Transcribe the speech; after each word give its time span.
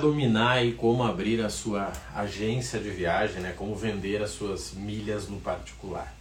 dominar 0.00 0.52
aí 0.52 0.72
como 0.72 1.02
abrir 1.02 1.44
a 1.44 1.50
sua 1.50 1.92
agência 2.14 2.80
de 2.80 2.90
viagem, 2.90 3.40
né? 3.40 3.54
Como 3.56 3.74
vender 3.76 4.22
as 4.22 4.30
suas 4.30 4.72
milhas 4.72 5.28
no 5.28 5.38
particular. 5.40 6.12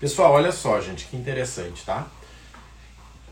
Pessoal, 0.00 0.32
olha 0.32 0.52
só, 0.52 0.80
gente, 0.80 1.06
que 1.06 1.16
interessante, 1.16 1.84
tá? 1.84 2.06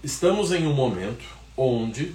Estamos 0.03 0.53
em 0.53 0.67
um 0.67 0.75
momento 0.75 1.25
onde 1.57 2.15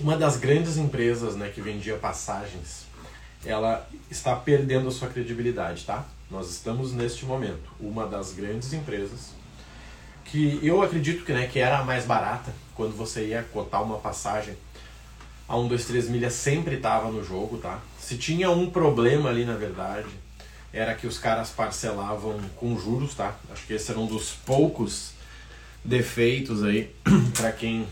uma 0.00 0.16
das 0.16 0.36
grandes 0.36 0.76
empresas, 0.76 1.36
né, 1.36 1.50
que 1.54 1.60
vendia 1.60 1.96
passagens, 1.96 2.86
ela 3.44 3.88
está 4.10 4.34
perdendo 4.34 4.88
a 4.88 4.90
sua 4.90 5.08
credibilidade, 5.08 5.84
tá? 5.84 6.04
Nós 6.30 6.50
estamos 6.50 6.92
neste 6.92 7.24
momento 7.24 7.70
uma 7.78 8.06
das 8.06 8.32
grandes 8.32 8.72
empresas 8.72 9.30
que 10.24 10.58
eu 10.62 10.82
acredito 10.82 11.24
que, 11.24 11.32
né, 11.32 11.46
que 11.46 11.58
era 11.58 11.78
a 11.78 11.84
mais 11.84 12.04
barata 12.04 12.52
quando 12.74 12.96
você 12.96 13.28
ia 13.28 13.42
cotar 13.42 13.82
uma 13.82 13.98
passagem 13.98 14.56
a 15.48 15.56
1, 15.56 15.68
2, 15.68 15.84
3 15.84 16.08
milhas 16.08 16.32
sempre 16.32 16.76
estava 16.76 17.10
no 17.10 17.24
jogo, 17.24 17.58
tá? 17.58 17.80
Se 18.00 18.16
tinha 18.16 18.50
um 18.50 18.68
problema 18.68 19.30
ali, 19.30 19.44
na 19.44 19.54
verdade, 19.54 20.08
era 20.72 20.94
que 20.94 21.06
os 21.06 21.18
caras 21.18 21.50
parcelavam 21.50 22.38
com 22.56 22.78
juros, 22.78 23.14
tá? 23.14 23.34
Acho 23.50 23.66
que 23.66 23.74
esse 23.74 23.90
era 23.90 24.00
um 24.00 24.06
dos 24.06 24.32
poucos 24.32 25.12
defeitos 25.84 26.64
aí 26.64 26.90
para 27.36 27.52
quem 27.52 27.86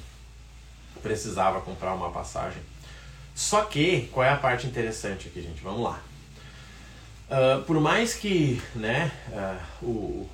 precisava 1.03 1.61
comprar 1.61 1.95
uma 1.95 2.11
passagem. 2.11 2.61
Só 3.35 3.63
que, 3.63 4.09
qual 4.13 4.25
é 4.25 4.31
a 4.31 4.37
parte 4.37 4.67
interessante 4.67 5.29
aqui, 5.29 5.43
gente? 5.43 5.63
Vamos 5.63 5.83
lá. 5.83 6.01
Uh, 7.29 7.63
por 7.63 7.81
mais 7.81 8.15
que 8.15 8.63
né, 8.75 9.11
uh, 9.31 9.85
o, 9.85 10.31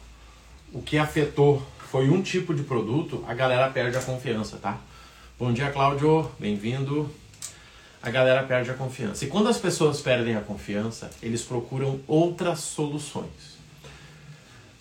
o 0.73 0.83
que 0.83 0.99
afetou 0.99 1.67
foi 1.91 2.09
um 2.09 2.23
tipo 2.23 2.55
de 2.55 2.63
produto, 2.63 3.25
a 3.27 3.35
galera 3.35 3.71
perde 3.71 3.97
a 3.97 4.03
confiança, 4.03 4.59
tá? 4.59 4.79
Bom 5.41 5.55
dia, 5.55 5.71
Cláudio. 5.71 6.31
Bem-vindo. 6.39 7.09
A 8.03 8.11
galera 8.11 8.43
perde 8.43 8.71
a 8.71 8.75
confiança. 8.75 9.25
E 9.25 9.29
quando 9.29 9.49
as 9.49 9.57
pessoas 9.57 9.99
perdem 10.03 10.37
a 10.37 10.43
confiança, 10.43 11.11
eles 11.23 11.41
procuram 11.41 11.99
outras 12.07 12.61
soluções. 12.61 13.57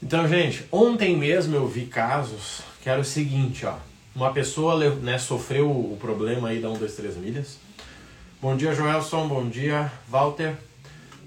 Então, 0.03 0.27
gente, 0.27 0.65
ontem 0.69 1.15
mesmo 1.15 1.55
eu 1.55 1.65
vi 1.65 1.85
casos 1.85 2.59
que 2.83 2.89
era 2.89 2.99
o 2.99 3.05
seguinte, 3.05 3.65
ó. 3.65 3.77
Uma 4.13 4.33
pessoa 4.33 4.77
né, 4.95 5.17
sofreu 5.17 5.71
o 5.71 5.97
problema 5.97 6.49
aí 6.49 6.59
da 6.59 6.69
1, 6.69 6.73
2, 6.73 6.93
3 6.93 7.15
milhas. 7.15 7.57
Bom 8.41 8.57
dia, 8.57 8.75
Joelson. 8.75 9.29
Bom 9.29 9.47
dia, 9.47 9.89
Walter 10.09 10.57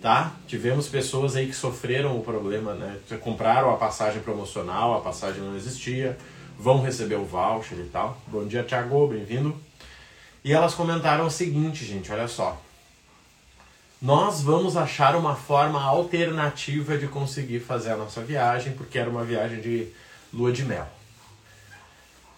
tá? 0.02 0.32
Tivemos 0.48 0.88
pessoas 0.88 1.36
aí 1.36 1.46
que 1.46 1.54
sofreram 1.54 2.18
o 2.18 2.22
problema, 2.22 2.74
né? 2.74 2.98
Compraram 3.20 3.70
a 3.70 3.76
passagem 3.76 4.20
promocional, 4.20 4.98
a 4.98 5.00
passagem 5.00 5.40
não 5.40 5.56
existia, 5.56 6.18
vão 6.58 6.82
receber 6.82 7.16
o 7.16 7.24
voucher 7.24 7.78
e 7.78 7.88
tal. 7.88 8.20
Bom 8.26 8.46
dia, 8.46 8.62
Thiago, 8.64 9.06
bem-vindo. 9.08 9.56
E 10.44 10.52
elas 10.52 10.74
comentaram 10.74 11.26
o 11.26 11.30
seguinte, 11.30 11.84
gente, 11.84 12.10
olha 12.10 12.26
só. 12.26 12.60
Nós 14.00 14.42
vamos 14.42 14.76
achar 14.76 15.14
uma 15.14 15.36
forma 15.36 15.80
alternativa 15.80 16.98
de 16.98 17.06
conseguir 17.06 17.60
fazer 17.60 17.92
a 17.92 17.96
nossa 17.96 18.20
viagem, 18.20 18.72
porque 18.72 18.98
era 18.98 19.08
uma 19.08 19.24
viagem 19.24 19.60
de 19.60 19.86
lua 20.32 20.50
de 20.50 20.64
mel. 20.64 20.88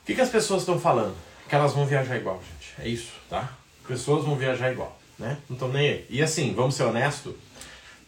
O 0.02 0.06
que, 0.06 0.14
que 0.14 0.20
as 0.20 0.28
pessoas 0.28 0.60
estão 0.60 0.78
falando? 0.78 1.16
Que 1.48 1.54
elas 1.54 1.72
vão 1.72 1.86
viajar 1.86 2.16
igual, 2.16 2.38
gente. 2.52 2.74
É 2.78 2.86
isso, 2.86 3.12
tá? 3.30 3.50
Pessoas 3.88 4.24
vão 4.24 4.36
viajar 4.36 4.70
igual, 4.70 4.98
né? 5.18 5.38
Não 5.48 5.68
nem 5.68 5.88
aí. 5.88 6.06
E 6.10 6.22
assim, 6.22 6.52
vamos 6.52 6.74
ser 6.74 6.82
honestos, 6.82 7.34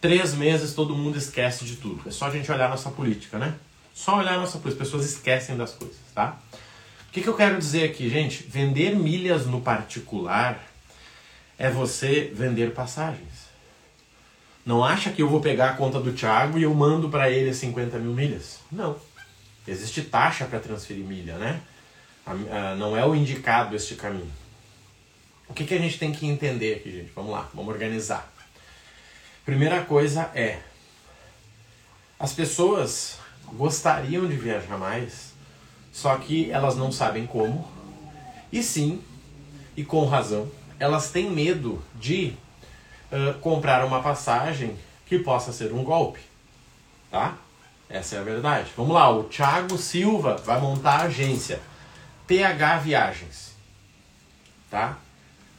três 0.01 0.35
meses 0.35 0.75
todo 0.75 0.95
mundo 0.95 1.17
esquece 1.17 1.65
de 1.65 1.77
tudo. 1.77 2.07
É 2.07 2.11
só 2.11 2.27
a 2.27 2.31
gente 2.31 2.53
olhar 2.53 2.69
nossa 2.69 2.91
política, 2.91 3.39
né? 3.39 3.55
Só 3.97 4.19
olhar 4.19 4.37
nossa 4.37 4.59
política. 4.59 4.85
As 4.85 4.91
pessoas 4.91 5.11
esquecem 5.11 5.57
das 5.57 5.73
coisas, 5.73 5.97
tá? 6.15 6.39
O 7.09 7.13
que, 7.13 7.23
que 7.23 7.29
eu 7.29 7.35
quero 7.35 7.59
dizer 7.59 7.85
aqui, 7.85 8.11
gente? 8.11 8.43
Vender 8.47 8.95
milhas 8.95 9.47
no 9.47 9.63
particular 9.63 10.63
é 11.57 11.71
você 11.71 12.31
vender 12.35 12.75
passagens. 12.75 13.47
Não 14.67 14.85
acha 14.85 15.11
que 15.11 15.23
eu 15.23 15.29
vou 15.29 15.41
pegar 15.41 15.71
a 15.71 15.77
conta 15.77 15.99
do 15.99 16.13
Thiago 16.13 16.59
e 16.59 16.65
eu 16.65 16.75
mando 16.75 17.09
para 17.09 17.31
ele 17.31 17.55
50 17.55 17.99
mil 17.99 18.13
milhas? 18.13 18.59
Não. 18.71 19.01
Existe 19.67 20.03
taxa 20.03 20.45
para 20.45 20.61
transferir 20.61 21.03
milha, 21.03 21.39
né? 21.39 21.63
Não 22.77 22.95
é 22.95 23.07
o 23.07 23.15
indicado 23.15 23.75
este 23.75 23.95
caminho. 23.95 24.31
O 25.49 25.55
que, 25.55 25.65
que 25.65 25.73
a 25.73 25.79
gente 25.79 25.99
tem 25.99 26.13
que 26.13 26.27
entender 26.27 26.75
aqui, 26.75 26.91
gente? 26.91 27.13
Vamos 27.15 27.33
lá, 27.33 27.49
vamos 27.55 27.73
organizar. 27.73 28.31
Primeira 29.45 29.83
coisa 29.85 30.31
é: 30.35 30.59
as 32.19 32.35
pessoas 32.35 33.19
gostariam 33.53 34.27
de 34.27 34.37
viajar 34.37 34.79
mais, 34.79 35.33
só 35.93 36.17
que 36.17 36.51
elas 36.51 36.77
não 36.77 36.93
sabem 36.93 37.27
como. 37.27 37.67
E 38.53 38.63
sim, 38.63 39.03
e 39.77 39.85
com 39.85 40.05
razão, 40.07 40.51
elas 40.79 41.11
têm 41.11 41.31
medo 41.31 41.83
de 41.95 42.35
uh, 43.11 43.39
comprar 43.41 43.85
uma 43.85 44.03
passagem 44.03 44.77
que 45.07 45.19
possa 45.19 45.53
ser 45.53 45.73
um 45.73 45.85
golpe. 45.85 46.21
Tá? 47.11 47.37
Essa 47.89 48.17
é 48.17 48.19
a 48.19 48.23
verdade. 48.23 48.71
Vamos 48.77 48.95
lá, 48.95 49.11
o 49.11 49.25
Thiago 49.25 49.79
Silva 49.79 50.37
vai 50.37 50.61
montar 50.61 51.01
a 51.01 51.03
agência 51.05 51.61
TH 52.27 52.79
Viagens. 52.79 53.53
Tá? 54.71 54.99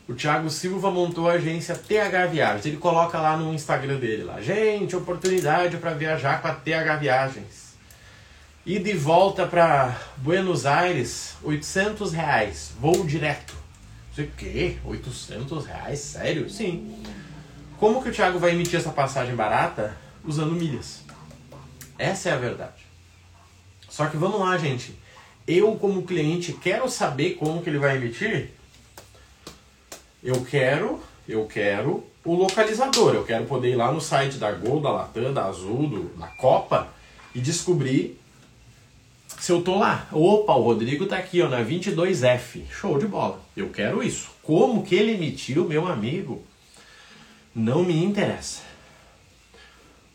O 0.08 0.14
Thiago 0.14 0.50
Silva 0.50 0.90
montou 0.90 1.30
a 1.30 1.34
agência 1.34 1.76
TH 1.76 2.28
Viagens. 2.28 2.66
Ele 2.66 2.78
coloca 2.78 3.20
lá 3.20 3.36
no 3.36 3.54
Instagram 3.54 3.98
dele 3.98 4.24
lá, 4.24 4.42
gente, 4.42 4.96
oportunidade 4.96 5.78
para 5.78 5.94
viajar 5.94 6.42
com 6.42 6.48
a 6.48 6.54
TH 6.54 6.96
Viagens. 6.98 7.67
E 8.68 8.80
de 8.80 8.92
volta 8.92 9.48
para 9.48 9.98
Buenos 10.18 10.66
Aires, 10.66 11.38
800 11.42 12.12
reais, 12.12 12.74
voo 12.78 13.06
direto. 13.06 13.56
Você 14.14 14.30
quê? 14.38 14.76
800 14.84 15.66
reais? 15.66 16.00
Sério? 16.00 16.50
Sim. 16.50 17.02
Como 17.78 18.04
que 18.04 18.10
o 18.10 18.12
Thiago 18.12 18.40
vai 18.40 18.52
emitir 18.52 18.78
essa 18.78 18.92
passagem 18.92 19.34
barata? 19.34 19.96
Usando 20.22 20.52
milhas. 20.52 21.00
Essa 21.98 22.28
é 22.28 22.34
a 22.34 22.36
verdade. 22.36 22.86
Só 23.88 24.08
que 24.08 24.18
vamos 24.18 24.42
lá, 24.42 24.58
gente. 24.58 25.00
Eu, 25.48 25.78
como 25.78 26.04
cliente, 26.04 26.52
quero 26.52 26.90
saber 26.90 27.36
como 27.36 27.62
que 27.62 27.70
ele 27.70 27.80
vai 27.80 27.96
emitir? 27.96 28.52
eu 30.22 30.44
quero, 30.44 31.02
eu 31.26 31.46
quero 31.46 32.04
o 32.26 32.36
localizador, 32.36 33.16
eu 33.16 33.24
quero 33.24 33.46
poder 33.46 33.70
ir 33.70 33.76
lá 33.78 33.94
no 33.94 34.02
site 34.02 34.38
da 34.38 34.52
Gol, 34.52 34.82
da 34.82 34.92
Latam, 34.92 35.34
da 35.34 35.46
Azul, 35.46 35.88
do, 35.88 36.04
da 36.20 36.28
Copa 36.28 36.90
e 37.34 37.40
descobrir 37.40 38.20
se 39.40 39.52
eu 39.52 39.62
tô 39.62 39.78
lá. 39.78 40.08
Opa, 40.12 40.54
o 40.54 40.62
Rodrigo 40.62 41.06
tá 41.06 41.18
aqui, 41.18 41.42
ó, 41.42 41.48
na 41.48 41.64
22F. 41.64 42.64
Show 42.70 42.98
de 42.98 43.08
bola. 43.08 43.40
Eu 43.56 43.70
quero 43.70 44.04
isso. 44.04 44.32
Como 44.42 44.84
que 44.84 44.96
ele 44.96 45.14
emitiu, 45.14 45.68
meu 45.68 45.88
amigo? 45.88 46.44
Não 47.54 47.84
me 47.84 48.04
interessa. 48.04 48.62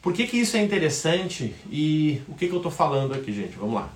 Por 0.01 0.13
que, 0.13 0.27
que 0.27 0.37
isso 0.37 0.57
é 0.57 0.63
interessante 0.63 1.55
e 1.71 2.21
o 2.27 2.35
que, 2.35 2.49
que 2.49 2.55
eu 2.55 2.61
tô 2.61 2.71
falando 2.71 3.15
aqui, 3.15 3.33
gente? 3.33 3.57
Vamos 3.57 3.75
lá. 3.75 3.89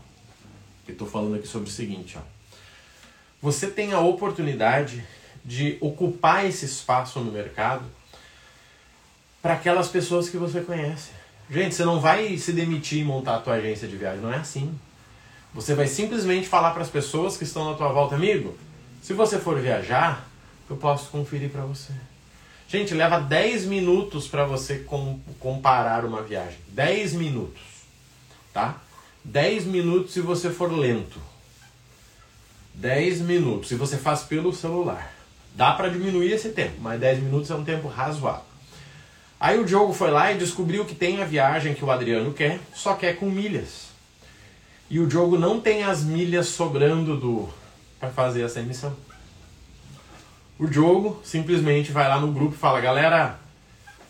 Eu 0.86 0.94
tô 0.94 1.04
falando 1.04 1.34
aqui 1.34 1.48
sobre 1.48 1.68
o 1.68 1.72
seguinte, 1.72 2.16
ó. 2.16 2.22
Você 3.42 3.66
tem 3.66 3.92
a 3.92 4.00
oportunidade 4.00 5.04
de 5.44 5.76
ocupar 5.80 6.46
esse 6.46 6.64
espaço 6.64 7.18
no 7.20 7.32
mercado 7.32 7.84
para 9.42 9.54
aquelas 9.54 9.88
pessoas 9.88 10.28
que 10.28 10.36
você 10.36 10.60
conhece. 10.60 11.10
Gente, 11.50 11.74
você 11.74 11.84
não 11.84 12.00
vai 12.00 12.36
se 12.38 12.52
demitir 12.52 13.00
e 13.00 13.04
montar 13.04 13.36
a 13.36 13.40
tua 13.40 13.54
agência 13.54 13.86
de 13.86 13.96
viagem, 13.96 14.20
não 14.20 14.32
é 14.32 14.36
assim. 14.36 14.76
Você 15.56 15.74
vai 15.74 15.86
simplesmente 15.86 16.46
falar 16.46 16.72
para 16.72 16.82
as 16.82 16.90
pessoas 16.90 17.38
que 17.38 17.44
estão 17.44 17.70
na 17.70 17.76
tua 17.78 17.88
volta, 17.88 18.14
amigo, 18.14 18.54
se 19.00 19.14
você 19.14 19.38
for 19.38 19.58
viajar, 19.58 20.28
eu 20.68 20.76
posso 20.76 21.08
conferir 21.08 21.48
para 21.48 21.62
você. 21.62 21.94
Gente, 22.68 22.92
leva 22.92 23.18
10 23.18 23.64
minutos 23.64 24.28
para 24.28 24.44
você 24.44 24.80
com, 24.80 25.18
comparar 25.40 26.04
uma 26.04 26.20
viagem. 26.20 26.58
10 26.68 27.14
minutos, 27.14 27.62
tá? 28.52 28.82
10 29.24 29.64
minutos 29.64 30.12
se 30.12 30.20
você 30.20 30.50
for 30.50 30.70
lento. 30.70 31.18
10 32.74 33.22
minutos 33.22 33.70
se 33.70 33.76
você 33.76 33.96
faz 33.96 34.24
pelo 34.24 34.52
celular. 34.52 35.10
Dá 35.54 35.72
para 35.72 35.88
diminuir 35.88 36.32
esse 36.32 36.50
tempo, 36.50 36.82
mas 36.82 37.00
10 37.00 37.22
minutos 37.22 37.50
é 37.50 37.54
um 37.54 37.64
tempo 37.64 37.88
razoável. 37.88 38.44
Aí 39.40 39.58
o 39.58 39.64
Diogo 39.64 39.94
foi 39.94 40.10
lá 40.10 40.30
e 40.30 40.36
descobriu 40.36 40.84
que 40.84 40.94
tem 40.94 41.22
a 41.22 41.24
viagem 41.24 41.72
que 41.72 41.84
o 41.84 41.90
Adriano 41.90 42.34
quer, 42.34 42.60
só 42.74 42.92
quer 42.92 43.16
com 43.16 43.24
milhas. 43.24 43.85
E 44.88 45.00
o 45.00 45.06
Diogo 45.06 45.36
não 45.36 45.60
tem 45.60 45.82
as 45.82 46.04
milhas 46.04 46.46
sobrando 46.48 47.16
do 47.16 47.48
para 47.98 48.10
fazer 48.10 48.42
essa 48.42 48.60
emissão. 48.60 48.94
O 50.58 50.66
Diogo 50.66 51.20
simplesmente 51.24 51.92
vai 51.92 52.08
lá 52.08 52.20
no 52.20 52.32
grupo 52.32 52.54
e 52.54 52.58
fala: 52.58 52.80
Galera, 52.80 53.38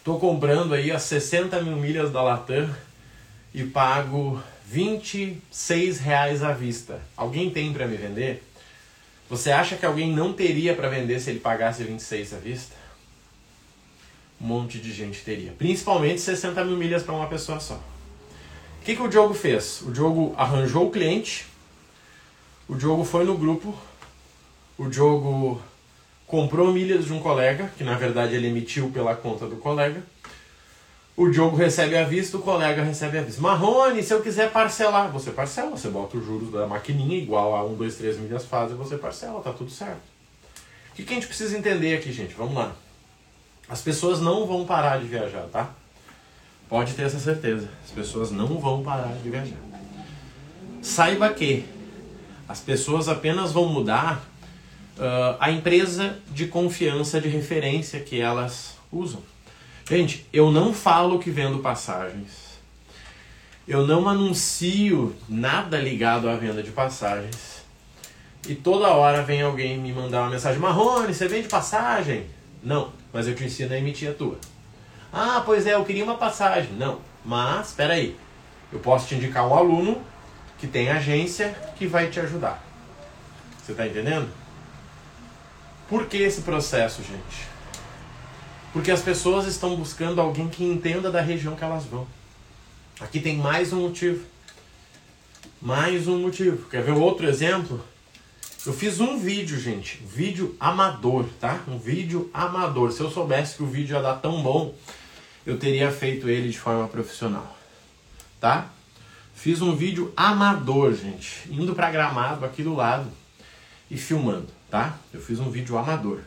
tô 0.05 0.19
comprando 0.19 0.75
aí 0.75 0.91
as 0.91 1.03
60 1.03 1.63
mil 1.63 1.77
milhas 1.77 2.13
da 2.13 2.23
Latam 2.23 2.69
e 3.55 3.65
pago 3.65 4.43
26 4.67 5.99
reais 5.99 6.43
à 6.43 6.53
vista. 6.53 7.01
Alguém 7.17 7.51
tem 7.51 7.73
para 7.73 7.87
me 7.87 7.97
vender? 7.97 8.43
Você 9.31 9.51
acha 9.51 9.77
que 9.77 9.87
alguém 9.87 10.13
não 10.13 10.33
teria 10.33 10.75
para 10.75 10.89
vender 10.89 11.19
se 11.21 11.31
ele 11.31 11.41
pagasse 11.41 11.83
26 11.83 12.35
à 12.35 12.39
vista? 12.39 12.77
Um 14.41 14.47
monte 14.47 14.79
de 14.79 14.93
gente 14.93 15.23
teria. 15.23 15.53
Principalmente 15.53 16.21
60 16.21 16.63
mil 16.65 16.77
milhas 16.77 17.03
para 17.03 17.15
uma 17.15 17.27
pessoa 17.27 17.59
só. 17.59 17.81
Que, 18.87 18.95
que 18.95 19.03
o 19.03 19.09
Diogo 19.09 19.35
fez? 19.35 19.83
O 19.83 19.91
Diogo 19.91 20.33
arranjou 20.39 20.87
o 20.87 20.91
cliente, 20.93 21.45
o 22.69 22.77
Diogo 22.77 23.03
foi 23.03 23.25
no 23.25 23.37
grupo, 23.37 23.77
o 24.79 24.89
Diogo 24.89 25.61
comprou 26.25 26.73
milhas 26.73 27.07
de 27.07 27.13
um 27.13 27.19
colega, 27.19 27.69
que 27.77 27.83
na 27.83 27.97
verdade 27.97 28.37
ele 28.37 28.47
emitiu 28.47 28.89
pela 28.91 29.17
conta 29.17 29.45
do 29.49 29.57
colega. 29.57 30.01
O 31.17 31.29
Diogo 31.29 31.57
recebe 31.57 31.97
a 31.97 32.05
vista, 32.05 32.37
o 32.37 32.41
colega 32.41 32.85
recebe 32.85 33.19
a 33.19 33.23
vista. 33.23 33.43
Marrone, 33.43 34.05
se 34.05 34.15
eu 34.15 34.23
quiser 34.23 34.53
parcelar, 34.53 35.11
você 35.11 35.33
parcela, 35.33 35.73
você 35.73 35.89
bota 35.89 36.17
os 36.17 36.25
juros 36.25 36.53
da 36.53 36.65
maquininha 36.65 37.19
igual 37.19 37.57
a 37.57 37.65
1, 37.65 37.75
2, 37.75 37.97
3 37.97 38.19
milhas 38.19 38.45
faz 38.45 38.71
e 38.71 38.75
você 38.75 38.97
parcela, 38.97 39.41
tá 39.41 39.53
tudo 39.53 39.73
certo. 39.73 39.99
O 40.93 40.95
que, 40.95 41.03
que 41.03 41.11
a 41.11 41.17
gente 41.17 41.27
precisa 41.27 41.59
entender 41.59 41.97
aqui, 41.97 42.13
gente? 42.13 42.35
Vamos 42.35 42.55
lá. 42.55 42.73
As 43.69 43.83
pessoas 43.83 44.21
não 44.21 44.47
vão 44.47 44.65
parar 44.65 45.01
de 45.01 45.09
viajar, 45.09 45.49
tá? 45.51 45.75
Pode 46.69 46.95
ter 46.95 47.03
essa 47.03 47.19
certeza. 47.19 47.69
As 47.85 47.91
pessoas 47.91 48.31
não 48.31 48.59
vão 48.59 48.83
parar 48.83 49.15
de 49.23 49.31
viajar. 49.31 49.57
Saiba 50.83 51.33
que 51.33 51.65
as 52.49 52.61
pessoas 52.61 53.09
apenas 53.09 53.53
vão 53.53 53.67
mudar 53.67 54.25
uh, 54.97 55.37
a 55.39 55.51
empresa 55.51 56.19
de 56.31 56.47
confiança, 56.47 57.21
de 57.21 57.29
referência 57.29 58.01
que 58.01 58.21
elas 58.21 58.77
usam. 58.91 59.21
Gente, 59.89 60.27
eu 60.33 60.51
não 60.51 60.73
falo 60.73 61.19
que 61.19 61.31
vendo 61.31 61.59
passagens. 61.61 62.47
Eu 63.67 63.87
não 63.87 64.09
anuncio 64.09 65.15
nada 65.29 65.79
ligado 65.79 66.29
à 66.29 66.37
venda 66.37 66.63
de 66.63 66.71
passagens. 66.71 67.57
E 68.49 68.55
toda 68.55 68.89
hora 68.89 69.23
vem 69.23 69.43
alguém 69.43 69.79
me 69.79 69.93
mandar 69.93 70.23
uma 70.23 70.31
mensagem: 70.31 70.61
Marrone, 70.61 71.13
você 71.13 71.27
vende 71.27 71.49
passagem? 71.49 72.27
Não, 72.63 72.93
mas 73.13 73.27
eu 73.27 73.35
te 73.35 73.45
ensino 73.45 73.75
a 73.75 73.79
emitir 73.79 74.11
a 74.11 74.15
tua. 74.15 74.39
Ah, 75.19 75.43
pois 75.47 75.67
é, 75.67 75.73
eu 75.73 75.83
queria 75.83 76.05
uma 76.05 76.19
passagem. 76.19 76.75
Não, 76.75 77.01
mas 77.25 77.69
espera 77.69 77.95
aí. 77.95 78.15
Eu 78.71 78.79
posso 78.81 79.09
te 79.09 79.15
indicar 79.15 79.49
um 79.49 79.55
aluno 79.55 80.03
que 80.59 80.67
tem 80.67 80.91
agência 80.91 81.57
que 81.79 81.87
vai 81.87 82.11
te 82.11 82.21
ajudar. 82.21 82.63
Você 83.65 83.73
está 83.73 83.87
entendendo? 83.87 84.29
Por 85.89 86.05
que 86.05 86.19
esse 86.19 86.43
processo, 86.43 87.03
gente? 87.03 87.49
Porque 88.75 88.91
as 88.91 89.01
pessoas 89.01 89.47
estão 89.47 89.75
buscando 89.75 90.21
alguém 90.21 90.51
que 90.51 90.63
entenda 90.63 91.11
da 91.11 91.23
região 91.23 91.57
que 91.57 91.65
elas 91.65 91.87
vão. 91.87 92.07
Aqui 93.01 93.19
tem 93.19 93.39
mais 93.39 93.73
um 93.73 93.89
motivo. 93.89 94.23
Mais 95.63 96.07
um 96.07 96.19
motivo. 96.19 96.69
Quer 96.69 96.83
ver 96.83 96.93
outro 96.93 97.27
exemplo? 97.27 97.83
Eu 98.67 98.73
fiz 98.75 99.01
um 99.01 99.19
vídeo, 99.19 99.59
gente. 99.59 99.97
Vídeo 100.05 100.55
amador, 100.61 101.25
tá? 101.41 101.61
Um 101.67 101.79
vídeo 101.79 102.29
amador. 102.35 102.93
Se 102.93 103.01
eu 103.01 103.11
soubesse 103.11 103.57
que 103.57 103.63
o 103.63 103.67
vídeo 103.67 103.97
ia 103.97 104.03
dar 104.03 104.17
tão 104.17 104.43
bom, 104.43 104.75
eu 105.47 105.59
teria 105.59 105.91
feito 105.91 106.29
ele 106.29 106.51
de 106.51 106.59
forma 106.59 106.89
profissional. 106.89 107.57
Tá? 108.41 108.69
Fiz 109.35 109.63
um 109.63 109.75
vídeo 109.77 110.13
amador, 110.17 110.95
gente. 110.95 111.49
Indo 111.51 111.75
pra 111.75 111.91
gramado 111.91 112.45
aqui 112.45 112.63
do 112.63 112.75
lado 112.75 113.07
e 113.91 113.97
filmando 113.97 114.57
tá? 114.71 114.99
Eu 115.13 115.21
fiz 115.21 115.39
um 115.39 115.51
vídeo 115.51 115.77
amador. 115.77 116.21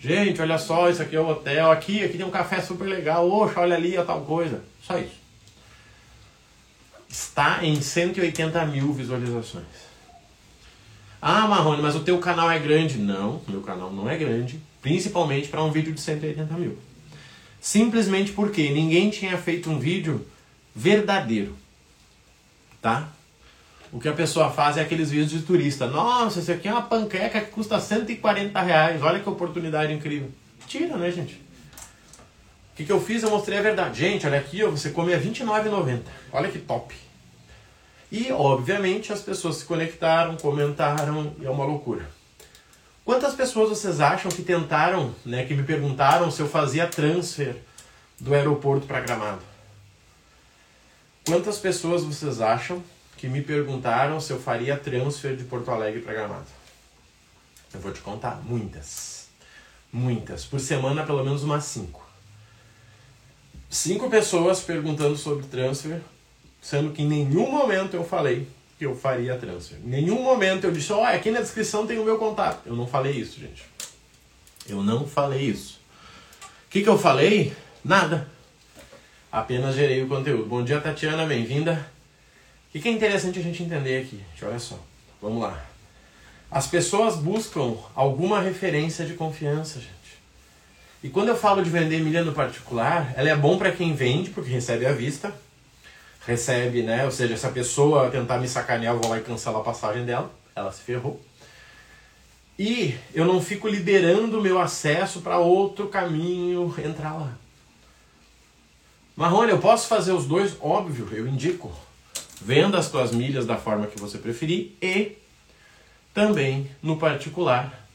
Gente, 0.00 0.40
olha 0.40 0.58
só, 0.58 0.88
isso 0.90 1.02
aqui 1.02 1.16
é 1.16 1.20
o 1.20 1.28
hotel, 1.28 1.70
aqui, 1.70 2.04
aqui 2.04 2.16
tem 2.16 2.26
um 2.26 2.30
café 2.30 2.60
super 2.60 2.84
legal, 2.84 3.30
oxa, 3.30 3.60
olha 3.60 3.74
ali, 3.74 3.96
a 3.96 4.04
tal 4.04 4.22
coisa. 4.22 4.62
Só 4.82 4.98
isso. 4.98 5.24
Está 7.08 7.64
em 7.64 7.80
180 7.80 8.66
mil 8.66 8.92
visualizações. 8.92 9.64
Ah, 11.22 11.46
Marrone, 11.46 11.80
mas 11.80 11.96
o 11.96 12.00
teu 12.00 12.18
canal 12.18 12.50
é 12.50 12.58
grande. 12.58 12.98
Não, 12.98 13.40
meu 13.48 13.62
canal 13.62 13.90
não 13.90 14.10
é 14.10 14.16
grande, 14.16 14.60
principalmente 14.82 15.48
para 15.48 15.62
um 15.62 15.70
vídeo 15.70 15.92
de 15.92 16.00
180 16.00 16.54
mil. 16.54 16.78
Simplesmente 17.64 18.30
porque 18.30 18.68
ninguém 18.68 19.08
tinha 19.08 19.38
feito 19.38 19.70
um 19.70 19.78
vídeo 19.78 20.26
verdadeiro. 20.76 21.56
Tá? 22.82 23.08
O 23.90 23.98
que 23.98 24.06
a 24.06 24.12
pessoa 24.12 24.50
faz 24.50 24.76
é 24.76 24.82
aqueles 24.82 25.10
vídeos 25.10 25.30
de 25.30 25.46
turista. 25.46 25.86
Nossa, 25.86 26.40
isso 26.40 26.52
aqui 26.52 26.68
é 26.68 26.70
uma 26.70 26.82
panqueca 26.82 27.40
que 27.40 27.50
custa 27.50 27.80
140 27.80 28.60
reais. 28.60 29.02
Olha 29.02 29.18
que 29.18 29.26
oportunidade 29.26 29.94
incrível. 29.94 30.30
Tira, 30.66 30.98
né, 30.98 31.10
gente? 31.10 31.36
O 32.72 32.76
que, 32.76 32.84
que 32.84 32.92
eu 32.92 33.00
fiz? 33.00 33.22
Eu 33.22 33.30
mostrei 33.30 33.56
a 33.56 33.62
verdade. 33.62 33.98
Gente, 33.98 34.26
olha 34.26 34.40
aqui, 34.40 34.62
você 34.62 34.90
come 34.90 35.14
a 35.14 35.16
R$29,90. 35.16 36.00
Olha 36.32 36.50
que 36.50 36.58
top. 36.58 36.94
E, 38.12 38.30
obviamente, 38.30 39.10
as 39.10 39.22
pessoas 39.22 39.56
se 39.56 39.64
conectaram, 39.64 40.36
comentaram, 40.36 41.34
e 41.40 41.46
é 41.46 41.50
uma 41.50 41.64
loucura. 41.64 42.06
Quantas 43.04 43.34
pessoas 43.34 43.68
vocês 43.68 44.00
acham 44.00 44.30
que 44.30 44.42
tentaram, 44.42 45.14
né, 45.24 45.44
que 45.44 45.54
me 45.54 45.62
perguntaram 45.62 46.30
se 46.30 46.40
eu 46.40 46.48
fazia 46.48 46.86
transfer 46.86 47.56
do 48.18 48.32
aeroporto 48.32 48.86
para 48.86 49.00
Gramado? 49.00 49.42
Quantas 51.26 51.58
pessoas 51.58 52.02
vocês 52.02 52.40
acham 52.40 52.82
que 53.24 53.28
me 53.30 53.40
perguntaram 53.40 54.20
se 54.20 54.32
eu 54.32 54.38
faria 54.38 54.76
transfer 54.76 55.34
de 55.34 55.44
Porto 55.44 55.70
Alegre 55.70 56.02
para 56.02 56.12
Gramado. 56.12 56.44
Eu 57.72 57.80
vou 57.80 57.90
te 57.90 58.00
contar, 58.00 58.42
muitas. 58.44 59.28
Muitas. 59.90 60.44
Por 60.44 60.60
semana, 60.60 61.04
pelo 61.04 61.24
menos 61.24 61.42
umas 61.42 61.64
cinco. 61.64 62.06
Cinco 63.70 64.10
pessoas 64.10 64.60
perguntando 64.60 65.16
sobre 65.16 65.46
transfer, 65.46 66.02
sendo 66.60 66.92
que 66.92 67.00
em 67.00 67.08
nenhum 67.08 67.50
momento 67.50 67.94
eu 67.94 68.04
falei 68.04 68.46
que 68.84 68.86
eu 68.86 68.94
faria 68.94 69.36
transfer. 69.36 69.78
Em 69.82 69.88
nenhum 69.88 70.22
momento 70.22 70.64
eu 70.64 70.70
disse, 70.70 70.92
ó, 70.92 71.00
oh, 71.00 71.04
aqui 71.04 71.30
na 71.30 71.40
descrição 71.40 71.86
tem 71.86 71.98
o 71.98 72.04
meu 72.04 72.18
contato. 72.18 72.66
Eu 72.66 72.76
não 72.76 72.86
falei 72.86 73.12
isso, 73.12 73.40
gente. 73.40 73.64
Eu 74.68 74.82
não 74.82 75.06
falei 75.06 75.40
isso. 75.40 75.80
O 76.66 76.70
que, 76.70 76.82
que 76.82 76.88
eu 76.88 76.98
falei? 76.98 77.54
Nada. 77.82 78.28
Apenas 79.32 79.74
gerei 79.74 80.02
o 80.02 80.06
conteúdo. 80.06 80.44
Bom 80.44 80.62
dia, 80.62 80.80
Tatiana, 80.82 81.24
bem-vinda. 81.24 81.86
O 82.74 82.78
que 82.78 82.86
é 82.86 82.92
interessante 82.92 83.38
a 83.38 83.42
gente 83.42 83.62
entender 83.62 84.02
aqui? 84.02 84.20
Gente, 84.32 84.44
olha 84.44 84.58
só, 84.58 84.78
vamos 85.22 85.40
lá. 85.40 85.64
As 86.50 86.66
pessoas 86.66 87.16
buscam 87.16 87.76
alguma 87.94 88.40
referência 88.40 89.06
de 89.06 89.14
confiança, 89.14 89.80
gente. 89.80 89.94
E 91.02 91.08
quando 91.08 91.28
eu 91.28 91.36
falo 91.36 91.62
de 91.62 91.70
vender 91.70 92.00
milha 92.00 92.22
no 92.22 92.32
particular, 92.32 93.14
ela 93.16 93.30
é 93.30 93.36
bom 93.36 93.56
para 93.56 93.72
quem 93.72 93.94
vende, 93.94 94.28
porque 94.30 94.50
recebe 94.50 94.84
à 94.84 94.92
vista. 94.92 95.34
Recebe, 96.26 96.82
né? 96.82 97.04
Ou 97.04 97.10
seja, 97.10 97.36
se 97.36 97.46
a 97.46 97.50
pessoa 97.50 98.10
tentar 98.10 98.38
me 98.38 98.48
sacanear, 98.48 98.94
eu 98.94 99.00
vou 99.00 99.10
lá 99.10 99.18
e 99.18 99.22
cancelar 99.22 99.60
a 99.60 99.64
passagem 99.64 100.04
dela. 100.04 100.30
Ela 100.54 100.72
se 100.72 100.80
ferrou. 100.80 101.20
E 102.58 102.96
eu 103.12 103.24
não 103.24 103.40
fico 103.40 103.68
liberando 103.68 104.40
meu 104.40 104.60
acesso 104.60 105.20
para 105.20 105.38
outro 105.38 105.88
caminho 105.88 106.72
entrar 106.78 107.14
lá. 107.14 107.32
Marrone, 109.16 109.50
eu 109.50 109.58
posso 109.58 109.86
fazer 109.86 110.12
os 110.12 110.26
dois? 110.26 110.56
Óbvio, 110.60 111.08
eu 111.12 111.26
indico. 111.26 111.72
Venda 112.40 112.78
as 112.78 112.90
tuas 112.90 113.12
milhas 113.12 113.46
da 113.46 113.56
forma 113.56 113.86
que 113.86 114.00
você 114.00 114.18
preferir 114.18 114.72
e 114.80 115.16
também 116.12 116.70
no 116.82 116.96
particular 116.96 117.86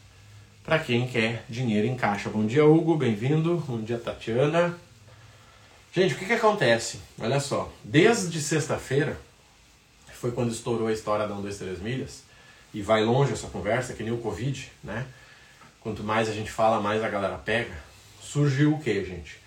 para 0.63 0.79
quem 0.79 1.07
quer 1.07 1.43
dinheiro 1.49 1.87
em 1.87 1.95
caixa. 1.95 2.29
Bom 2.29 2.45
dia, 2.45 2.65
Hugo, 2.65 2.95
bem-vindo. 2.95 3.63
Bom 3.67 3.81
dia, 3.81 3.97
Tatiana. 3.97 4.77
Gente, 5.91 6.13
o 6.13 6.17
que, 6.17 6.25
que 6.25 6.33
acontece? 6.33 6.99
Olha 7.19 7.39
só, 7.39 7.71
desde 7.83 8.39
sexta-feira, 8.39 9.19
foi 10.13 10.31
quando 10.31 10.51
estourou 10.51 10.87
a 10.87 10.93
história 10.93 11.27
da 11.27 11.33
1, 11.33 11.41
2, 11.41 11.57
3 11.57 11.79
milhas, 11.79 12.23
e 12.73 12.81
vai 12.81 13.03
longe 13.03 13.33
essa 13.33 13.47
conversa, 13.47 13.93
que 13.93 14.03
nem 14.03 14.13
o 14.13 14.19
Covid, 14.19 14.71
né? 14.83 15.07
Quanto 15.81 16.03
mais 16.03 16.29
a 16.29 16.33
gente 16.33 16.51
fala, 16.51 16.79
mais 16.79 17.03
a 17.03 17.09
galera 17.09 17.37
pega. 17.37 17.75
Surgiu 18.21 18.75
o 18.75 18.79
que, 18.79 19.03
gente? 19.03 19.39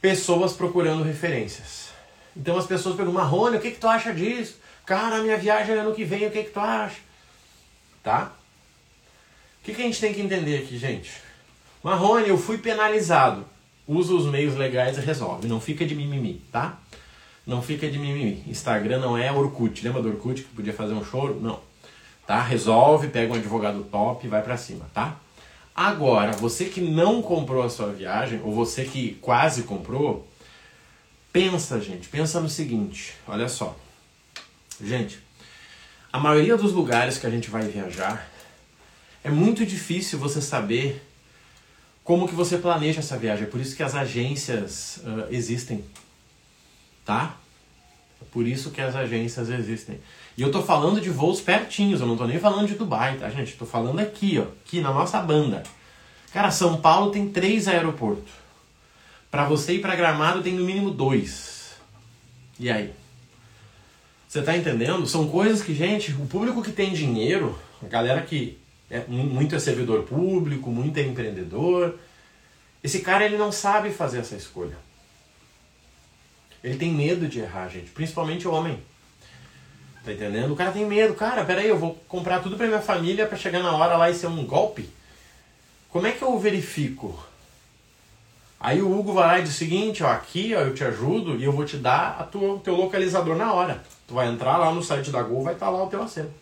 Pessoas 0.00 0.54
procurando 0.54 1.02
referências. 1.02 1.90
Então 2.34 2.56
as 2.56 2.66
pessoas 2.66 2.96
perguntam, 2.96 3.20
Marrone, 3.22 3.58
o 3.58 3.60
que, 3.60 3.72
que 3.72 3.78
tu 3.78 3.88
acha 3.88 4.14
disso? 4.14 4.56
Cara, 4.86 5.22
minha 5.22 5.36
viagem 5.36 5.74
é 5.74 5.78
ano 5.78 5.94
que 5.94 6.04
vem, 6.04 6.26
o 6.26 6.30
que, 6.30 6.44
que 6.44 6.50
tu 6.50 6.60
acha? 6.60 7.00
Tá? 8.02 8.32
O 9.60 9.64
que, 9.64 9.74
que 9.74 9.82
a 9.82 9.84
gente 9.84 10.00
tem 10.00 10.14
que 10.14 10.20
entender 10.20 10.58
aqui, 10.58 10.78
gente? 10.78 11.10
Marrone, 11.82 12.28
eu 12.28 12.38
fui 12.38 12.56
penalizado. 12.56 13.46
Usa 13.86 14.14
os 14.14 14.26
meios 14.26 14.54
legais 14.56 14.96
e 14.96 15.00
resolve. 15.00 15.46
Não 15.46 15.60
fica 15.60 15.84
de 15.84 15.94
mimimi, 15.94 16.42
tá? 16.50 16.78
Não 17.46 17.60
fica 17.60 17.90
de 17.90 17.98
mimimi. 17.98 18.42
Instagram 18.48 18.98
não 19.00 19.16
é 19.18 19.30
Orkut. 19.30 19.84
Lembra 19.84 20.00
do 20.00 20.08
Orkut 20.08 20.42
que 20.42 20.48
podia 20.48 20.72
fazer 20.72 20.94
um 20.94 21.04
choro? 21.04 21.38
Não. 21.40 21.60
Tá? 22.26 22.40
Resolve, 22.42 23.08
pega 23.08 23.32
um 23.32 23.36
advogado 23.36 23.84
top 23.84 24.26
e 24.26 24.30
vai 24.30 24.42
para 24.42 24.56
cima, 24.56 24.86
tá? 24.94 25.16
Agora, 25.74 26.32
você 26.32 26.66
que 26.66 26.80
não 26.80 27.20
comprou 27.20 27.62
a 27.62 27.68
sua 27.68 27.92
viagem, 27.92 28.40
ou 28.42 28.54
você 28.54 28.84
que 28.84 29.18
quase 29.20 29.64
comprou, 29.64 30.26
Pensa, 31.34 31.80
gente, 31.80 32.06
pensa 32.06 32.40
no 32.40 32.48
seguinte, 32.48 33.12
olha 33.26 33.48
só. 33.48 33.76
Gente, 34.80 35.18
a 36.12 36.20
maioria 36.20 36.56
dos 36.56 36.70
lugares 36.70 37.18
que 37.18 37.26
a 37.26 37.30
gente 37.30 37.50
vai 37.50 37.66
viajar 37.66 38.30
é 39.24 39.30
muito 39.30 39.66
difícil 39.66 40.16
você 40.16 40.40
saber 40.40 41.04
como 42.04 42.28
que 42.28 42.34
você 42.34 42.58
planeja 42.58 43.00
essa 43.00 43.16
viagem. 43.16 43.44
É 43.44 43.50
por 43.50 43.58
isso 43.58 43.74
que 43.74 43.82
as 43.82 43.94
agências 43.94 44.98
uh, 44.98 45.26
existem, 45.30 45.82
tá? 47.04 47.36
É 48.20 48.24
por 48.30 48.46
isso 48.46 48.70
que 48.70 48.80
as 48.80 48.94
agências 48.94 49.48
existem. 49.48 49.98
E 50.36 50.42
eu 50.42 50.50
tô 50.50 50.62
falando 50.62 51.00
de 51.00 51.08
voos 51.08 51.40
pertinhos, 51.40 52.00
eu 52.00 52.06
não 52.06 52.16
tô 52.16 52.26
nem 52.26 52.38
falando 52.38 52.68
de 52.68 52.74
Dubai, 52.74 53.16
tá, 53.16 53.30
gente? 53.30 53.56
Tô 53.56 53.64
falando 53.64 54.00
aqui, 54.00 54.38
ó, 54.38 54.42
aqui 54.42 54.80
na 54.80 54.92
nossa 54.92 55.18
banda. 55.20 55.62
Cara, 56.32 56.50
São 56.50 56.76
Paulo 56.80 57.10
tem 57.10 57.30
três 57.30 57.66
aeroportos. 57.66 58.32
Para 59.30 59.46
você 59.46 59.74
ir 59.74 59.80
para 59.80 59.96
Gramado 59.96 60.42
tem 60.42 60.54
no 60.54 60.64
mínimo 60.64 60.90
dois. 60.90 61.74
E 62.60 62.70
aí? 62.70 62.92
Você 64.28 64.42
tá 64.42 64.56
entendendo? 64.56 65.06
São 65.06 65.28
coisas 65.28 65.62
que, 65.62 65.74
gente, 65.74 66.12
o 66.12 66.26
público 66.26 66.60
que 66.60 66.72
tem 66.72 66.92
dinheiro, 66.92 67.56
a 67.82 67.86
galera 67.86 68.20
que 68.20 68.58
é, 68.90 69.00
muito 69.08 69.54
é 69.54 69.58
servidor 69.58 70.02
público, 70.04 70.70
muito 70.70 70.98
é 70.98 71.02
empreendedor. 71.02 71.98
Esse 72.82 73.00
cara 73.00 73.24
ele 73.24 73.38
não 73.38 73.50
sabe 73.50 73.90
fazer 73.90 74.18
essa 74.18 74.36
escolha. 74.36 74.76
Ele 76.62 76.76
tem 76.76 76.92
medo 76.92 77.28
de 77.28 77.40
errar, 77.40 77.68
gente, 77.68 77.90
principalmente 77.90 78.46
o 78.46 78.52
homem. 78.52 78.82
Tá 80.04 80.12
entendendo? 80.12 80.52
O 80.52 80.56
cara 80.56 80.70
tem 80.70 80.84
medo, 80.84 81.14
cara, 81.14 81.44
peraí, 81.44 81.68
eu 81.68 81.78
vou 81.78 81.94
comprar 82.08 82.40
tudo 82.40 82.56
pra 82.56 82.66
minha 82.66 82.80
família 82.80 83.26
para 83.26 83.38
chegar 83.38 83.62
na 83.62 83.74
hora 83.74 83.96
lá 83.96 84.10
e 84.10 84.14
ser 84.14 84.26
um 84.26 84.44
golpe. 84.44 84.88
Como 85.88 86.06
é 86.06 86.12
que 86.12 86.22
eu 86.22 86.38
verifico? 86.38 87.24
Aí 88.60 88.80
o 88.80 88.98
Hugo 88.98 89.12
vai 89.12 89.26
lá 89.26 89.38
e 89.38 89.42
diz 89.42 89.54
o 89.54 89.58
seguinte, 89.58 90.02
ó, 90.02 90.08
aqui 90.08 90.54
ó, 90.54 90.60
eu 90.60 90.74
te 90.74 90.82
ajudo 90.84 91.36
e 91.36 91.44
eu 91.44 91.52
vou 91.52 91.64
te 91.64 91.76
dar 91.76 92.16
a 92.18 92.24
tua, 92.24 92.54
o 92.54 92.58
teu 92.58 92.74
localizador 92.74 93.36
na 93.36 93.52
hora. 93.52 93.82
Tu 94.06 94.14
vai 94.14 94.28
entrar 94.28 94.56
lá 94.56 94.72
no 94.72 94.82
site 94.82 95.10
da 95.10 95.22
Gol, 95.22 95.42
vai 95.42 95.54
estar 95.54 95.66
tá 95.66 95.72
lá 95.72 95.84
o 95.84 95.88
teu 95.88 96.02
aceno. 96.02 96.32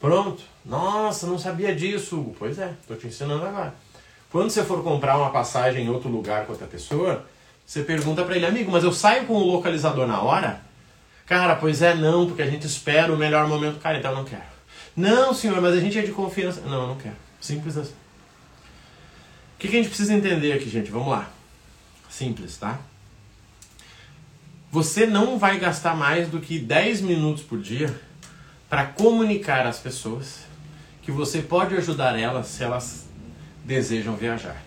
Pronto. 0.00 0.42
Nossa, 0.68 1.26
não 1.26 1.38
sabia 1.38 1.74
disso. 1.74 2.34
Pois 2.38 2.58
é, 2.58 2.74
tô 2.86 2.94
te 2.94 3.06
ensinando 3.06 3.44
agora. 3.44 3.74
Quando 4.30 4.50
você 4.50 4.62
for 4.62 4.84
comprar 4.84 5.16
uma 5.16 5.30
passagem 5.30 5.86
em 5.86 5.88
outro 5.88 6.10
lugar 6.10 6.44
com 6.44 6.52
outra 6.52 6.66
pessoa, 6.66 7.24
você 7.64 7.82
pergunta 7.82 8.22
para 8.22 8.36
ele, 8.36 8.44
amigo, 8.44 8.70
mas 8.70 8.84
eu 8.84 8.92
saio 8.92 9.24
com 9.26 9.32
o 9.32 9.46
localizador 9.46 10.06
na 10.06 10.20
hora? 10.20 10.60
Cara, 11.26 11.56
pois 11.56 11.80
é, 11.80 11.94
não, 11.94 12.26
porque 12.26 12.42
a 12.42 12.50
gente 12.50 12.66
espera 12.66 13.12
o 13.12 13.16
melhor 13.16 13.48
momento. 13.48 13.80
Cara, 13.80 13.98
então 13.98 14.10
eu 14.10 14.18
não 14.18 14.24
quero. 14.24 14.42
Não, 14.94 15.32
senhor, 15.32 15.60
mas 15.60 15.74
a 15.74 15.80
gente 15.80 15.98
é 15.98 16.02
de 16.02 16.12
confiança. 16.12 16.60
Não, 16.60 16.82
eu 16.82 16.88
não 16.88 16.96
quero. 16.96 17.16
Simples 17.40 17.76
assim. 17.76 17.94
O 19.54 19.58
que, 19.58 19.68
que 19.68 19.76
a 19.76 19.78
gente 19.78 19.88
precisa 19.88 20.14
entender 20.14 20.52
aqui, 20.52 20.68
gente? 20.68 20.90
Vamos 20.90 21.08
lá. 21.08 21.30
Simples, 22.10 22.56
tá? 22.58 22.78
Você 24.70 25.06
não 25.06 25.38
vai 25.38 25.58
gastar 25.58 25.96
mais 25.96 26.28
do 26.28 26.40
que 26.40 26.58
10 26.58 27.00
minutos 27.00 27.42
por 27.42 27.58
dia 27.58 27.94
para 28.68 28.84
comunicar 28.84 29.66
às 29.66 29.78
pessoas 29.78 30.40
que 31.08 31.12
você 31.12 31.40
pode 31.40 31.74
ajudar 31.74 32.18
elas 32.18 32.48
se 32.48 32.62
elas 32.62 33.06
desejam 33.64 34.14
viajar. 34.14 34.62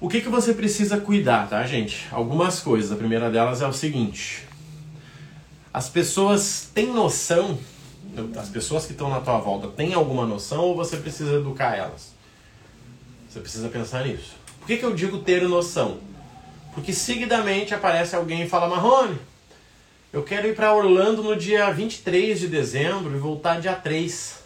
O 0.00 0.08
que, 0.08 0.20
que 0.20 0.28
você 0.28 0.54
precisa 0.54 1.00
cuidar, 1.00 1.48
tá, 1.48 1.66
gente? 1.66 2.06
Algumas 2.12 2.60
coisas. 2.60 2.92
A 2.92 2.94
primeira 2.94 3.28
delas 3.28 3.60
é 3.60 3.66
o 3.66 3.72
seguinte: 3.72 4.46
as 5.72 5.88
pessoas 5.88 6.70
têm 6.72 6.92
noção, 6.92 7.58
as 8.38 8.48
pessoas 8.48 8.86
que 8.86 8.92
estão 8.92 9.10
na 9.10 9.20
tua 9.20 9.38
volta 9.38 9.66
têm 9.66 9.94
alguma 9.94 10.24
noção 10.24 10.60
ou 10.60 10.76
você 10.76 10.96
precisa 10.96 11.38
educar 11.38 11.74
elas? 11.74 12.12
Você 13.28 13.40
precisa 13.40 13.68
pensar 13.68 14.06
nisso. 14.06 14.36
Por 14.60 14.68
que, 14.68 14.76
que 14.76 14.84
eu 14.84 14.94
digo 14.94 15.18
ter 15.18 15.42
noção? 15.48 15.98
Porque 16.72 16.92
seguidamente 16.92 17.74
aparece 17.74 18.14
alguém 18.14 18.44
e 18.44 18.48
fala: 18.48 18.68
Marrone, 18.68 19.18
eu 20.12 20.22
quero 20.22 20.46
ir 20.46 20.54
para 20.54 20.72
Orlando 20.72 21.20
no 21.20 21.34
dia 21.34 21.68
23 21.72 22.38
de 22.38 22.46
dezembro 22.46 23.16
e 23.16 23.18
voltar 23.18 23.60
dia 23.60 23.74
3. 23.74 24.43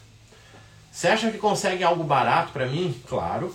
Você 0.99 1.07
acha 1.07 1.31
que 1.31 1.39
consegue 1.39 1.85
algo 1.85 2.03
barato 2.03 2.51
para 2.51 2.67
mim? 2.67 2.93
Claro. 3.07 3.55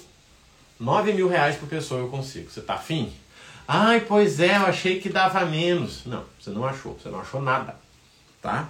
9 0.79 1.11
mil 1.11 1.27
reais 1.27 1.57
por 1.57 1.67
pessoa 1.67 1.99
eu 1.99 2.07
consigo. 2.07 2.49
Você 2.49 2.61
tá 2.61 2.75
afim? 2.75 3.11
Ai, 3.67 3.99
pois 3.99 4.39
é, 4.39 4.55
eu 4.55 4.65
achei 4.65 5.01
que 5.01 5.09
dava 5.09 5.45
menos. 5.45 6.05
Não, 6.05 6.23
você 6.39 6.51
não 6.51 6.63
achou, 6.63 6.93
você 6.97 7.09
não 7.09 7.19
achou 7.19 7.41
nada. 7.41 7.75
Tá? 8.41 8.69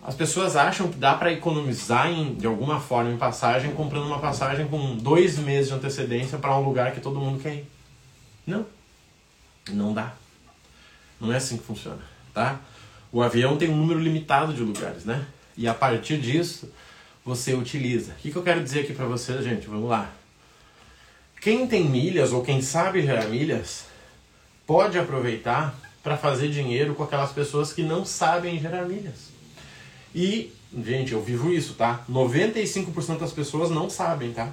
As 0.00 0.14
pessoas 0.14 0.54
acham 0.54 0.92
que 0.92 0.96
dá 0.96 1.14
para 1.14 1.32
economizar 1.32 2.06
em, 2.08 2.36
de 2.36 2.46
alguma 2.46 2.78
forma 2.78 3.10
em 3.10 3.16
passagem 3.16 3.72
comprando 3.72 4.06
uma 4.06 4.20
passagem 4.20 4.68
com 4.68 4.96
dois 4.96 5.36
meses 5.36 5.66
de 5.66 5.74
antecedência 5.74 6.38
para 6.38 6.56
um 6.56 6.62
lugar 6.62 6.92
que 6.92 7.00
todo 7.00 7.18
mundo 7.18 7.42
quer 7.42 7.56
ir. 7.56 7.66
Não. 8.46 8.64
Não 9.70 9.92
dá. 9.92 10.12
Não 11.20 11.32
é 11.32 11.36
assim 11.38 11.56
que 11.56 11.64
funciona, 11.64 12.02
tá? 12.32 12.60
O 13.10 13.20
avião 13.20 13.56
tem 13.56 13.68
um 13.68 13.76
número 13.76 13.98
limitado 13.98 14.54
de 14.54 14.62
lugares, 14.62 15.04
né? 15.04 15.26
E 15.56 15.66
a 15.66 15.74
partir 15.74 16.20
disso, 16.20 16.70
você 17.26 17.54
utiliza. 17.54 18.12
O 18.12 18.14
que, 18.14 18.30
que 18.30 18.36
eu 18.36 18.42
quero 18.44 18.62
dizer 18.62 18.80
aqui 18.80 18.94
para 18.94 19.04
vocês, 19.04 19.42
gente? 19.42 19.66
Vamos 19.66 19.90
lá. 19.90 20.08
Quem 21.40 21.66
tem 21.66 21.84
milhas 21.84 22.32
ou 22.32 22.42
quem 22.42 22.62
sabe 22.62 23.02
gerar 23.02 23.26
milhas, 23.26 23.84
pode 24.64 24.96
aproveitar 24.96 25.76
para 26.04 26.16
fazer 26.16 26.48
dinheiro 26.48 26.94
com 26.94 27.02
aquelas 27.02 27.32
pessoas 27.32 27.72
que 27.72 27.82
não 27.82 28.04
sabem 28.04 28.60
gerar 28.60 28.84
milhas. 28.84 29.30
E, 30.14 30.52
gente, 30.84 31.12
eu 31.12 31.22
vivo 31.22 31.52
isso, 31.52 31.74
tá? 31.74 32.04
95% 32.08 33.18
das 33.18 33.32
pessoas 33.32 33.70
não 33.70 33.90
sabem, 33.90 34.32
tá? 34.32 34.52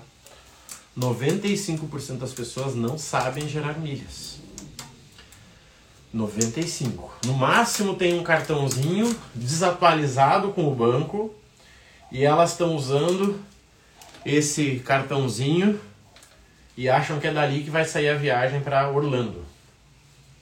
95% 0.98 2.18
das 2.18 2.34
pessoas 2.34 2.74
não 2.74 2.98
sabem 2.98 3.48
gerar 3.48 3.80
milhas. 3.80 4.38
95. 6.12 7.12
No 7.26 7.34
máximo 7.34 7.96
tem 7.96 8.20
um 8.20 8.24
cartãozinho 8.24 9.16
desatualizado 9.34 10.52
com 10.52 10.68
o 10.68 10.76
banco 10.76 11.34
e 12.14 12.24
elas 12.24 12.52
estão 12.52 12.76
usando 12.76 13.42
esse 14.24 14.80
cartãozinho 14.86 15.82
e 16.78 16.88
acham 16.88 17.20
que 17.20 17.26
é 17.26 17.34
dali 17.34 17.64
que 17.64 17.72
vai 17.72 17.86
sair 17.86 18.10
a 18.10 18.16
viagem 18.16 18.62
para 18.62 18.90
Orlando, 18.92 19.44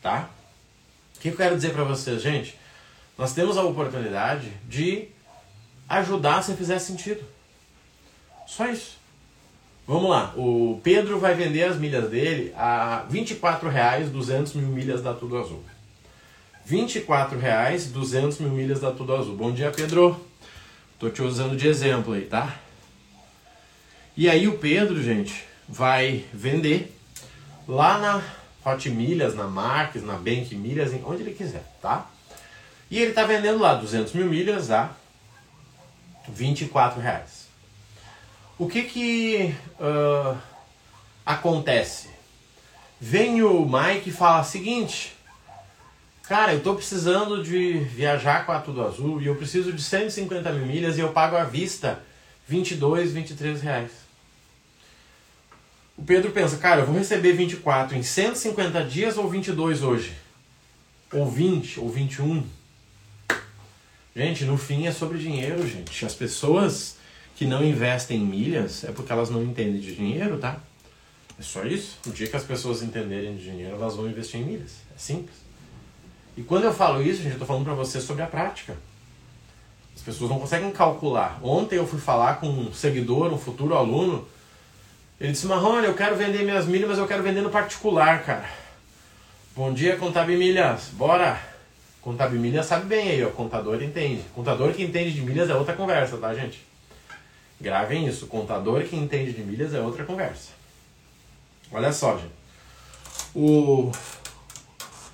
tá? 0.02 0.30
O 1.16 1.20
que 1.22 1.30
eu 1.30 1.36
quero 1.36 1.56
dizer 1.56 1.72
para 1.72 1.86
vocês, 1.86 2.22
gente? 2.22 2.60
Nós 3.18 3.34
temos 3.34 3.58
a 3.58 3.64
oportunidade 3.64 4.52
de 4.68 5.08
ajudar 5.88 6.42
se 6.42 6.54
fizer 6.56 6.78
sentido. 6.80 7.24
Só 8.46 8.68
isso. 8.68 9.00
Vamos 9.88 10.10
lá, 10.10 10.34
o 10.36 10.80
Pedro 10.84 11.20
vai 11.20 11.34
vender 11.34 11.64
as 11.64 11.78
milhas 11.78 12.10
dele 12.10 12.54
a 12.56 13.06
R$ 13.10 13.20
24,00, 13.20 14.10
200 14.10 14.54
mil 14.54 14.68
milhas 14.68 15.02
da 15.02 15.14
Tudo 15.14 15.38
Azul. 15.38 15.64
R$ 16.66 16.78
24,00, 16.78 17.92
200 17.92 18.40
mil 18.40 18.52
milhas 18.52 18.80
da 18.80 18.92
Tudo 18.92 19.16
Azul. 19.16 19.36
Bom 19.36 19.52
dia, 19.52 19.72
Pedro. 19.72 20.31
Tô 21.02 21.10
te 21.10 21.24
usando 21.24 21.58
de 21.58 21.68
exemplo 21.68 22.14
aí, 22.14 22.28
tá? 22.28 22.58
E 24.16 24.30
aí 24.30 24.48
o 24.48 24.60
Pedro, 24.60 25.02
gente, 25.02 25.46
vai 25.68 26.26
vender 26.32 26.96
lá 27.68 27.98
na 27.98 28.24
Hot 28.64 28.88
Milhas, 28.88 29.34
na 29.34 29.48
Marques, 29.48 30.04
na 30.04 30.14
Bank 30.14 30.54
Milhas, 30.54 30.94
onde 31.04 31.24
ele 31.24 31.34
quiser, 31.34 31.64
tá? 31.82 32.08
E 32.92 33.00
ele 33.00 33.10
está 33.10 33.24
vendendo 33.24 33.58
lá 33.58 33.74
200 33.74 34.14
mil 34.14 34.28
milhas 34.28 34.70
a 34.70 34.92
24 36.30 37.02
reais. 37.02 37.48
O 38.60 38.68
que 38.68 38.84
que 38.84 39.56
uh, 39.80 40.38
acontece? 41.26 42.12
Vem 43.00 43.42
o 43.42 43.66
Mike 43.66 44.12
e 44.12 44.14
fala 44.14 44.42
o 44.42 44.46
seguinte, 44.46 45.16
cara, 46.32 46.54
eu 46.54 46.60
estou 46.60 46.76
precisando 46.76 47.44
de 47.44 47.80
viajar 47.80 48.46
com 48.46 48.54
a 48.54 48.60
Tudo 48.62 48.82
Azul 48.82 49.22
e 49.22 49.26
eu 49.26 49.36
preciso 49.36 49.74
de 49.74 49.84
150 49.84 50.50
mil 50.54 50.66
milhas 50.66 50.98
e 50.98 51.02
eu 51.02 51.12
pago 51.12 51.36
à 51.36 51.44
vista 51.44 52.02
22, 52.48 53.12
23 53.12 53.62
reais. 53.62 53.92
O 55.98 56.04
Pedro 56.04 56.32
pensa, 56.32 56.56
cara, 56.56 56.80
eu 56.80 56.86
vou 56.86 56.96
receber 56.96 57.34
24 57.34 57.98
em 57.98 58.02
150 58.02 58.82
dias 58.86 59.18
ou 59.18 59.30
22 59.30 59.84
hoje? 59.84 60.14
Ou 61.12 61.30
20, 61.30 61.82
ou 61.82 61.90
21? 61.90 62.48
Gente, 64.16 64.46
no 64.46 64.58
fim 64.58 64.88
é 64.88 64.92
sobre 64.94 65.18
dinheiro, 65.18 65.68
gente. 65.68 66.06
As 66.06 66.16
pessoas 66.16 66.96
que 67.36 67.44
não 67.44 67.62
investem 67.62 68.22
em 68.22 68.26
milhas 68.26 68.86
é 68.86 68.94
porque 68.94 69.12
elas 69.12 69.30
não 69.30 69.44
entendem 69.44 69.82
de 69.82 69.94
dinheiro, 69.94 70.38
tá? 70.38 70.62
É 71.38 71.44
só 71.44 71.66
isso. 71.66 72.00
O 72.08 72.12
dia 72.12 72.28
que 72.28 72.38
as 72.38 72.46
pessoas 72.46 72.82
entenderem 72.82 73.36
de 73.36 73.44
dinheiro, 73.44 73.76
elas 73.76 73.98
vão 73.98 74.08
investir 74.08 74.40
em 74.40 74.46
milhas. 74.46 74.78
É 74.96 74.98
simples. 74.98 75.41
E 76.38 76.42
quando 76.44 76.64
eu 76.64 76.74
falo 76.74 77.02
isso, 77.02 77.22
gente, 77.22 77.34
eu 77.34 77.40
tô 77.40 77.46
falando 77.46 77.66
para 77.66 77.74
você 77.74 78.00
sobre 78.00 78.24
a 78.24 78.28
prática. 78.28 78.78
As 79.96 80.02
pessoas 80.02 80.30
não 80.30 80.40
conseguem 80.40 80.72
calcular. 80.72 81.40
Ontem 81.44 81.76
eu 81.76 81.86
fui 81.86 82.00
falar 82.00 82.40
com 82.40 82.48
um 82.48 82.74
seguidor, 82.74 83.32
um 83.34 83.38
futuro 83.38 83.76
aluno. 83.76 84.28
Ele 85.20 85.34
disse, 85.34 85.46
Marrone, 85.46 85.86
eu 85.86 85.94
quero 85.94 86.16
vender 86.16 86.44
minhas 86.44 86.66
milhas, 86.66 86.90
mas 86.90 86.98
eu 86.98 87.08
quero 87.08 87.22
vender 87.22 87.42
no 87.42 87.50
particular, 87.50 88.24
cara. 88.24 88.50
Bom 89.56 89.74
dia, 89.74 89.98
Contab 89.98 90.30
Milhas. 90.30 90.90
Bora! 90.94 91.52
Contábil 92.02 92.40
milhas 92.40 92.66
sabe 92.66 92.86
bem 92.86 93.10
aí, 93.10 93.24
ó. 93.24 93.30
Contador 93.30 93.82
entende. 93.82 94.24
Contador 94.34 94.74
que 94.74 94.84
entende 94.84 95.14
de 95.14 95.22
milhas 95.22 95.50
é 95.50 95.56
outra 95.56 95.76
conversa, 95.76 96.18
tá, 96.18 96.34
gente? 96.34 96.66
Gravem 97.60 98.08
isso. 98.08 98.26
Contador 98.26 98.84
que 98.84 98.96
entende 98.96 99.34
de 99.34 99.44
milhas 99.44 99.74
é 99.74 99.80
outra 99.80 100.04
conversa. 100.04 100.50
Olha 101.72 101.94
só, 101.94 102.18
gente. 102.18 102.34
O, 103.36 103.92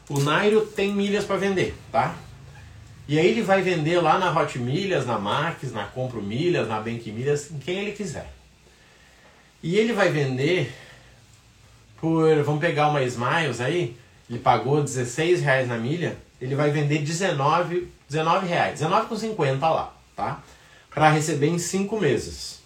o 0.09 0.19
Nairo 0.19 0.65
tem 0.65 0.93
milhas 0.93 1.25
para 1.25 1.37
vender, 1.37 1.75
tá? 1.91 2.15
E 3.07 3.17
aí 3.17 3.27
ele 3.27 3.41
vai 3.41 3.61
vender 3.61 3.99
lá 4.01 4.19
na 4.19 4.37
Hot 4.37 4.59
Milhas, 4.59 5.05
na 5.05 5.17
Marques, 5.17 5.71
na 5.71 5.85
Compro 5.85 6.21
Milhas, 6.21 6.67
na 6.67 6.79
Bank 6.79 7.09
Milhas, 7.11 7.49
em 7.51 7.57
quem 7.57 7.79
ele 7.79 7.91
quiser. 7.93 8.29
E 9.63 9.77
ele 9.77 9.93
vai 9.93 10.09
vender 10.09 10.73
por, 11.99 12.43
vamos 12.43 12.61
pegar 12.61 12.89
uma 12.89 13.01
Smiles 13.03 13.59
aí, 13.59 13.97
ele 14.29 14.39
pagou 14.39 14.83
16 14.83 15.41
reais 15.41 15.67
na 15.67 15.77
milha, 15.77 16.17
ele 16.39 16.55
vai 16.55 16.69
vender 16.69 16.99
19, 16.99 17.91
19 18.07 18.47
reais, 18.47 18.79
19,50 18.79 19.59
lá, 19.61 19.93
tá? 20.15 20.43
Para 20.93 21.09
receber 21.09 21.47
em 21.47 21.57
5 21.57 21.99
meses. 21.99 22.59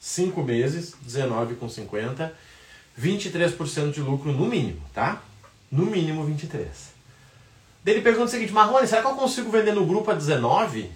5 0.00 0.42
meses, 0.42 0.94
19,50, 1.06 2.30
23% 2.98 3.90
de 3.90 4.00
lucro 4.00 4.32
no 4.32 4.46
mínimo, 4.46 4.80
tá? 4.94 5.20
No 5.70 5.86
mínimo 5.86 6.24
23. 6.24 6.68
Daí 7.84 7.94
ele 7.94 8.02
pergunta 8.02 8.26
o 8.26 8.28
seguinte, 8.28 8.52
Marrone, 8.52 8.86
será 8.86 9.02
que 9.02 9.08
eu 9.08 9.14
consigo 9.14 9.50
vender 9.50 9.72
no 9.72 9.86
grupo 9.86 10.10
a 10.10 10.14
19? 10.14 10.90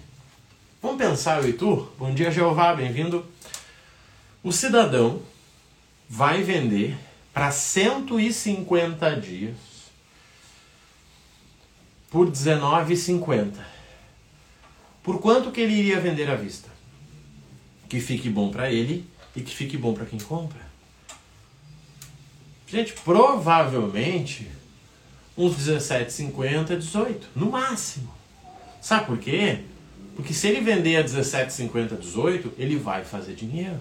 Vamos 0.81 0.97
pensar, 0.97 1.41
eu 1.41 1.49
e 1.49 1.53
tu? 1.53 1.89
Bom 1.97 2.13
dia, 2.13 2.31
Jeová, 2.31 2.73
bem-vindo. 2.73 3.25
O 4.43 4.51
cidadão 4.51 5.21
vai 6.09 6.43
vender 6.43 6.97
para 7.33 7.51
150 7.51 9.19
dias 9.19 9.55
por 12.09 12.27
R$19,50. 12.27 13.53
Por 15.01 15.19
quanto 15.19 15.51
que 15.51 15.61
ele 15.61 15.73
iria 15.73 15.99
vender 15.99 16.29
à 16.29 16.35
vista? 16.35 16.69
Que 17.87 17.99
fique 17.99 18.29
bom 18.29 18.51
para 18.51 18.71
ele 18.71 19.07
e 19.35 19.41
que 19.41 19.55
fique 19.55 19.77
bom 19.77 19.93
para 19.93 20.05
quem 20.05 20.19
compra. 20.19 20.61
Gente, 22.67 22.93
provavelmente 22.93 24.47
uns 25.37 25.55
17,50, 25.55 26.77
18, 26.77 27.27
no 27.35 27.49
máximo. 27.49 28.13
Sabe 28.81 29.05
por 29.05 29.17
quê? 29.17 29.59
Porque 30.15 30.33
se 30.33 30.47
ele 30.47 30.61
vender 30.61 30.97
a 30.97 31.03
17,50, 31.03 31.97
18, 31.97 32.53
ele 32.57 32.77
vai 32.77 33.03
fazer 33.03 33.33
dinheiro. 33.33 33.79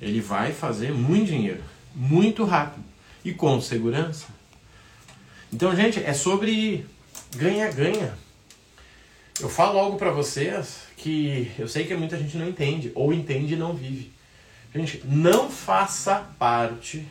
Ele 0.00 0.20
vai 0.20 0.52
fazer 0.52 0.92
muito 0.92 1.26
dinheiro, 1.26 1.62
muito 1.94 2.44
rápido 2.44 2.84
e 3.24 3.32
com 3.32 3.60
segurança. 3.60 4.26
Então, 5.52 5.74
gente, 5.74 6.02
é 6.02 6.12
sobre 6.12 6.86
ganha-ganha. 7.36 8.14
Eu 9.40 9.48
falo 9.48 9.78
algo 9.78 9.96
para 9.96 10.10
vocês 10.10 10.82
que 10.96 11.50
eu 11.58 11.66
sei 11.66 11.84
que 11.84 11.94
muita 11.94 12.16
gente 12.16 12.36
não 12.36 12.48
entende, 12.48 12.92
ou 12.94 13.12
entende 13.12 13.54
e 13.54 13.56
não 13.56 13.74
vive. 13.74 14.12
Gente, 14.74 15.02
não 15.04 15.50
faça 15.50 16.26
parte 16.38 17.06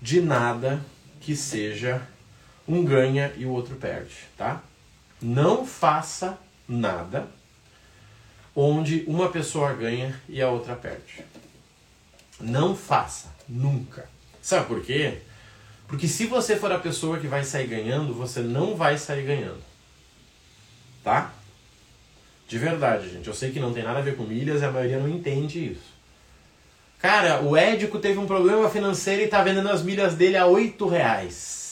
de 0.00 0.20
nada 0.20 0.80
que 1.20 1.34
seja 1.34 2.02
um 2.68 2.84
ganha 2.84 3.32
e 3.36 3.46
o 3.46 3.50
outro 3.50 3.76
perde, 3.76 4.14
tá? 4.36 4.62
Não 5.20 5.66
faça 5.66 6.38
nada 6.68 7.26
onde 8.54 9.04
uma 9.06 9.30
pessoa 9.30 9.72
ganha 9.72 10.20
e 10.28 10.42
a 10.42 10.50
outra 10.50 10.76
perde. 10.76 11.24
Não 12.40 12.76
faça, 12.76 13.34
nunca. 13.48 14.08
Sabe 14.42 14.66
por 14.66 14.82
quê? 14.82 15.18
Porque 15.86 16.06
se 16.06 16.26
você 16.26 16.56
for 16.56 16.70
a 16.70 16.78
pessoa 16.78 17.18
que 17.18 17.26
vai 17.26 17.42
sair 17.44 17.66
ganhando, 17.66 18.12
você 18.12 18.40
não 18.40 18.76
vai 18.76 18.98
sair 18.98 19.24
ganhando. 19.24 19.62
Tá? 21.02 21.32
De 22.46 22.58
verdade, 22.58 23.10
gente. 23.10 23.26
Eu 23.26 23.34
sei 23.34 23.50
que 23.50 23.60
não 23.60 23.72
tem 23.72 23.82
nada 23.82 24.00
a 24.00 24.02
ver 24.02 24.16
com 24.16 24.24
milhas 24.24 24.60
e 24.60 24.64
a 24.64 24.70
maioria 24.70 24.98
não 24.98 25.08
entende 25.08 25.72
isso. 25.72 25.88
Cara, 26.98 27.42
o 27.42 27.56
Édico 27.56 27.98
teve 27.98 28.18
um 28.18 28.26
problema 28.26 28.68
financeiro 28.68 29.22
e 29.22 29.28
tá 29.28 29.42
vendendo 29.42 29.68
as 29.68 29.82
milhas 29.82 30.14
dele 30.14 30.36
a 30.36 30.46
8 30.46 30.86
reais. 30.88 31.67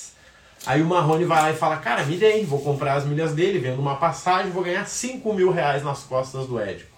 Aí 0.66 0.82
o 0.82 0.84
Marrone 0.84 1.24
vai 1.24 1.42
lá 1.42 1.50
e 1.52 1.56
fala, 1.56 1.76
cara, 1.76 2.04
me 2.04 2.16
dê, 2.16 2.42
vou 2.42 2.60
comprar 2.60 2.94
as 2.94 3.04
milhas 3.04 3.32
dele, 3.32 3.60
vendo 3.60 3.80
uma 3.80 3.94
passagem, 3.96 4.50
vou 4.50 4.64
ganhar 4.64 4.84
5 4.84 5.32
mil 5.32 5.52
reais 5.52 5.84
nas 5.84 6.02
costas 6.02 6.48
do 6.48 6.58
Édico. 6.58 6.90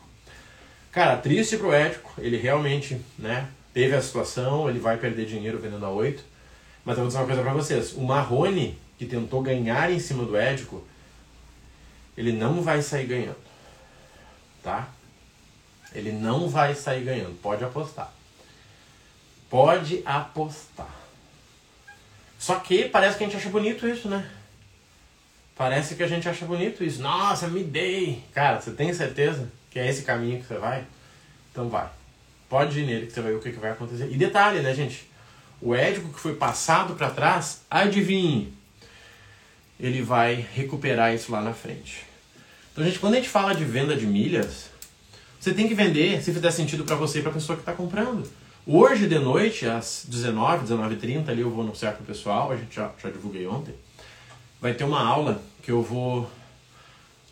Cara, 0.91 1.19
triste 1.19 1.59
pro 1.59 1.73
Édico, 1.73 2.11
ele 2.17 2.39
realmente, 2.39 2.99
né, 3.19 3.47
teve 3.75 3.95
a 3.95 4.01
situação, 4.01 4.71
ele 4.71 4.79
vai 4.79 4.97
perder 4.97 5.27
dinheiro 5.27 5.59
vendendo 5.59 5.85
a 5.85 5.91
8. 5.91 6.25
Mas 6.83 6.97
eu 6.97 7.03
vou 7.03 7.09
dizer 7.09 7.19
uma 7.19 7.27
coisa 7.27 7.43
pra 7.43 7.53
vocês, 7.53 7.93
o 7.93 8.01
Marrone, 8.01 8.79
que 8.97 9.05
tentou 9.05 9.43
ganhar 9.43 9.93
em 9.93 9.99
cima 9.99 10.25
do 10.25 10.35
Édico, 10.35 10.83
ele 12.17 12.33
não 12.33 12.63
vai 12.63 12.81
sair 12.81 13.07
ganhando, 13.07 13.37
tá? 14.63 14.89
Ele 15.95 16.11
não 16.11 16.49
vai 16.49 16.75
sair 16.75 17.05
ganhando, 17.05 17.39
pode 17.43 17.63
apostar. 17.63 18.13
Pode 19.51 20.03
apostar. 20.07 20.98
Só 22.39 22.57
que 22.61 22.85
parece 22.85 23.19
que 23.19 23.25
a 23.25 23.27
gente 23.27 23.37
acha 23.37 23.49
bonito 23.49 23.87
isso, 23.87 24.09
né? 24.09 24.25
Parece 25.57 25.97
que 25.97 26.03
a 26.05 26.07
gente 26.07 26.29
acha 26.29 26.47
bonito 26.47 26.85
isso. 26.85 27.03
Nossa, 27.03 27.49
me 27.49 27.65
dei. 27.65 28.23
Cara, 28.33 28.61
você 28.61 28.71
tem 28.71 28.95
certeza 28.95 29.51
que 29.71 29.79
é 29.79 29.89
esse 29.89 30.03
caminho 30.03 30.41
que 30.41 30.47
você 30.47 30.57
vai? 30.57 30.85
Então 31.51 31.69
vai. 31.69 31.89
Pode 32.49 32.79
ir 32.79 32.87
nele 32.87 33.07
que 33.07 33.13
você 33.13 33.21
vai 33.21 33.33
ver 33.33 33.39
o 33.39 33.41
que, 33.41 33.51
que 33.51 33.59
vai 33.59 33.73
acontecer. 33.73 34.09
E 34.11 34.17
detalhe, 34.17 34.61
né, 34.61 34.73
gente? 34.73 35.11
O 35.61 35.75
édico 35.75 36.13
que 36.13 36.21
foi 36.21 36.37
passado 36.37 36.95
para 36.95 37.11
trás, 37.11 37.63
adivinhe, 37.69 38.55
ele 39.81 40.01
vai 40.01 40.47
recuperar 40.55 41.13
isso 41.13 41.33
lá 41.33 41.41
na 41.41 41.53
frente. 41.53 42.05
Então, 42.73 42.85
gente, 42.85 43.01
quando 43.01 43.15
a 43.15 43.17
gente 43.17 43.29
fala 43.29 43.53
de 43.55 43.65
venda 43.65 43.97
de 43.97 44.07
milhas, 44.07 44.71
você 45.41 45.53
tem 45.53 45.67
que 45.67 45.75
vender 45.75 46.23
se 46.23 46.33
fizer 46.33 46.53
sentido 46.53 46.85
para 46.85 46.95
você 46.95 47.19
e 47.19 47.23
para 47.23 47.33
a 47.33 47.35
pessoa 47.35 47.57
que 47.57 47.63
está 47.63 47.73
comprando. 47.73 48.29
Hoje 48.71 49.09
de 49.09 49.19
noite, 49.19 49.65
às 49.65 50.05
19, 50.07 50.67
19h30, 50.67 51.31
ali 51.31 51.41
eu 51.41 51.49
vou 51.49 51.63
anunciar 51.63 51.95
para 51.95 52.03
o 52.03 52.05
pessoal, 52.05 52.53
a 52.53 52.57
gente 52.57 52.77
já, 52.77 52.93
já 53.03 53.09
divulguei 53.09 53.47
ontem. 53.47 53.75
Vai 54.61 54.75
ter 54.75 54.85
uma 54.85 55.03
aula 55.03 55.41
que 55.63 55.71
eu 55.71 55.83
vou 55.83 56.31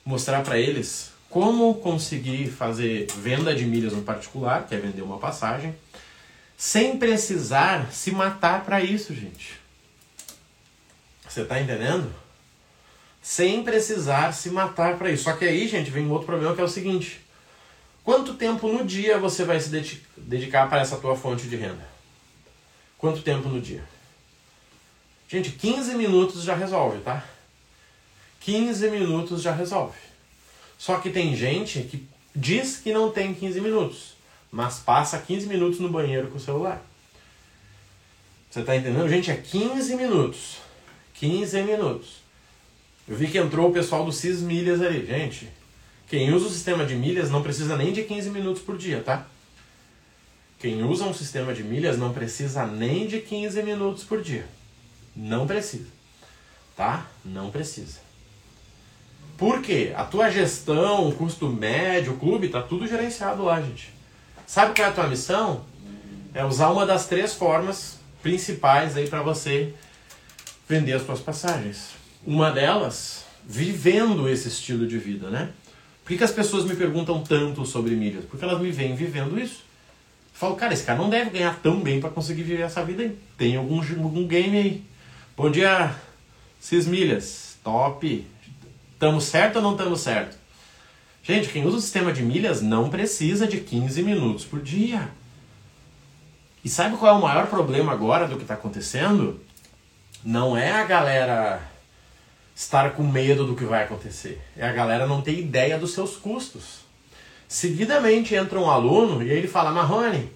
mostrar 0.02 0.42
para 0.42 0.58
eles 0.58 1.12
como 1.28 1.74
conseguir 1.74 2.50
fazer 2.50 3.06
venda 3.18 3.54
de 3.54 3.66
milhas 3.66 3.92
no 3.92 4.00
particular, 4.00 4.66
que 4.66 4.74
é 4.74 4.78
vender 4.78 5.02
uma 5.02 5.18
passagem, 5.18 5.74
sem 6.56 6.96
precisar 6.96 7.92
se 7.92 8.12
matar 8.12 8.64
para 8.64 8.80
isso, 8.80 9.14
gente. 9.14 9.60
Você 11.28 11.42
está 11.42 11.60
entendendo? 11.60 12.10
Sem 13.20 13.62
precisar 13.62 14.32
se 14.32 14.48
matar 14.48 14.96
para 14.96 15.10
isso. 15.10 15.24
Só 15.24 15.34
que 15.34 15.44
aí, 15.44 15.68
gente, 15.68 15.90
vem 15.90 16.06
um 16.06 16.12
outro 16.12 16.28
problema 16.28 16.54
que 16.54 16.62
é 16.62 16.64
o 16.64 16.68
seguinte: 16.68 17.20
Quanto 18.06 18.34
tempo 18.34 18.68
no 18.68 18.84
dia 18.84 19.18
você 19.18 19.44
vai 19.44 19.58
se 19.58 19.68
dedicar 20.16 20.68
para 20.68 20.80
essa 20.80 20.96
tua 20.96 21.16
fonte 21.16 21.48
de 21.48 21.56
renda? 21.56 21.84
Quanto 22.96 23.20
tempo 23.20 23.48
no 23.48 23.60
dia? 23.60 23.82
Gente, 25.28 25.50
15 25.50 25.96
minutos 25.96 26.44
já 26.44 26.54
resolve, 26.54 27.00
tá? 27.00 27.24
15 28.42 28.90
minutos 28.90 29.42
já 29.42 29.50
resolve. 29.50 29.98
Só 30.78 31.00
que 31.00 31.10
tem 31.10 31.34
gente 31.34 31.80
que 31.80 32.06
diz 32.32 32.76
que 32.76 32.92
não 32.92 33.10
tem 33.10 33.34
15 33.34 33.60
minutos, 33.60 34.14
mas 34.52 34.78
passa 34.78 35.18
15 35.18 35.48
minutos 35.48 35.80
no 35.80 35.88
banheiro 35.88 36.28
com 36.28 36.36
o 36.36 36.40
celular. 36.40 36.80
Você 38.48 38.62
tá 38.62 38.76
entendendo? 38.76 39.08
Gente, 39.08 39.32
é 39.32 39.36
15 39.36 39.96
minutos. 39.96 40.58
15 41.14 41.60
minutos. 41.62 42.18
Eu 43.08 43.16
vi 43.16 43.26
que 43.26 43.38
entrou 43.38 43.68
o 43.68 43.72
pessoal 43.72 44.04
do 44.04 44.12
Cis 44.12 44.42
Milhas 44.42 44.80
ali. 44.80 45.04
Gente, 45.04 45.48
quem 46.08 46.32
usa 46.32 46.46
o 46.46 46.50
sistema 46.50 46.84
de 46.86 46.94
milhas 46.94 47.30
não 47.30 47.42
precisa 47.42 47.76
nem 47.76 47.92
de 47.92 48.04
15 48.04 48.30
minutos 48.30 48.62
por 48.62 48.78
dia, 48.78 49.02
tá? 49.02 49.26
Quem 50.58 50.82
usa 50.84 51.04
um 51.04 51.12
sistema 51.12 51.52
de 51.52 51.62
milhas 51.62 51.98
não 51.98 52.12
precisa 52.12 52.66
nem 52.66 53.06
de 53.06 53.20
15 53.20 53.62
minutos 53.62 54.04
por 54.04 54.22
dia. 54.22 54.46
Não 55.14 55.46
precisa. 55.46 55.88
Tá? 56.76 57.06
Não 57.24 57.50
precisa. 57.50 58.00
Por 59.36 59.60
quê? 59.60 59.92
A 59.96 60.04
tua 60.04 60.30
gestão, 60.30 61.08
o 61.08 61.12
custo 61.12 61.48
médio, 61.48 62.14
o 62.14 62.18
clube, 62.18 62.48
tá 62.48 62.62
tudo 62.62 62.86
gerenciado 62.86 63.44
lá, 63.44 63.60
gente. 63.60 63.92
Sabe 64.46 64.74
qual 64.74 64.86
é 64.86 64.90
a 64.90 64.94
tua 64.94 65.08
missão? 65.08 65.64
É 66.32 66.44
usar 66.44 66.70
uma 66.70 66.86
das 66.86 67.06
três 67.06 67.34
formas 67.34 67.98
principais 68.22 68.96
aí 68.96 69.08
para 69.08 69.22
você 69.22 69.74
vender 70.68 70.94
as 70.94 71.02
suas 71.02 71.20
passagens. 71.20 71.90
Uma 72.26 72.50
delas, 72.50 73.24
vivendo 73.44 74.28
esse 74.28 74.48
estilo 74.48 74.86
de 74.86 74.98
vida, 74.98 75.30
né? 75.30 75.50
Por 76.06 76.10
que, 76.10 76.18
que 76.18 76.24
as 76.24 76.30
pessoas 76.30 76.64
me 76.64 76.76
perguntam 76.76 77.20
tanto 77.20 77.66
sobre 77.66 77.96
milhas? 77.96 78.24
Porque 78.26 78.44
elas 78.44 78.60
me 78.60 78.70
veem 78.70 78.94
vivendo 78.94 79.36
isso. 79.36 79.64
Eu 80.32 80.38
falo, 80.38 80.54
cara, 80.54 80.72
esse 80.72 80.84
cara 80.84 80.96
não 80.96 81.10
deve 81.10 81.30
ganhar 81.30 81.58
tão 81.60 81.80
bem 81.80 81.98
para 81.98 82.10
conseguir 82.10 82.44
viver 82.44 82.62
essa 82.62 82.84
vida 82.84 83.02
aí. 83.02 83.18
Tem 83.36 83.56
algum, 83.56 83.80
algum 83.80 84.24
game 84.24 84.56
aí. 84.56 84.84
Bom 85.36 85.50
dia, 85.50 85.96
Cis 86.60 86.86
Milhas. 86.86 87.58
Top. 87.64 88.24
Tamo 89.00 89.20
certo 89.20 89.56
ou 89.56 89.62
não 89.62 89.76
tamo 89.76 89.96
certo? 89.96 90.38
Gente, 91.24 91.48
quem 91.48 91.66
usa 91.66 91.78
o 91.78 91.80
sistema 91.80 92.12
de 92.12 92.22
milhas 92.22 92.62
não 92.62 92.88
precisa 92.88 93.44
de 93.44 93.58
15 93.58 94.00
minutos 94.04 94.44
por 94.44 94.62
dia. 94.62 95.10
E 96.64 96.68
sabe 96.68 96.96
qual 96.96 97.16
é 97.16 97.18
o 97.18 97.22
maior 97.22 97.48
problema 97.48 97.90
agora 97.90 98.28
do 98.28 98.36
que 98.36 98.42
está 98.42 98.54
acontecendo? 98.54 99.40
Não 100.24 100.56
é 100.56 100.70
a 100.70 100.84
galera 100.84 101.60
estar 102.56 102.92
com 102.92 103.02
medo 103.02 103.44
do 103.44 103.54
que 103.54 103.66
vai 103.66 103.84
acontecer. 103.84 104.40
É 104.56 104.66
a 104.66 104.72
galera 104.72 105.06
não 105.06 105.20
ter 105.20 105.38
ideia 105.38 105.78
dos 105.78 105.92
seus 105.92 106.16
custos. 106.16 106.86
Seguidamente 107.46 108.34
entra 108.34 108.58
um 108.58 108.70
aluno 108.70 109.22
e 109.22 109.30
ele 109.30 109.46
fala, 109.46 109.70
Marrone, 109.70 110.32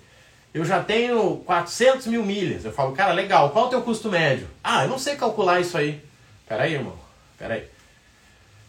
eu 0.52 0.62
já 0.62 0.84
tenho 0.84 1.38
400 1.38 2.06
mil 2.08 2.22
milhas. 2.22 2.66
Eu 2.66 2.72
falo, 2.72 2.92
cara, 2.92 3.14
legal, 3.14 3.48
qual 3.50 3.64
é 3.64 3.68
o 3.68 3.70
teu 3.70 3.82
custo 3.82 4.10
médio? 4.10 4.46
Ah, 4.62 4.84
eu 4.84 4.90
não 4.90 4.98
sei 4.98 5.16
calcular 5.16 5.60
isso 5.60 5.78
aí. 5.78 6.04
Peraí, 6.46 6.74
irmão, 6.74 6.96
peraí. 7.38 7.64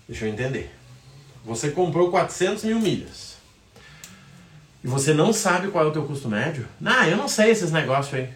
Deixa 0.08 0.26
eu 0.26 0.30
entender. 0.30 0.74
Você 1.44 1.72
comprou 1.72 2.10
400 2.10 2.64
mil 2.64 2.80
milhas. 2.80 3.36
E 4.82 4.88
você 4.88 5.14
não 5.14 5.34
sabe 5.34 5.68
qual 5.68 5.86
é 5.86 5.88
o 5.90 5.92
teu 5.92 6.06
custo 6.06 6.30
médio? 6.30 6.68
Ah, 6.84 7.08
eu 7.08 7.18
não 7.18 7.28
sei 7.28 7.52
esses 7.52 7.72
negócios 7.72 8.14
aí. 8.14 8.30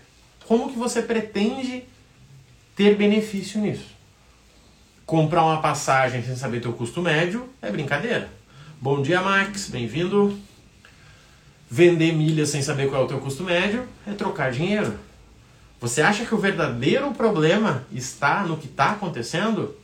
Como 0.45 0.69
que 0.69 0.78
você 0.78 1.01
pretende 1.01 1.86
ter 2.75 2.95
benefício 2.95 3.62
nisso? 3.62 3.95
Comprar 5.06 5.44
uma 5.44 5.62
passagem 5.62 6.24
sem 6.24 6.36
saber 6.36 6.62
teu 6.62 6.74
custo 6.74 7.00
médio 7.00 7.48
é 7.62 7.70
brincadeira. 7.70 8.28
Bom 8.82 9.04
dia, 9.04 9.22
Max, 9.22 9.70
bem-vindo. 9.70 10.36
Vender 11.70 12.12
milhas 12.12 12.50
sem 12.50 12.63
saber 12.63 12.89
qual 12.89 13.04
é 13.04 13.06
o 13.06 13.08
teu 13.08 13.20
custo 13.20 13.44
médio 13.44 13.88
é 14.08 14.13
trocar 14.13 14.52
dinheiro. 14.52 14.98
Você 15.80 16.02
acha 16.02 16.26
que 16.26 16.34
o 16.34 16.39
verdadeiro 16.39 17.12
problema 17.13 17.86
está 17.91 18.41
no 18.41 18.58
que 18.58 18.65
está 18.65 18.94
acontecendo? 18.94 19.76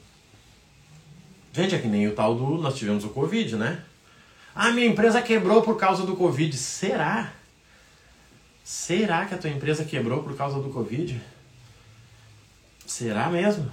Gente, 1.53 1.75
é 1.75 1.77
que 1.77 1.87
nem 1.87 2.07
o 2.07 2.15
tal 2.15 2.33
do. 2.33 2.57
Nós 2.57 2.75
tivemos 2.75 3.03
o 3.03 3.09
Covid, 3.09 3.57
né? 3.57 3.83
Ah, 4.55 4.71
minha 4.71 4.87
empresa 4.87 5.21
quebrou 5.21 5.61
por 5.61 5.77
causa 5.77 6.03
do 6.03 6.15
Covid. 6.15 6.57
Será? 6.57 7.31
Será 8.63 9.27
que 9.27 9.35
a 9.35 9.37
tua 9.37 9.51
empresa 9.51 9.85
quebrou 9.85 10.23
por 10.23 10.35
causa 10.35 10.59
do 10.59 10.69
Covid? 10.69 11.21
Será 12.87 13.29
mesmo? 13.29 13.69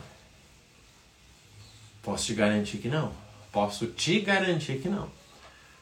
Posso 2.08 2.24
te 2.24 2.32
garantir 2.32 2.78
que 2.78 2.88
não. 2.88 3.12
Posso 3.52 3.86
te 3.86 4.20
garantir 4.20 4.78
que 4.78 4.88
não. 4.88 5.10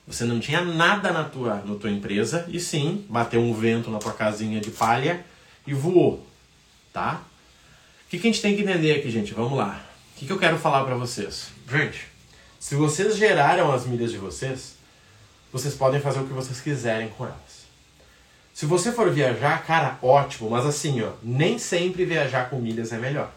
Você 0.08 0.24
não 0.24 0.40
tinha 0.40 0.60
nada 0.60 1.12
na 1.12 1.22
tua, 1.22 1.62
na 1.64 1.76
tua 1.76 1.88
empresa 1.88 2.44
e 2.48 2.58
sim, 2.58 3.06
bateu 3.08 3.40
um 3.40 3.54
vento 3.54 3.92
na 3.92 4.00
tua 4.00 4.12
casinha 4.12 4.60
de 4.60 4.72
palha 4.72 5.24
e 5.64 5.72
voou, 5.72 6.26
tá? 6.92 7.22
O 8.04 8.10
que, 8.10 8.18
que 8.18 8.26
a 8.26 8.32
gente 8.32 8.42
tem 8.42 8.56
que 8.56 8.62
entender 8.62 8.96
aqui, 8.96 9.08
gente? 9.08 9.32
Vamos 9.34 9.56
lá. 9.56 9.80
O 10.16 10.18
que, 10.18 10.26
que 10.26 10.32
eu 10.32 10.38
quero 10.38 10.58
falar 10.58 10.82
para 10.82 10.96
vocês? 10.96 11.50
Gente, 11.70 12.08
se 12.58 12.74
vocês 12.74 13.16
geraram 13.16 13.70
as 13.70 13.86
milhas 13.86 14.10
de 14.10 14.18
vocês, 14.18 14.74
vocês 15.52 15.76
podem 15.76 16.00
fazer 16.00 16.18
o 16.18 16.26
que 16.26 16.32
vocês 16.32 16.60
quiserem 16.60 17.06
com 17.10 17.24
elas. 17.24 17.66
Se 18.52 18.66
você 18.66 18.90
for 18.90 19.12
viajar, 19.12 19.64
cara, 19.64 19.96
ótimo, 20.02 20.50
mas 20.50 20.66
assim, 20.66 21.00
ó, 21.02 21.12
nem 21.22 21.56
sempre 21.56 22.04
viajar 22.04 22.50
com 22.50 22.58
milhas 22.58 22.92
é 22.92 22.98
melhor. 22.98 23.30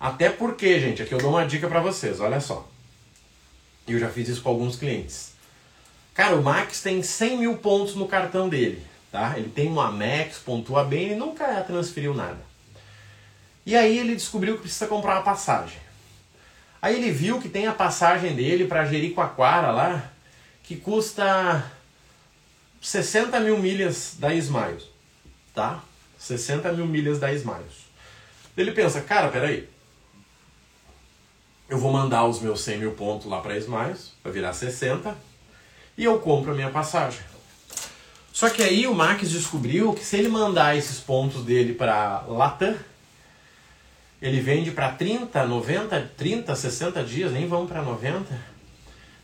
Até 0.00 0.30
porque, 0.30 0.78
gente, 0.78 1.02
aqui 1.02 1.12
eu 1.12 1.18
dou 1.18 1.30
uma 1.30 1.46
dica 1.46 1.66
para 1.68 1.80
vocês, 1.80 2.20
olha 2.20 2.40
só. 2.40 2.68
Eu 3.86 3.98
já 3.98 4.08
fiz 4.08 4.28
isso 4.28 4.42
com 4.42 4.50
alguns 4.50 4.76
clientes. 4.76 5.32
Cara, 6.14 6.36
o 6.36 6.42
Max 6.42 6.82
tem 6.82 7.02
100 7.02 7.38
mil 7.38 7.56
pontos 7.56 7.94
no 7.94 8.06
cartão 8.06 8.48
dele, 8.48 8.82
tá? 9.10 9.34
Ele 9.36 9.48
tem 9.48 9.68
uma 9.68 9.88
Amex, 9.88 10.38
pontua 10.38 10.84
bem, 10.84 11.06
ele 11.06 11.14
nunca 11.16 11.60
transferiu 11.62 12.14
nada. 12.14 12.38
E 13.64 13.76
aí 13.76 13.98
ele 13.98 14.14
descobriu 14.14 14.56
que 14.56 14.62
precisa 14.62 14.86
comprar 14.86 15.14
uma 15.14 15.22
passagem. 15.22 15.78
Aí 16.80 16.96
ele 16.96 17.10
viu 17.10 17.40
que 17.40 17.48
tem 17.48 17.66
a 17.66 17.72
passagem 17.72 18.34
dele 18.34 18.66
para 18.66 18.84
Jericoacoara 18.84 19.70
lá, 19.70 20.10
que 20.62 20.76
custa 20.76 21.70
60 22.80 23.40
mil 23.40 23.58
milhas 23.58 24.14
da 24.18 24.32
Smiles, 24.34 24.84
tá? 25.54 25.82
60 26.18 26.72
mil 26.72 26.86
milhas 26.86 27.18
da 27.18 27.32
Smiles. 27.32 27.88
Ele 28.56 28.72
pensa, 28.72 29.00
cara, 29.00 29.28
peraí, 29.28 29.68
eu 31.68 31.78
vou 31.78 31.92
mandar 31.92 32.24
os 32.24 32.40
meus 32.40 32.62
100 32.62 32.78
mil 32.78 32.92
pontos 32.92 33.26
lá 33.26 33.40
para 33.40 33.56
Smiles, 33.58 34.12
vai 34.24 34.32
virar 34.32 34.52
60, 34.52 35.14
e 35.96 36.04
eu 36.04 36.18
compro 36.18 36.52
a 36.52 36.54
minha 36.54 36.70
passagem. 36.70 37.20
Só 38.32 38.48
que 38.48 38.62
aí 38.62 38.86
o 38.86 38.94
Max 38.94 39.30
descobriu 39.30 39.92
que 39.92 40.04
se 40.04 40.16
ele 40.16 40.28
mandar 40.28 40.76
esses 40.76 41.00
pontos 41.00 41.44
dele 41.44 41.74
para 41.74 42.24
Latam, 42.28 42.76
ele 44.22 44.40
vende 44.40 44.70
para 44.70 44.92
30, 44.92 45.44
90, 45.44 46.12
30, 46.16 46.54
60 46.54 47.04
dias, 47.04 47.32
nem 47.32 47.46
vão 47.46 47.66
para 47.66 47.82
90, 47.82 48.26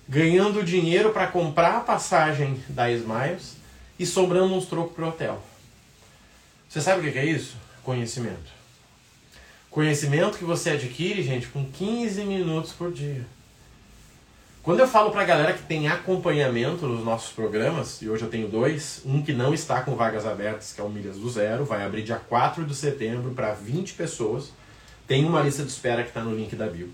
ganhando 0.08 0.62
dinheiro 0.62 1.10
para 1.12 1.28
comprar 1.28 1.78
a 1.78 1.80
passagem 1.80 2.62
da 2.68 2.90
Smiles 2.90 3.56
e 3.98 4.04
sobrando 4.04 4.54
uns 4.54 4.66
trocos 4.66 4.94
para 4.94 5.04
o 5.04 5.08
hotel. 5.08 5.42
Você 6.68 6.80
sabe 6.80 7.08
o 7.08 7.12
que 7.12 7.18
é 7.18 7.24
isso? 7.24 7.56
Conhecimento. 7.82 8.63
Conhecimento 9.74 10.38
que 10.38 10.44
você 10.44 10.70
adquire, 10.70 11.20
gente, 11.20 11.48
com 11.48 11.64
15 11.64 12.22
minutos 12.22 12.70
por 12.70 12.92
dia. 12.92 13.26
Quando 14.62 14.78
eu 14.78 14.86
falo 14.86 15.10
pra 15.10 15.24
galera 15.24 15.52
que 15.52 15.64
tem 15.64 15.88
acompanhamento 15.88 16.86
nos 16.86 17.04
nossos 17.04 17.32
programas, 17.32 18.00
e 18.00 18.08
hoje 18.08 18.22
eu 18.22 18.30
tenho 18.30 18.46
dois, 18.46 19.02
um 19.04 19.20
que 19.20 19.32
não 19.32 19.52
está 19.52 19.80
com 19.80 19.96
vagas 19.96 20.26
abertas, 20.26 20.72
que 20.72 20.80
é 20.80 20.84
o 20.84 20.88
Milhas 20.88 21.16
do 21.16 21.28
Zero, 21.28 21.64
vai 21.64 21.84
abrir 21.84 22.04
dia 22.04 22.18
4 22.18 22.64
de 22.64 22.72
setembro 22.72 23.32
para 23.32 23.52
20 23.52 23.94
pessoas. 23.94 24.52
Tem 25.08 25.24
uma 25.24 25.40
lista 25.40 25.64
de 25.64 25.72
espera 25.72 26.04
que 26.04 26.10
está 26.10 26.22
no 26.22 26.36
link 26.36 26.54
da 26.54 26.68
bio. 26.68 26.90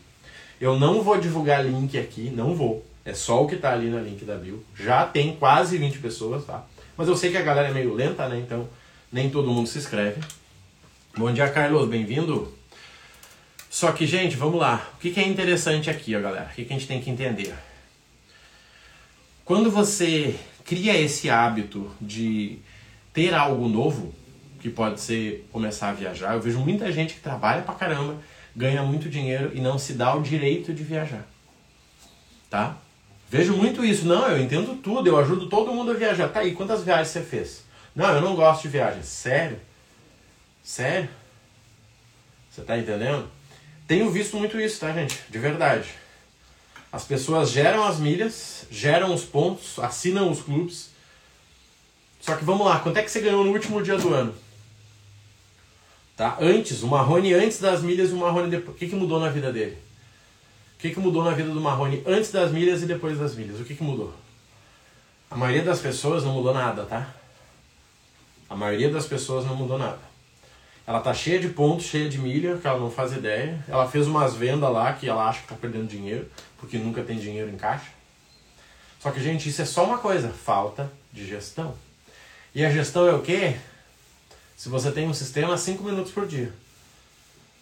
Eu 0.58 0.78
não 0.78 1.02
vou 1.02 1.20
divulgar 1.20 1.62
link 1.62 1.98
aqui, 1.98 2.30
não 2.30 2.54
vou. 2.54 2.82
É 3.04 3.12
só 3.12 3.44
o 3.44 3.46
que 3.46 3.56
está 3.56 3.74
ali 3.74 3.90
no 3.90 4.02
link 4.02 4.24
da 4.24 4.36
bio. 4.36 4.64
Já 4.74 5.04
tem 5.04 5.36
quase 5.36 5.76
20 5.76 5.98
pessoas, 5.98 6.46
tá? 6.46 6.64
Mas 6.96 7.08
eu 7.08 7.14
sei 7.14 7.30
que 7.30 7.36
a 7.36 7.42
galera 7.42 7.68
é 7.68 7.74
meio 7.74 7.92
lenta, 7.92 8.26
né? 8.26 8.38
Então 8.38 8.66
nem 9.12 9.28
todo 9.28 9.50
mundo 9.50 9.68
se 9.68 9.76
inscreve. 9.76 10.22
Bom 11.14 11.30
dia, 11.30 11.50
Carlos, 11.50 11.86
bem-vindo. 11.86 12.58
Só 13.70 13.92
que, 13.92 14.04
gente, 14.04 14.36
vamos 14.36 14.58
lá. 14.58 14.90
O 14.94 14.98
que, 14.98 15.18
é 15.20 15.22
interessante 15.22 15.88
aqui, 15.88 16.16
ó, 16.16 16.20
galera? 16.20 16.50
O 16.50 16.54
que, 16.54 16.64
que 16.64 16.72
a 16.72 16.76
gente 16.76 16.88
tem 16.88 17.00
que 17.00 17.08
entender? 17.08 17.54
Quando 19.44 19.70
você 19.70 20.34
cria 20.64 21.00
esse 21.00 21.30
hábito 21.30 21.88
de 22.00 22.58
ter 23.14 23.32
algo 23.32 23.68
novo, 23.68 24.12
que 24.60 24.68
pode 24.68 25.00
ser 25.00 25.48
começar 25.52 25.90
a 25.90 25.92
viajar, 25.92 26.34
eu 26.34 26.40
vejo 26.40 26.58
muita 26.58 26.90
gente 26.90 27.14
que 27.14 27.20
trabalha 27.20 27.62
pra 27.62 27.74
caramba, 27.74 28.16
ganha 28.56 28.82
muito 28.82 29.08
dinheiro 29.08 29.52
e 29.54 29.60
não 29.60 29.78
se 29.78 29.92
dá 29.92 30.16
o 30.16 30.20
direito 30.20 30.74
de 30.74 30.82
viajar. 30.82 31.24
Tá? 32.50 32.76
Vejo 33.30 33.56
muito 33.56 33.84
isso. 33.84 34.04
Não, 34.04 34.26
eu 34.28 34.42
entendo 34.42 34.82
tudo, 34.82 35.08
eu 35.08 35.16
ajudo 35.16 35.48
todo 35.48 35.72
mundo 35.72 35.92
a 35.92 35.94
viajar. 35.94 36.28
Tá 36.28 36.40
aí, 36.40 36.56
quantas 36.56 36.82
viagens 36.82 37.08
você 37.08 37.22
fez? 37.22 37.64
Não, 37.94 38.12
eu 38.12 38.20
não 38.20 38.34
gosto 38.34 38.62
de 38.62 38.68
viagem. 38.68 39.04
Sério? 39.04 39.60
Sério? 40.60 41.08
Você 42.50 42.62
tá 42.62 42.76
entendendo? 42.76 43.30
Tenho 43.90 44.08
visto 44.08 44.36
muito 44.36 44.60
isso, 44.60 44.78
tá, 44.78 44.92
gente? 44.92 45.18
De 45.28 45.36
verdade. 45.36 45.88
As 46.92 47.02
pessoas 47.02 47.50
geram 47.50 47.82
as 47.82 47.98
milhas, 47.98 48.64
geram 48.70 49.12
os 49.12 49.24
pontos, 49.24 49.80
assinam 49.80 50.30
os 50.30 50.40
clubes. 50.40 50.90
Só 52.20 52.36
que 52.36 52.44
vamos 52.44 52.64
lá, 52.64 52.78
quanto 52.78 52.98
é 52.98 53.02
que 53.02 53.10
você 53.10 53.20
ganhou 53.20 53.42
no 53.42 53.50
último 53.50 53.82
dia 53.82 53.96
do 53.98 54.14
ano? 54.14 54.32
Tá? 56.16 56.38
Antes, 56.40 56.84
o 56.84 56.86
Marrone 56.86 57.34
antes 57.34 57.58
das 57.58 57.82
milhas 57.82 58.10
e 58.10 58.12
o 58.12 58.18
Marrone 58.18 58.48
depois. 58.48 58.76
O 58.76 58.78
que, 58.78 58.86
que 58.86 58.94
mudou 58.94 59.18
na 59.18 59.28
vida 59.28 59.52
dele? 59.52 59.76
O 60.76 60.78
que, 60.78 60.90
que 60.90 61.00
mudou 61.00 61.24
na 61.24 61.32
vida 61.32 61.50
do 61.50 61.60
Marrone 61.60 62.00
antes 62.06 62.30
das 62.30 62.52
milhas 62.52 62.84
e 62.84 62.86
depois 62.86 63.18
das 63.18 63.34
milhas? 63.34 63.58
O 63.58 63.64
que, 63.64 63.74
que 63.74 63.82
mudou? 63.82 64.14
A 65.28 65.34
maioria 65.34 65.64
das 65.64 65.80
pessoas 65.80 66.22
não 66.22 66.34
mudou 66.34 66.54
nada, 66.54 66.84
tá? 66.84 67.12
A 68.48 68.54
maioria 68.54 68.88
das 68.88 69.06
pessoas 69.06 69.44
não 69.44 69.56
mudou 69.56 69.76
nada. 69.76 70.09
Ela 70.90 70.98
tá 70.98 71.14
cheia 71.14 71.38
de 71.38 71.48
pontos, 71.48 71.86
cheia 71.86 72.08
de 72.08 72.18
milha, 72.18 72.58
que 72.58 72.66
ela 72.66 72.80
não 72.80 72.90
faz 72.90 73.12
ideia. 73.12 73.64
Ela 73.68 73.88
fez 73.88 74.08
umas 74.08 74.34
vendas 74.34 74.68
lá 74.72 74.92
que 74.92 75.08
ela 75.08 75.28
acha 75.28 75.40
que 75.40 75.46
tá 75.46 75.54
perdendo 75.54 75.86
dinheiro, 75.86 76.28
porque 76.58 76.78
nunca 76.78 77.00
tem 77.00 77.16
dinheiro 77.16 77.48
em 77.48 77.56
caixa. 77.56 77.86
Só 78.98 79.12
que, 79.12 79.22
gente, 79.22 79.48
isso 79.48 79.62
é 79.62 79.64
só 79.64 79.84
uma 79.84 79.98
coisa, 79.98 80.30
falta 80.30 80.90
de 81.12 81.24
gestão. 81.24 81.76
E 82.52 82.64
a 82.64 82.70
gestão 82.72 83.06
é 83.06 83.12
o 83.12 83.22
quê? 83.22 83.54
Se 84.56 84.68
você 84.68 84.90
tem 84.90 85.06
um 85.06 85.14
sistema, 85.14 85.56
5 85.56 85.80
minutos 85.84 86.10
por 86.10 86.26
dia. 86.26 86.52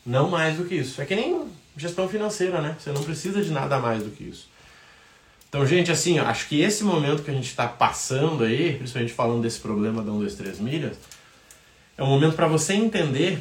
Não 0.06 0.30
mais 0.30 0.56
do 0.56 0.64
que 0.64 0.76
isso. 0.76 1.02
É 1.02 1.04
que 1.04 1.14
nem 1.14 1.50
gestão 1.76 2.08
financeira, 2.08 2.62
né? 2.62 2.76
Você 2.80 2.92
não 2.92 3.04
precisa 3.04 3.42
de 3.42 3.50
nada 3.50 3.78
mais 3.78 4.02
do 4.02 4.10
que 4.10 4.24
isso. 4.24 4.48
Então, 5.50 5.66
gente, 5.66 5.92
assim, 5.92 6.18
ó, 6.18 6.24
acho 6.24 6.48
que 6.48 6.62
esse 6.62 6.82
momento 6.82 7.22
que 7.22 7.30
a 7.30 7.34
gente 7.34 7.48
está 7.50 7.68
passando 7.68 8.44
aí, 8.44 8.78
principalmente 8.78 9.12
falando 9.12 9.42
desse 9.42 9.60
problema 9.60 10.02
da 10.02 10.12
1, 10.12 10.18
2, 10.18 10.34
3 10.34 10.60
milhas, 10.60 10.96
é 11.98 12.02
um 12.04 12.06
momento 12.06 12.36
para 12.36 12.46
você 12.46 12.74
entender 12.74 13.40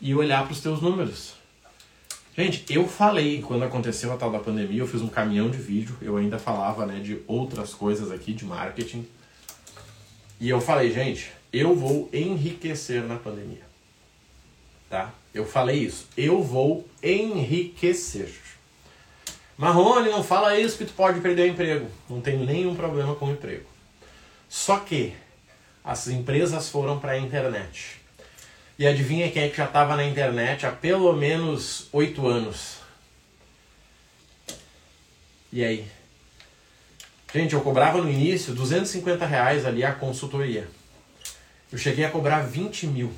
e 0.00 0.12
olhar 0.16 0.42
para 0.42 0.52
os 0.52 0.60
teus 0.60 0.82
números. 0.82 1.34
Gente, 2.36 2.64
eu 2.68 2.88
falei 2.88 3.40
quando 3.40 3.62
aconteceu 3.62 4.12
a 4.12 4.16
tal 4.16 4.32
da 4.32 4.40
pandemia, 4.40 4.80
eu 4.80 4.88
fiz 4.88 5.00
um 5.00 5.06
caminhão 5.06 5.48
de 5.48 5.58
vídeo, 5.58 5.96
eu 6.02 6.16
ainda 6.16 6.36
falava 6.36 6.84
né, 6.84 6.98
de 6.98 7.22
outras 7.28 7.72
coisas 7.72 8.10
aqui 8.10 8.32
de 8.32 8.44
marketing. 8.44 9.06
E 10.40 10.48
eu 10.48 10.60
falei, 10.60 10.92
gente, 10.92 11.30
eu 11.52 11.76
vou 11.76 12.10
enriquecer 12.12 13.04
na 13.04 13.16
pandemia. 13.16 13.62
Tá? 14.90 15.14
Eu 15.32 15.46
falei 15.46 15.78
isso. 15.78 16.08
Eu 16.16 16.42
vou 16.42 16.84
enriquecer. 17.00 18.34
Marrone, 19.56 20.10
não 20.10 20.24
fala 20.24 20.58
isso 20.58 20.76
que 20.76 20.84
tu 20.84 20.92
pode 20.94 21.20
perder 21.20 21.42
o 21.42 21.52
emprego. 21.52 21.86
Não 22.10 22.20
tenho 22.20 22.44
nenhum 22.44 22.74
problema 22.74 23.14
com 23.14 23.26
o 23.26 23.32
emprego. 23.32 23.66
Só 24.48 24.78
que 24.80 25.14
as 25.84 26.08
empresas 26.08 26.70
foram 26.70 26.98
para 26.98 27.12
a 27.12 27.18
internet. 27.18 28.00
E 28.78 28.86
adivinha 28.86 29.30
quem 29.30 29.44
é 29.44 29.48
que 29.50 29.58
já 29.58 29.66
estava 29.66 29.94
na 29.94 30.04
internet 30.04 30.64
há 30.66 30.72
pelo 30.72 31.12
menos 31.12 31.88
oito 31.92 32.26
anos? 32.26 32.78
E 35.52 35.62
aí? 35.62 35.86
Gente, 37.32 37.54
eu 37.54 37.60
cobrava 37.60 37.98
no 37.98 38.10
início 38.10 38.54
250 38.54 39.26
reais 39.26 39.66
ali 39.66 39.84
a 39.84 39.92
consultoria. 39.92 40.66
Eu 41.70 41.78
cheguei 41.78 42.04
a 42.04 42.10
cobrar 42.10 42.40
20 42.40 42.86
mil 42.86 43.12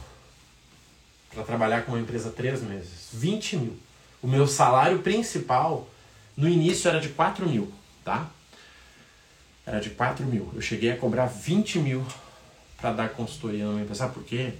para 1.33 1.45
trabalhar 1.45 1.83
com 1.83 1.93
uma 1.93 2.01
empresa 2.01 2.31
três 2.31 2.63
meses. 2.63 3.11
20 3.13 3.57
mil. 3.57 3.79
O 4.23 4.27
meu 4.27 4.47
salário 4.47 4.99
principal 5.01 5.89
no 6.37 6.49
início 6.49 6.89
era 6.89 7.01
de 7.01 7.11
4 7.11 7.49
mil, 7.49 7.73
tá? 8.05 8.29
Era 9.65 9.81
de 9.81 9.91
4 9.91 10.25
mil. 10.25 10.51
Eu 10.55 10.61
cheguei 10.61 10.91
a 10.91 10.97
cobrar 10.97 11.27
20 11.27 11.79
mil 11.79 12.07
para 12.87 12.92
dar 12.92 13.09
consultoria 13.11 13.64
numa 13.64 13.81
empresa. 13.81 14.01
Sabe 14.01 14.14
por 14.14 14.22
quê? 14.22 14.53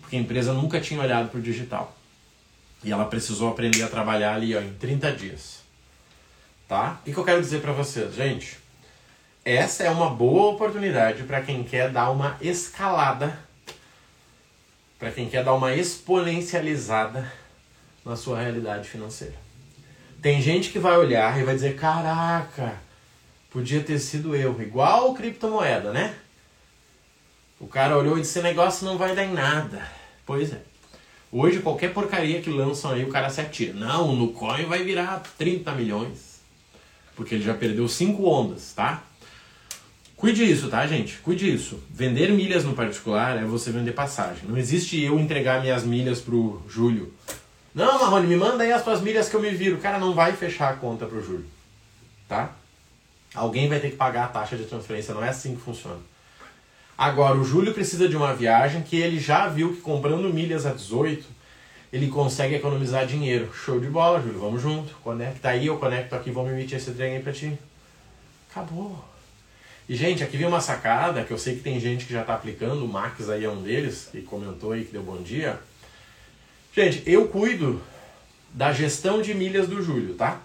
Porque 0.00 0.16
a 0.16 0.18
empresa 0.18 0.52
nunca 0.52 0.80
tinha 0.80 1.00
olhado 1.00 1.30
para 1.30 1.38
o 1.38 1.42
digital. 1.42 1.96
E 2.82 2.92
ela 2.92 3.06
precisou 3.06 3.50
aprender 3.50 3.82
a 3.82 3.88
trabalhar 3.88 4.34
ali 4.34 4.54
ó, 4.54 4.60
em 4.60 4.74
30 4.74 5.12
dias. 5.12 5.60
Tá? 6.68 7.00
O 7.00 7.04
que 7.04 7.16
eu 7.16 7.24
quero 7.24 7.40
dizer 7.40 7.62
para 7.62 7.72
vocês? 7.72 8.14
Gente, 8.14 8.58
essa 9.44 9.82
é 9.82 9.90
uma 9.90 10.10
boa 10.10 10.52
oportunidade 10.52 11.22
para 11.22 11.40
quem 11.40 11.64
quer 11.64 11.90
dar 11.90 12.10
uma 12.10 12.36
escalada, 12.42 13.38
para 14.98 15.10
quem 15.10 15.28
quer 15.28 15.42
dar 15.42 15.54
uma 15.54 15.74
exponencializada 15.74 17.32
na 18.04 18.14
sua 18.14 18.40
realidade 18.40 18.88
financeira. 18.88 19.36
Tem 20.20 20.40
gente 20.42 20.70
que 20.70 20.78
vai 20.78 20.96
olhar 20.96 21.38
e 21.40 21.44
vai 21.44 21.54
dizer: 21.54 21.76
Caraca, 21.76 22.78
Podia 23.54 23.84
ter 23.84 24.00
sido 24.00 24.34
eu, 24.34 24.60
igual 24.60 25.14
criptomoeda, 25.14 25.92
né? 25.92 26.12
O 27.60 27.66
cara 27.66 27.96
olhou 27.96 28.18
e 28.18 28.22
disse: 28.22 28.40
negócio 28.42 28.84
não 28.84 28.98
vai 28.98 29.14
dar 29.14 29.24
em 29.24 29.32
nada. 29.32 29.86
Pois 30.26 30.52
é. 30.52 30.60
Hoje, 31.30 31.60
qualquer 31.60 31.92
porcaria 31.92 32.40
que 32.40 32.50
lançam 32.50 32.92
aí, 32.92 33.04
o 33.04 33.08
cara 33.08 33.28
se 33.28 33.40
atira. 33.40 33.74
Não, 33.74 34.10
o 34.10 34.16
Nucoin 34.16 34.66
vai 34.66 34.84
virar 34.84 35.22
30 35.36 35.72
milhões. 35.72 36.40
Porque 37.16 37.34
ele 37.34 37.44
já 37.44 37.54
perdeu 37.54 37.88
5 37.88 38.24
ondas, 38.24 38.72
tá? 38.72 39.02
Cuide 40.16 40.44
isso, 40.50 40.68
tá, 40.68 40.86
gente? 40.86 41.18
Cuide 41.18 41.52
isso. 41.52 41.82
Vender 41.90 42.30
milhas 42.30 42.64
no 42.64 42.72
particular 42.72 43.36
é 43.36 43.44
você 43.44 43.70
vender 43.70 43.92
passagem. 43.92 44.44
Não 44.48 44.56
existe 44.56 45.00
eu 45.02 45.18
entregar 45.18 45.60
minhas 45.60 45.84
milhas 45.84 46.20
pro 46.20 46.62
Júlio. 46.68 47.12
Não, 47.74 47.98
Marrone, 47.98 48.28
me 48.28 48.36
manda 48.36 48.62
aí 48.62 48.72
as 48.72 48.84
tuas 48.84 49.00
milhas 49.00 49.28
que 49.28 49.34
eu 49.34 49.42
me 49.42 49.50
viro. 49.50 49.78
Cara, 49.78 49.98
não 49.98 50.14
vai 50.14 50.32
fechar 50.32 50.72
a 50.72 50.76
conta 50.76 51.04
pro 51.04 51.22
Júlio. 51.22 51.46
Tá? 52.28 52.52
Alguém 53.34 53.68
vai 53.68 53.80
ter 53.80 53.90
que 53.90 53.96
pagar 53.96 54.24
a 54.24 54.28
taxa 54.28 54.56
de 54.56 54.64
transferência. 54.64 55.12
Não 55.12 55.24
é 55.24 55.28
assim 55.28 55.56
que 55.56 55.60
funciona. 55.60 55.98
Agora, 56.96 57.36
o 57.36 57.44
Júlio 57.44 57.74
precisa 57.74 58.08
de 58.08 58.16
uma 58.16 58.34
viagem 58.34 58.82
que 58.82 58.96
ele 58.96 59.18
já 59.18 59.48
viu 59.48 59.74
que 59.74 59.80
comprando 59.80 60.32
milhas 60.32 60.64
a 60.64 60.72
18, 60.72 61.26
ele 61.92 62.08
consegue 62.08 62.54
economizar 62.54 63.06
dinheiro. 63.06 63.52
Show 63.52 63.80
de 63.80 63.88
bola, 63.88 64.20
Júlio, 64.20 64.38
vamos 64.38 64.62
junto. 64.62 64.94
Conecta 65.02 65.48
aí, 65.48 65.66
eu 65.66 65.76
conecto 65.78 66.14
aqui, 66.14 66.30
vamos 66.30 66.52
emitir 66.52 66.78
esse 66.78 66.92
trem 66.92 67.16
aí 67.16 67.22
pra 67.22 67.32
ti. 67.32 67.58
Acabou. 68.50 69.04
E, 69.88 69.94
gente, 69.94 70.22
aqui 70.22 70.36
vem 70.36 70.46
uma 70.46 70.60
sacada 70.60 71.24
que 71.24 71.32
eu 71.32 71.38
sei 71.38 71.56
que 71.56 71.62
tem 71.62 71.78
gente 71.78 72.06
que 72.06 72.12
já 72.12 72.22
está 72.22 72.34
aplicando, 72.34 72.84
o 72.84 72.88
Max 72.88 73.28
aí 73.28 73.44
é 73.44 73.50
um 73.50 73.60
deles, 73.60 74.08
que 74.10 74.22
comentou 74.22 74.72
aí 74.72 74.84
que 74.84 74.92
deu 74.92 75.02
bom 75.02 75.20
dia. 75.20 75.58
Gente, 76.74 77.02
eu 77.06 77.28
cuido 77.28 77.82
da 78.52 78.72
gestão 78.72 79.20
de 79.20 79.34
milhas 79.34 79.68
do 79.68 79.82
Júlio, 79.82 80.14
tá? 80.14 80.40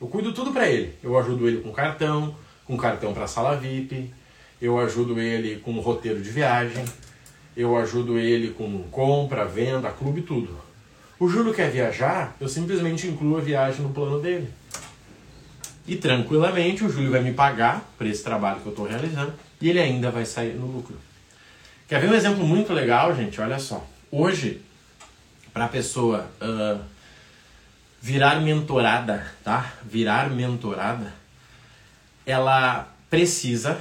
Eu 0.00 0.06
cuido 0.06 0.32
tudo 0.32 0.52
para 0.52 0.68
ele. 0.68 0.94
Eu 1.02 1.18
ajudo 1.18 1.48
ele 1.48 1.62
com 1.62 1.72
cartão, 1.72 2.36
com 2.64 2.76
cartão 2.76 3.12
para 3.12 3.26
sala 3.26 3.56
VIP, 3.56 4.12
eu 4.60 4.78
ajudo 4.78 5.18
ele 5.20 5.60
com 5.60 5.72
roteiro 5.80 6.20
de 6.20 6.30
viagem, 6.30 6.84
eu 7.56 7.76
ajudo 7.76 8.18
ele 8.18 8.50
com 8.50 8.82
compra, 8.90 9.44
venda, 9.44 9.90
clube, 9.90 10.22
tudo. 10.22 10.56
O 11.18 11.28
Júlio 11.28 11.54
quer 11.54 11.70
viajar, 11.70 12.36
eu 12.38 12.48
simplesmente 12.48 13.06
incluo 13.06 13.38
a 13.38 13.40
viagem 13.40 13.80
no 13.80 13.90
plano 13.90 14.20
dele. 14.20 14.48
E 15.86 15.96
tranquilamente 15.96 16.84
o 16.84 16.90
Júlio 16.90 17.10
vai 17.10 17.22
me 17.22 17.32
pagar 17.32 17.88
por 17.96 18.06
esse 18.06 18.22
trabalho 18.22 18.60
que 18.60 18.66
eu 18.66 18.70
estou 18.70 18.86
realizando 18.86 19.32
e 19.60 19.70
ele 19.70 19.80
ainda 19.80 20.10
vai 20.10 20.26
sair 20.26 20.54
no 20.54 20.66
lucro. 20.66 20.96
Quer 21.88 22.00
ver 22.00 22.10
um 22.10 22.14
exemplo 22.14 22.44
muito 22.44 22.72
legal, 22.72 23.14
gente? 23.14 23.40
Olha 23.40 23.58
só. 23.58 23.86
Hoje, 24.10 24.60
para 25.52 25.66
a 25.66 25.68
pessoa 25.68 26.28
uh, 26.42 26.80
virar 28.02 28.40
mentorada, 28.40 29.26
tá? 29.42 29.72
Virar 29.84 30.28
mentorada, 30.28 31.14
ela 32.26 32.92
precisa 33.08 33.78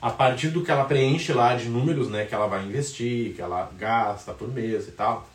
a 0.00 0.10
partir 0.10 0.48
do 0.48 0.64
que 0.64 0.70
ela 0.70 0.84
preenche 0.84 1.32
lá 1.32 1.56
de 1.56 1.68
números, 1.68 2.08
né, 2.08 2.24
que 2.24 2.34
ela 2.34 2.46
vai 2.46 2.64
investir, 2.64 3.34
que 3.34 3.42
ela 3.42 3.70
gasta 3.76 4.32
por 4.32 4.48
mês 4.48 4.86
e 4.86 4.92
tal, 4.92 5.28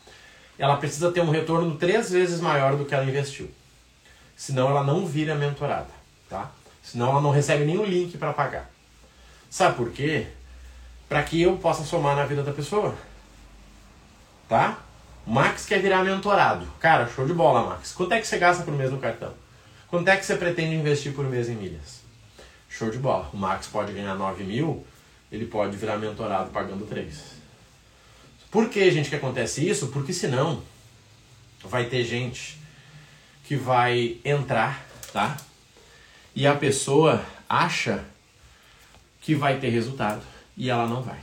ela 0.58 0.76
precisa 0.76 1.12
ter 1.12 1.20
um 1.20 1.30
retorno 1.30 1.76
três 1.76 2.10
vezes 2.10 2.40
maior 2.40 2.76
do 2.76 2.84
que 2.84 2.94
ela 2.94 3.04
investiu. 3.04 3.50
Senão 4.36 4.70
ela 4.70 4.82
não 4.82 5.06
vira 5.06 5.34
mentorada, 5.34 5.90
tá? 6.28 6.50
Senão 6.82 7.10
ela 7.10 7.20
não 7.20 7.30
recebe 7.30 7.64
nenhum 7.64 7.84
link 7.84 8.16
para 8.16 8.32
pagar. 8.32 8.70
Sabe 9.50 9.76
por 9.76 9.90
quê? 9.90 10.26
Para 11.08 11.22
que 11.22 11.40
eu 11.40 11.56
possa 11.56 11.84
somar 11.84 12.16
na 12.16 12.24
vida 12.24 12.42
da 12.42 12.52
pessoa. 12.52 12.94
Tá? 14.48 14.78
Max 15.26 15.64
quer 15.64 15.80
virar 15.80 16.04
mentorado. 16.04 16.66
Cara, 16.78 17.08
show 17.08 17.26
de 17.26 17.32
bola, 17.32 17.68
Max. 17.68 17.92
Quanto 17.92 18.12
é 18.12 18.20
que 18.20 18.26
você 18.26 18.38
gasta 18.38 18.62
por 18.62 18.74
mês 18.74 18.90
no 18.90 18.98
cartão? 18.98 19.32
Quanto 19.88 20.08
é 20.08 20.16
que 20.16 20.26
você 20.26 20.36
pretende 20.36 20.74
investir 20.74 21.14
por 21.14 21.24
mês 21.24 21.48
em 21.48 21.54
milhas? 21.54 22.03
Show 22.76 22.90
de 22.90 22.98
bola. 22.98 23.30
O 23.32 23.36
Max 23.36 23.68
pode 23.68 23.92
ganhar 23.92 24.16
9 24.16 24.42
mil, 24.42 24.84
ele 25.30 25.46
pode 25.46 25.76
virar 25.76 25.96
mentorado 25.96 26.50
pagando 26.50 26.84
3. 26.86 27.34
Por 28.50 28.68
que, 28.68 28.90
gente, 28.90 29.08
que 29.08 29.14
acontece 29.14 29.68
isso? 29.68 29.88
Porque 29.88 30.12
senão 30.12 30.60
vai 31.62 31.84
ter 31.84 32.04
gente 32.04 32.58
que 33.44 33.54
vai 33.54 34.18
entrar, 34.24 34.84
tá? 35.12 35.36
E 36.34 36.46
a 36.46 36.54
pessoa 36.56 37.24
acha 37.48 38.04
que 39.20 39.34
vai 39.34 39.58
ter 39.60 39.68
resultado 39.68 40.22
e 40.56 40.68
ela 40.68 40.86
não 40.88 41.00
vai. 41.00 41.20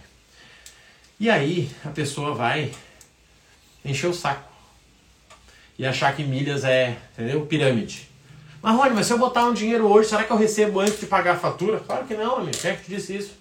E 1.19 1.29
aí 1.29 1.69
a 1.83 1.89
pessoa 1.89 2.33
vai 2.33 2.73
encher 3.83 4.07
o 4.07 4.13
saco 4.13 4.49
e 5.77 5.85
achar 5.85 6.15
que 6.15 6.23
milhas 6.23 6.63
é, 6.63 6.97
entendeu? 7.13 7.45
Pirâmide. 7.45 8.11
Mas 8.62 8.76
Rony, 8.76 8.91
mas 8.93 9.08
se 9.08 9.13
eu 9.13 9.17
botar 9.17 9.45
um 9.45 9.54
dinheiro 9.54 9.88
hoje, 9.88 10.10
será 10.10 10.24
que 10.24 10.32
eu 10.32 10.38
recebo 10.38 10.80
antes 10.80 11.00
de 11.00 11.08
pagar 11.08 11.34
a 11.34 11.39
fatura? 11.39 11.80
Claro 11.80 12.06
que 12.06 12.13
não, 12.13 12.38
amigo. 12.38 12.58
Quem 12.58 12.71
é 12.71 12.76
que 12.76 12.84
te 12.84 12.89
disse 12.91 13.17
isso? 13.17 13.32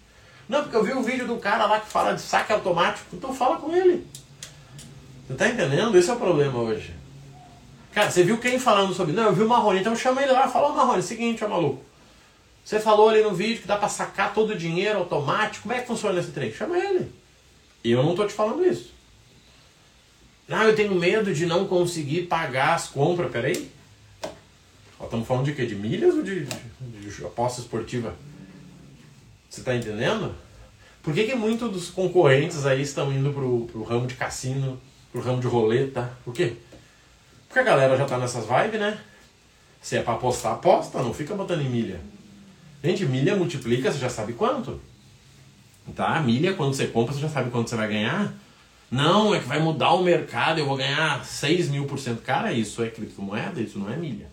Não, 0.49 0.63
porque 0.63 0.77
eu 0.77 0.83
vi 0.83 0.93
um 0.95 1.03
vídeo 1.03 1.27
do 1.27 1.37
cara 1.37 1.67
lá 1.67 1.79
que 1.79 1.91
fala 1.91 2.15
de 2.15 2.23
saque 2.23 2.53
automático. 2.53 3.07
Então 3.13 3.35
fala 3.35 3.59
com 3.59 3.75
ele. 3.75 4.07
Você 5.29 5.35
tá 5.35 5.49
entendendo? 5.49 5.97
Esse 5.97 6.11
é 6.11 6.15
o 6.15 6.17
problema 6.17 6.59
hoje. 6.59 6.95
Cara, 7.93 8.11
você 8.11 8.23
viu 8.23 8.39
quem 8.39 8.59
falando 8.59 8.95
sobre. 8.95 9.13
Não, 9.13 9.25
eu 9.25 9.33
vi 9.33 9.43
o 9.43 9.49
Marrone, 9.49 9.81
então 9.81 9.95
chama 9.95 10.23
ele 10.23 10.33
lá 10.33 10.49
fala, 10.49 10.69
ô 10.69 10.75
Marrone, 10.75 11.03
seguinte, 11.03 11.45
ó 11.45 11.49
maluco. 11.49 11.85
Você 12.65 12.81
falou 12.81 13.09
ali 13.09 13.23
no 13.23 13.35
vídeo 13.35 13.61
que 13.61 13.69
dá 13.69 13.77
pra 13.77 13.89
sacar 13.89 14.33
todo 14.33 14.51
o 14.51 14.57
dinheiro 14.57 14.99
automático. 14.99 15.63
Como 15.63 15.75
é 15.75 15.81
que 15.81 15.87
funciona 15.87 16.19
esse 16.19 16.31
trem? 16.31 16.53
Chama 16.53 16.79
ele. 16.79 17.13
E 17.83 17.91
eu 17.93 18.03
não 18.03 18.15
tô 18.15 18.27
te 18.27 18.33
falando 18.33 18.65
isso. 18.65 18.93
Não, 20.49 20.63
eu 20.63 20.75
tenho 20.75 20.95
medo 20.95 21.33
de 21.35 21.47
não 21.47 21.67
conseguir 21.67 22.23
pagar 22.23 22.75
as 22.75 22.89
compras. 22.89 23.31
Peraí. 23.31 23.71
Estamos 25.03 25.27
falando 25.27 25.47
de 25.47 25.55
quê? 25.55 25.67
De 25.67 25.75
milhas 25.75 26.15
ou 26.15 26.23
de, 26.23 26.45
de, 26.45 27.17
de 27.17 27.25
aposta 27.25 27.61
esportiva? 27.61 28.15
Você 29.49 29.61
está 29.61 29.75
entendendo? 29.75 30.35
Por 31.03 31.15
que, 31.15 31.25
que 31.25 31.35
muitos 31.35 31.71
dos 31.73 31.91
concorrentes 31.91 32.67
aí 32.67 32.83
estão 32.83 33.13
indo 33.13 33.33
pro, 33.33 33.67
pro 33.67 33.83
ramo 33.83 34.07
de 34.07 34.15
cassino, 34.15 34.79
pro 35.11 35.23
ramo 35.23 35.41
de 35.41 35.47
roleta? 35.47 36.13
Por 36.25 36.35
quê? 36.35 36.55
Porque 37.49 37.59
a 37.59 37.65
galera 37.65 37.97
já 37.97 38.05
tá 38.05 38.19
nessas 38.19 38.45
vibes, 38.47 38.79
né? 38.79 39.01
Se 39.81 39.97
é 39.97 40.03
para 40.03 40.15
apostar, 40.15 40.53
aposta, 40.53 41.03
não 41.03 41.15
fica 41.15 41.35
botando 41.35 41.63
em 41.63 41.69
milha. 41.69 42.01
Gente, 42.85 43.07
milha 43.07 43.35
multiplica, 43.35 43.91
você 43.91 43.99
já 43.99 44.11
sabe 44.11 44.35
quanto. 44.35 44.81
Tá? 45.97 46.21
Milha, 46.21 46.53
quando 46.55 46.75
você 46.75 46.87
compra, 46.87 47.15
você 47.15 47.21
já 47.21 47.29
sabe 47.29 47.51
quanto 47.51 47.71
você 47.71 47.77
vai 47.77 47.89
ganhar. 47.89 48.33
Não, 48.91 49.35
é 49.35 49.41
que 49.41 49.49
vai 49.49 49.59
mudar 49.59 49.95
o 49.95 50.03
mercado, 50.03 50.59
eu 50.59 50.67
vou 50.67 50.77
ganhar 50.77 51.25
6 51.25 51.71
mil 51.71 51.87
por 51.87 51.99
cento. 51.99 52.23
Cara, 52.23 52.53
isso 52.53 52.83
é 52.83 52.89
criptomoeda, 52.89 53.61
isso 53.61 53.79
não 53.79 53.91
é 53.91 53.97
milha. 53.97 54.29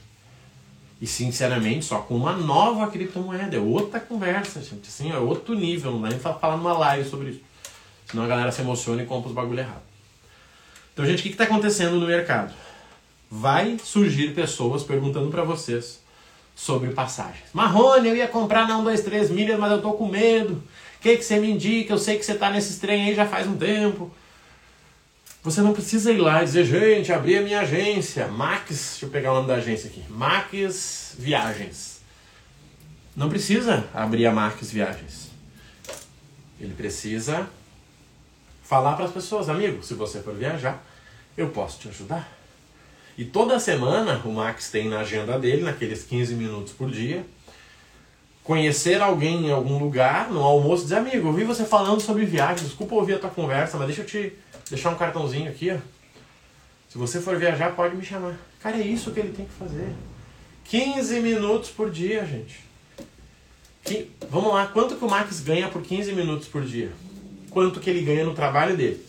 E 1.00 1.06
sinceramente, 1.06 1.86
só 1.86 2.00
com 2.00 2.16
uma 2.16 2.34
nova 2.34 2.88
criptomoeda. 2.88 3.56
É 3.56 3.60
outra 3.60 4.00
conversa, 4.00 4.62
gente. 4.62 4.88
Assim, 4.88 5.12
é 5.12 5.18
outro 5.18 5.54
nível. 5.54 5.92
Não 5.92 6.02
dá 6.02 6.10
nem 6.10 6.18
pra 6.18 6.34
falar 6.34 6.58
numa 6.58 6.78
live 6.78 7.08
sobre 7.08 7.30
isso. 7.32 7.42
Senão 8.06 8.24
a 8.24 8.28
galera 8.28 8.52
se 8.52 8.62
emociona 8.62 9.04
e 9.04 9.06
compra 9.06 9.30
os 9.30 9.36
bagulho 9.36 9.60
errado. 9.60 9.84
Então, 10.94 11.06
gente, 11.06 11.20
o 11.20 11.24
que 11.24 11.30
está 11.30 11.44
acontecendo 11.44 12.00
no 12.00 12.08
mercado? 12.08 12.54
Vai 13.30 13.78
surgir 13.84 14.34
pessoas 14.34 14.82
perguntando 14.82 15.30
para 15.30 15.44
vocês 15.44 16.02
sobre 16.56 16.90
passagens. 16.90 17.46
Marrone, 17.54 18.10
eu 18.10 18.16
ia 18.16 18.28
comprar 18.28 18.68
na 18.68 18.80
1, 18.80 18.84
2, 18.84 19.02
3 19.02 19.30
milhas, 19.30 19.60
mas 19.60 19.72
eu 19.72 19.82
tô 19.82 19.94
com 19.94 20.08
medo. 20.08 20.54
O 20.54 21.02
que, 21.02 21.16
que 21.16 21.24
você 21.24 21.40
me 21.40 21.52
indica? 21.52 21.94
Eu 21.94 22.00
sei 22.00 22.18
que 22.18 22.26
você 22.26 22.32
está 22.32 22.50
nesses 22.50 22.80
trem 22.80 23.10
aí 23.10 23.16
já 23.16 23.28
faz 23.28 23.46
um 23.46 23.56
tempo. 23.56 24.12
Você 25.48 25.62
não 25.62 25.72
precisa 25.72 26.12
ir 26.12 26.18
lá 26.18 26.42
e 26.42 26.46
dizer, 26.46 26.66
gente, 26.66 27.14
abri 27.14 27.38
a 27.38 27.42
minha 27.42 27.62
agência, 27.62 28.28
Max, 28.28 28.68
deixa 28.68 29.06
eu 29.06 29.10
pegar 29.10 29.32
o 29.32 29.36
nome 29.36 29.48
da 29.48 29.54
agência 29.56 29.90
aqui, 29.90 30.04
Max 30.10 31.16
Viagens. 31.18 32.02
Não 33.16 33.30
precisa 33.30 33.88
abrir 33.94 34.26
a 34.26 34.32
Max 34.34 34.70
Viagens. 34.70 35.30
Ele 36.60 36.74
precisa 36.74 37.48
falar 38.62 38.98
para 38.98 39.06
as 39.06 39.12
pessoas, 39.12 39.48
amigo, 39.48 39.82
se 39.82 39.94
você 39.94 40.20
for 40.20 40.36
viajar, 40.36 40.84
eu 41.38 41.48
posso 41.48 41.80
te 41.80 41.88
ajudar. 41.88 42.30
E 43.18 43.24
toda 43.24 43.58
semana 43.58 44.22
o 44.26 44.34
Max 44.34 44.70
tem 44.70 44.90
na 44.90 45.00
agenda 45.00 45.40
dele, 45.40 45.64
naqueles 45.64 46.04
15 46.04 46.36
minutos 46.36 46.74
por 46.74 46.92
dia, 46.92 47.26
conhecer 48.44 49.02
alguém 49.02 49.48
em 49.48 49.52
algum 49.52 49.78
lugar, 49.80 50.30
no 50.30 50.42
almoço, 50.42 50.84
dizer, 50.84 50.98
amigo, 50.98 51.30
eu 51.30 51.34
vi 51.34 51.46
você 51.46 51.64
falando 51.64 52.02
sobre 52.02 52.26
viagem, 52.26 52.66
desculpa 52.66 52.96
ouvir 52.96 53.14
a 53.14 53.20
tua 53.20 53.30
conversa, 53.30 53.78
mas 53.78 53.88
deixa 53.88 54.02
eu 54.02 54.06
te 54.06 54.34
deixar 54.70 54.90
um 54.90 54.96
cartãozinho 54.96 55.50
aqui, 55.50 55.72
ó. 55.72 55.78
Se 56.90 56.98
você 56.98 57.22
for 57.22 57.38
viajar, 57.38 57.76
pode 57.76 57.96
me 57.96 58.04
chamar. 58.04 58.38
Cara, 58.62 58.78
é 58.78 58.82
isso 58.82 59.12
que 59.12 59.20
ele 59.20 59.34
tem 59.34 59.46
que 59.46 59.54
fazer. 59.54 59.94
15 60.66 61.20
minutos 61.20 61.70
por 61.70 61.92
dia, 61.92 62.26
gente. 62.26 62.66
Que, 63.84 64.12
vamos 64.30 64.54
lá, 64.54 64.68
quanto 64.68 64.96
que 64.96 65.06
o 65.06 65.10
Max 65.10 65.42
ganha 65.42 65.70
por 65.70 65.82
15 65.82 66.14
minutos 66.14 66.48
por 66.48 66.64
dia? 66.64 66.92
Quanto 67.50 67.80
que 67.80 67.90
ele 67.90 68.02
ganha 68.02 68.26
no 68.26 68.34
trabalho 68.34 68.76
dele? 68.76 69.06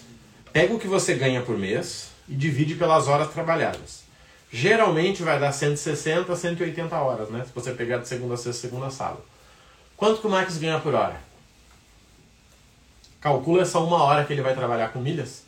Pega 0.52 0.74
o 0.74 0.78
que 0.78 0.86
você 0.86 1.14
ganha 1.14 1.42
por 1.42 1.58
mês 1.58 2.10
e 2.28 2.34
divide 2.34 2.74
pelas 2.74 3.08
horas 3.08 3.32
trabalhadas. 3.32 4.02
Geralmente 4.52 5.22
vai 5.22 5.38
dar 5.38 5.52
160 5.52 6.32
a 6.32 6.36
180 6.36 6.96
horas, 6.96 7.28
né? 7.28 7.44
Se 7.44 7.52
você 7.52 7.72
pegar 7.72 7.98
de 7.98 8.08
segunda 8.08 8.34
a 8.34 8.36
sexta, 8.36 8.62
segunda 8.62 8.86
a 8.86 8.90
sábado. 8.90 9.22
Quanto 9.96 10.20
que 10.20 10.26
o 10.26 10.30
Max 10.30 10.56
ganha 10.58 10.78
por 10.78 10.94
hora? 10.94 11.20
Calcula 13.20 13.62
essa 13.62 13.78
uma 13.78 14.02
hora 14.04 14.24
que 14.24 14.32
ele 14.32 14.42
vai 14.42 14.54
trabalhar 14.54 14.88
com 14.88 15.00
milhas 15.00 15.47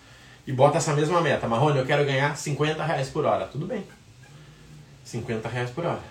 e 0.50 0.52
bota 0.52 0.78
essa 0.78 0.92
mesma 0.92 1.20
meta. 1.20 1.46
Marrone, 1.46 1.78
eu 1.78 1.86
quero 1.86 2.04
ganhar 2.04 2.36
50 2.36 2.84
reais 2.84 3.08
por 3.08 3.24
hora. 3.24 3.46
Tudo 3.46 3.66
bem. 3.66 3.84
50 5.04 5.48
reais 5.48 5.70
por 5.70 5.86
hora. 5.86 6.02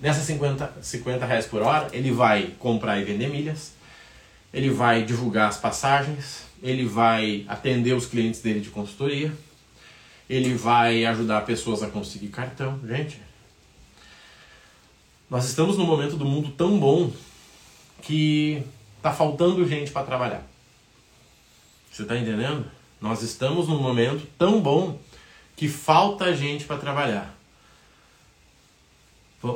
Nessas 0.00 0.22
50, 0.22 0.74
50 0.80 1.26
reais 1.26 1.46
por 1.46 1.60
hora, 1.60 1.88
ele 1.92 2.12
vai 2.12 2.54
comprar 2.60 3.00
e 3.00 3.04
vender 3.04 3.28
milhas, 3.28 3.72
ele 4.54 4.70
vai 4.70 5.02
divulgar 5.02 5.48
as 5.48 5.56
passagens, 5.56 6.44
ele 6.62 6.86
vai 6.86 7.44
atender 7.48 7.92
os 7.92 8.06
clientes 8.06 8.40
dele 8.40 8.60
de 8.60 8.70
consultoria, 8.70 9.32
ele 10.28 10.54
vai 10.54 11.04
ajudar 11.04 11.40
pessoas 11.40 11.82
a 11.82 11.88
conseguir 11.88 12.28
cartão. 12.28 12.78
Gente, 12.86 13.20
nós 15.28 15.44
estamos 15.44 15.76
num 15.76 15.86
momento 15.86 16.16
do 16.16 16.24
mundo 16.24 16.52
tão 16.52 16.78
bom 16.78 17.12
que 18.00 18.62
tá 19.02 19.12
faltando 19.12 19.66
gente 19.66 19.90
para 19.90 20.06
trabalhar. 20.06 20.46
Você 21.90 22.02
está 22.02 22.16
entendendo? 22.16 22.79
Nós 23.00 23.22
estamos 23.22 23.66
num 23.66 23.80
momento 23.80 24.26
tão 24.36 24.60
bom 24.60 24.98
que 25.56 25.68
falta 25.68 26.34
gente 26.34 26.64
para 26.64 26.76
trabalhar. 26.76 27.34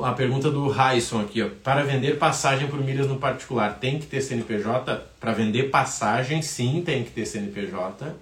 A 0.02 0.12
pergunta 0.12 0.50
do 0.50 0.66
Raison 0.68 1.20
aqui, 1.20 1.42
ó. 1.42 1.50
Para 1.62 1.82
vender 1.82 2.18
passagem 2.18 2.68
por 2.68 2.80
milhas 2.80 3.06
no 3.06 3.18
particular, 3.18 3.74
tem 3.74 3.98
que 3.98 4.06
ter 4.06 4.22
CNPJ? 4.22 4.96
Para 5.20 5.32
vender 5.32 5.64
passagem, 5.64 6.40
sim, 6.40 6.82
tem 6.84 7.04
que 7.04 7.10
ter 7.10 7.26
CNPJ. 7.26 8.14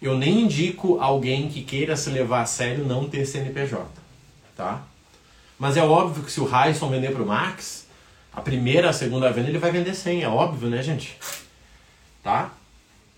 Eu 0.00 0.16
nem 0.16 0.42
indico 0.42 0.98
alguém 0.98 1.48
que 1.48 1.62
queira 1.62 1.96
se 1.96 2.08
levar 2.08 2.40
a 2.42 2.46
sério 2.46 2.84
não 2.84 3.08
ter 3.08 3.26
CNPJ, 3.26 3.86
tá? 4.56 4.82
Mas 5.58 5.76
é 5.76 5.82
óbvio 5.82 6.22
que 6.22 6.32
se 6.32 6.40
o 6.40 6.44
Raison 6.46 6.88
vender 6.88 7.12
para 7.12 7.22
o 7.22 7.26
Max, 7.26 7.86
a 8.32 8.40
primeira, 8.40 8.88
a 8.88 8.92
segunda 8.92 9.30
venda 9.30 9.48
ele 9.48 9.58
vai 9.58 9.70
vender 9.70 9.94
sem, 9.94 10.22
é 10.22 10.28
óbvio, 10.28 10.68
né, 10.68 10.82
gente? 10.82 11.16
Tá? 12.22 12.52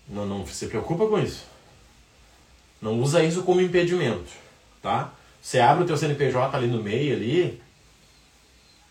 Não, 0.09 0.25
não 0.25 0.45
se 0.45 0.67
preocupa 0.67 1.05
com 1.07 1.19
isso. 1.19 1.45
Não 2.81 2.99
usa 2.99 3.23
isso 3.23 3.43
como 3.43 3.61
impedimento, 3.61 4.31
tá? 4.81 5.13
Você 5.41 5.59
abre 5.59 5.83
o 5.83 5.87
teu 5.87 5.97
CNPJ 5.97 6.57
ali 6.57 6.67
no 6.67 6.81
meio 6.81 7.15
ali, 7.15 7.61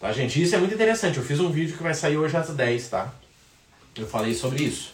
Tá, 0.00 0.12
gente? 0.12 0.40
Isso 0.40 0.54
é 0.54 0.59
muito 0.59 0.74
interessante. 0.74 1.18
Eu 1.18 1.24
fiz 1.24 1.40
um 1.40 1.50
vídeo 1.50 1.76
que 1.76 1.83
vai 1.83 1.92
sair 1.92 2.16
hoje 2.16 2.37
às 2.37 2.48
10, 2.50 2.88
tá? 2.88 3.12
Eu 3.96 4.07
falei 4.07 4.33
sobre 4.33 4.62
isso. 4.62 4.92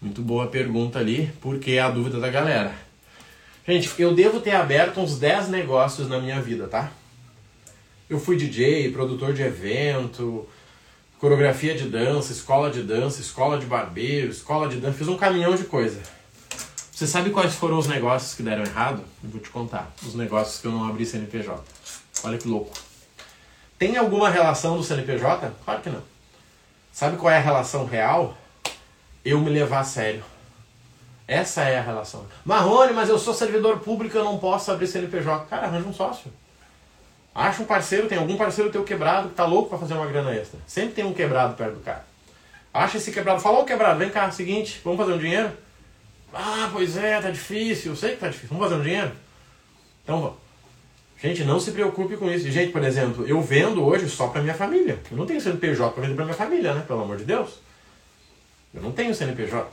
Muito 0.00 0.20
boa 0.20 0.48
pergunta 0.48 0.98
ali, 0.98 1.32
porque 1.40 1.72
é 1.72 1.80
a 1.80 1.90
dúvida 1.90 2.20
da 2.20 2.28
galera. 2.28 2.74
Gente, 3.66 3.90
eu 3.98 4.14
devo 4.14 4.40
ter 4.40 4.54
aberto 4.54 5.00
uns 5.00 5.18
10 5.18 5.48
negócios 5.48 6.08
na 6.08 6.20
minha 6.20 6.40
vida, 6.40 6.68
tá? 6.68 6.92
Eu 8.08 8.20
fui 8.20 8.36
DJ, 8.36 8.92
produtor 8.92 9.32
de 9.32 9.42
evento, 9.42 10.46
coreografia 11.18 11.74
de 11.74 11.88
dança, 11.88 12.32
escola 12.32 12.70
de 12.70 12.82
dança, 12.82 13.20
escola 13.20 13.58
de 13.58 13.66
barbeiro, 13.66 14.30
escola 14.30 14.68
de 14.68 14.76
dança, 14.76 14.96
fiz 14.96 15.08
um 15.08 15.16
caminhão 15.16 15.54
de 15.54 15.64
coisa. 15.64 16.00
Você 16.92 17.06
sabe 17.06 17.30
quais 17.30 17.54
foram 17.54 17.78
os 17.78 17.86
negócios 17.86 18.34
que 18.34 18.42
deram 18.42 18.64
errado? 18.64 19.04
Eu 19.22 19.30
vou 19.30 19.40
te 19.40 19.50
contar. 19.50 19.92
Os 20.02 20.14
negócios 20.14 20.60
que 20.60 20.66
eu 20.66 20.72
não 20.72 20.88
abri 20.88 21.06
CNPJ. 21.06 21.62
Olha 22.24 22.38
que 22.38 22.48
louco. 22.48 22.72
Tem 23.78 23.96
alguma 23.96 24.28
relação 24.28 24.76
do 24.76 24.82
CNPJ? 24.82 25.52
Claro 25.64 25.80
que 25.80 25.90
não. 25.90 26.02
Sabe 26.92 27.16
qual 27.16 27.32
é 27.32 27.36
a 27.36 27.40
relação 27.40 27.86
real? 27.86 28.36
Eu 29.24 29.40
me 29.40 29.50
levar 29.50 29.80
a 29.80 29.84
sério. 29.84 30.24
Essa 31.28 31.62
é 31.62 31.78
a 31.78 31.82
relação. 31.82 32.26
Marrone, 32.44 32.92
mas 32.92 33.08
eu 33.08 33.18
sou 33.18 33.34
servidor 33.34 33.78
público, 33.80 34.16
eu 34.16 34.24
não 34.24 34.38
posso 34.38 34.72
abrir 34.72 34.88
CNPJ. 34.88 35.46
Cara, 35.46 35.66
arranja 35.66 35.86
um 35.86 35.92
sócio. 35.92 36.32
Acha 37.38 37.62
um 37.62 37.66
parceiro, 37.66 38.08
tem 38.08 38.18
algum 38.18 38.36
parceiro 38.36 38.68
teu 38.68 38.82
quebrado 38.82 39.28
que 39.28 39.36
tá 39.36 39.46
louco 39.46 39.68
para 39.68 39.78
fazer 39.78 39.94
uma 39.94 40.08
grana 40.08 40.34
extra. 40.34 40.58
Sempre 40.66 40.94
tem 40.94 41.04
um 41.04 41.14
quebrado 41.14 41.54
perto 41.54 41.74
do 41.74 41.80
cara. 41.84 42.04
Acha 42.74 42.96
esse 42.96 43.12
quebrado, 43.12 43.40
fala, 43.40 43.60
ô 43.60 43.64
quebrado, 43.64 43.96
vem 43.96 44.10
cá, 44.10 44.28
seguinte, 44.32 44.80
vamos 44.82 44.98
fazer 44.98 45.12
um 45.12 45.18
dinheiro? 45.18 45.52
Ah, 46.34 46.68
pois 46.72 46.96
é, 46.96 47.20
tá 47.20 47.30
difícil, 47.30 47.92
eu 47.92 47.96
sei 47.96 48.16
que 48.16 48.16
tá 48.16 48.26
difícil, 48.26 48.48
vamos 48.48 48.64
fazer 48.64 48.80
um 48.80 48.82
dinheiro? 48.82 49.12
Então. 50.02 50.36
Gente, 51.22 51.44
não 51.44 51.60
se 51.60 51.70
preocupe 51.70 52.16
com 52.16 52.28
isso. 52.28 52.50
Gente, 52.50 52.72
por 52.72 52.82
exemplo, 52.82 53.24
eu 53.24 53.40
vendo 53.40 53.84
hoje 53.84 54.08
só 54.08 54.26
para 54.26 54.42
minha 54.42 54.54
família. 54.54 54.98
Eu 55.08 55.16
não 55.16 55.24
tenho 55.24 55.40
CNPJ 55.40 55.92
para 55.92 56.02
vender 56.02 56.16
para 56.16 56.24
minha 56.24 56.36
família, 56.36 56.74
né? 56.74 56.84
Pelo 56.88 57.02
amor 57.02 57.18
de 57.18 57.24
Deus. 57.24 57.60
Eu 58.74 58.82
não 58.82 58.90
tenho 58.90 59.14
CNPJ. 59.14 59.64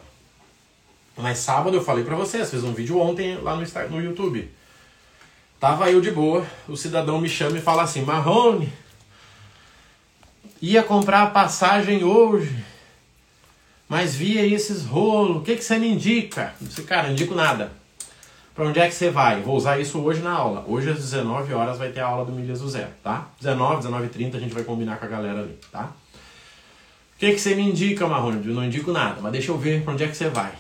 Mas 1.18 1.40
sábado 1.40 1.76
eu 1.76 1.84
falei 1.84 2.04
para 2.04 2.16
vocês, 2.16 2.50
fiz 2.50 2.64
um 2.64 2.74
vídeo 2.76 3.00
ontem 3.00 3.38
lá 3.42 3.56
no, 3.56 3.90
no 3.90 4.04
YouTube. 4.04 4.52
Tava 5.60 5.90
eu 5.90 6.02
de 6.02 6.12
boa, 6.12 6.46
o 6.68 6.76
cidadão 6.76 7.20
me 7.20 7.30
chama 7.30 7.58
e 7.58 7.62
fala 7.62 7.84
assim: 7.84 8.02
Marrone, 8.02 8.72
ia 10.62 10.84
comprar 10.84 11.24
a 11.24 11.28
passagem 11.28 12.04
hoje, 12.04 12.64
mas 13.88 14.16
vi 14.16 14.38
aí 14.38 14.54
esses 14.54 14.86
rolos, 14.86 15.38
o 15.38 15.42
que, 15.42 15.56
que 15.56 15.64
você 15.64 15.78
me 15.78 15.88
indica? 15.88 16.54
Eu 16.60 16.68
disse, 16.68 16.84
cara, 16.84 17.04
não 17.04 17.14
indico 17.14 17.36
nada. 17.36 17.72
Para 18.54 18.68
onde 18.68 18.80
é 18.80 18.88
que 18.88 18.96
você 18.96 19.10
vai? 19.10 19.42
Vou 19.42 19.56
usar 19.56 19.80
isso 19.80 20.00
hoje 20.00 20.22
na 20.22 20.32
aula. 20.32 20.64
Hoje 20.66 20.90
às 20.90 20.98
19 20.98 21.54
horas 21.54 21.78
vai 21.78 21.90
ter 21.90 22.00
a 22.00 22.08
aula 22.08 22.24
do 22.24 22.32
Milhas 22.32 22.62
do 22.62 22.70
Zero, 22.70 22.92
tá? 23.04 23.28
19, 23.42 23.78
19 23.78 24.08
30 24.08 24.38
a 24.38 24.40
gente 24.40 24.54
vai 24.54 24.64
combinar 24.64 24.98
com 24.98 25.06
a 25.06 25.10
galera 25.10 25.42
ali, 25.42 25.60
tá? 25.72 25.92
O 27.16 27.20
que, 27.20 27.34
que 27.34 27.40
você 27.40 27.54
me 27.54 27.64
indica, 27.64 28.08
Marrone? 28.08 28.46
Eu 28.46 28.54
não 28.54 28.64
indico 28.64 28.92
nada, 28.92 29.20
mas 29.22 29.32
deixa 29.32 29.52
eu 29.52 29.58
ver 29.58 29.84
para 29.84 29.94
onde 29.94 30.04
é 30.04 30.08
que 30.08 30.16
você 30.16 30.30
vai. 30.30 30.52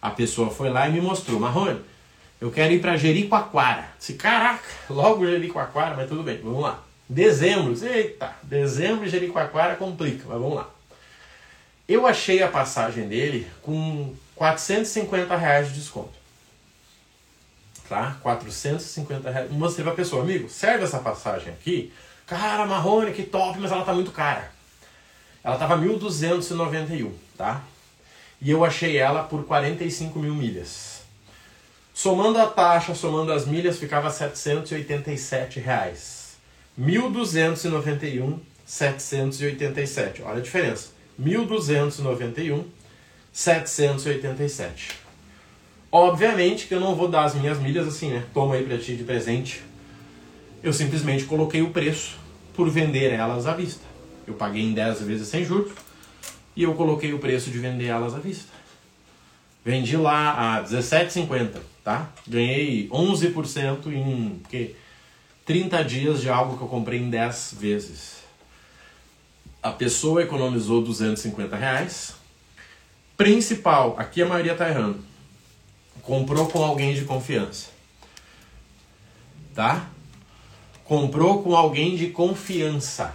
A 0.00 0.10
pessoa 0.10 0.48
foi 0.50 0.70
lá 0.70 0.88
e 0.88 0.92
me 0.92 1.00
mostrou. 1.00 1.38
Marrone, 1.40 1.80
eu 2.42 2.50
quero 2.50 2.72
ir 2.74 2.80
para 2.80 2.96
Jericoacoara. 2.96 3.88
Se 3.98 4.14
caraca, 4.14 4.68
logo 4.90 5.26
Jericoacoara, 5.26 5.96
mas 5.96 6.08
tudo 6.08 6.22
bem, 6.22 6.40
vamos 6.42 6.62
lá. 6.62 6.82
Dezembro, 7.08 7.74
eita, 7.86 8.34
dezembro 8.42 9.08
Jericoacoara 9.08 9.76
complica, 9.76 10.24
mas 10.28 10.38
vamos 10.38 10.56
lá. 10.56 10.70
Eu 11.88 12.06
achei 12.06 12.42
a 12.42 12.48
passagem 12.48 13.08
dele 13.08 13.46
com 13.62 14.14
450 14.34 15.36
reais 15.36 15.68
de 15.68 15.74
desconto 15.74 16.22
tá? 17.92 18.16
450 18.22 19.30
reais. 19.30 19.50
Mostrei 19.50 19.84
pra 19.84 19.94
pessoa, 19.94 20.22
amigo, 20.22 20.48
serve 20.48 20.84
essa 20.84 20.98
passagem 20.98 21.52
aqui? 21.52 21.92
Cara, 22.26 22.64
Marrone, 22.64 23.12
que 23.12 23.22
top, 23.22 23.58
mas 23.58 23.70
ela 23.70 23.84
tá 23.84 23.92
muito 23.92 24.10
cara. 24.10 24.50
Ela 25.44 25.58
tava 25.58 25.76
1.291, 25.76 27.10
tá? 27.36 27.60
E 28.40 28.50
eu 28.50 28.64
achei 28.64 28.96
ela 28.96 29.22
por 29.24 29.44
45 29.44 30.18
mil 30.18 30.34
milhas. 30.34 30.91
Somando 31.94 32.38
a 32.38 32.46
taxa, 32.46 32.94
somando 32.94 33.32
as 33.32 33.46
milhas, 33.46 33.78
ficava 33.78 34.10
787 34.10 35.60
reais. 35.60 36.36
1.291, 36.80 38.38
787. 38.64 40.22
Olha 40.22 40.38
a 40.38 40.40
diferença. 40.40 40.90
1.291, 41.20 42.64
787. 43.32 44.90
Obviamente 45.90 46.66
que 46.66 46.74
eu 46.74 46.80
não 46.80 46.94
vou 46.94 47.08
dar 47.08 47.24
as 47.24 47.34
minhas 47.34 47.58
milhas 47.58 47.86
assim, 47.86 48.10
né? 48.10 48.24
Toma 48.32 48.54
aí 48.54 48.64
pra 48.64 48.78
ti 48.78 48.96
de 48.96 49.04
presente. 49.04 49.62
Eu 50.62 50.72
simplesmente 50.72 51.24
coloquei 51.24 51.60
o 51.60 51.70
preço 51.70 52.16
por 52.54 52.70
vender 52.70 53.12
elas 53.12 53.46
à 53.46 53.54
vista. 53.54 53.84
Eu 54.26 54.34
paguei 54.34 54.62
em 54.62 54.72
10 54.72 55.02
vezes 55.02 55.28
sem 55.28 55.44
juros 55.44 55.72
e 56.56 56.62
eu 56.62 56.74
coloquei 56.74 57.12
o 57.12 57.18
preço 57.18 57.50
de 57.50 57.58
vender 57.58 57.86
elas 57.86 58.14
à 58.14 58.18
vista. 58.18 58.50
Vendi 59.64 59.96
lá 59.96 60.56
a 60.56 60.64
17,50, 60.64 61.58
tá? 61.84 62.10
Ganhei 62.26 62.88
11% 62.88 63.86
em 63.86 64.40
que 64.48 64.74
30 65.44 65.84
dias 65.84 66.20
de 66.20 66.28
algo 66.28 66.56
que 66.56 66.62
eu 66.62 66.68
comprei 66.68 67.00
em 67.00 67.10
10 67.10 67.56
vezes. 67.58 68.22
A 69.62 69.70
pessoa 69.70 70.22
economizou 70.22 70.82
250 70.82 71.56
reais. 71.56 72.14
Principal, 73.16 73.94
aqui 73.98 74.22
a 74.22 74.26
maioria 74.26 74.54
tá 74.54 74.68
errando 74.68 75.12
Comprou 76.02 76.48
com 76.48 76.64
alguém 76.64 76.94
de 76.94 77.04
confiança. 77.04 77.68
Tá? 79.54 79.88
Comprou 80.84 81.42
com 81.42 81.54
alguém 81.54 81.94
de 81.94 82.08
confiança. 82.08 83.14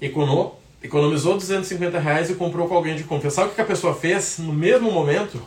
Econo, 0.00 0.56
economizou 0.82 1.34
250 1.34 1.98
reais 2.00 2.30
e 2.30 2.34
comprou 2.34 2.66
com 2.68 2.74
alguém 2.74 2.96
de 2.96 3.04
confiança. 3.04 3.36
Sabe 3.36 3.52
o 3.52 3.54
que 3.54 3.60
a 3.60 3.64
pessoa 3.64 3.94
fez 3.94 4.38
no 4.38 4.52
mesmo 4.52 4.90
momento? 4.90 5.40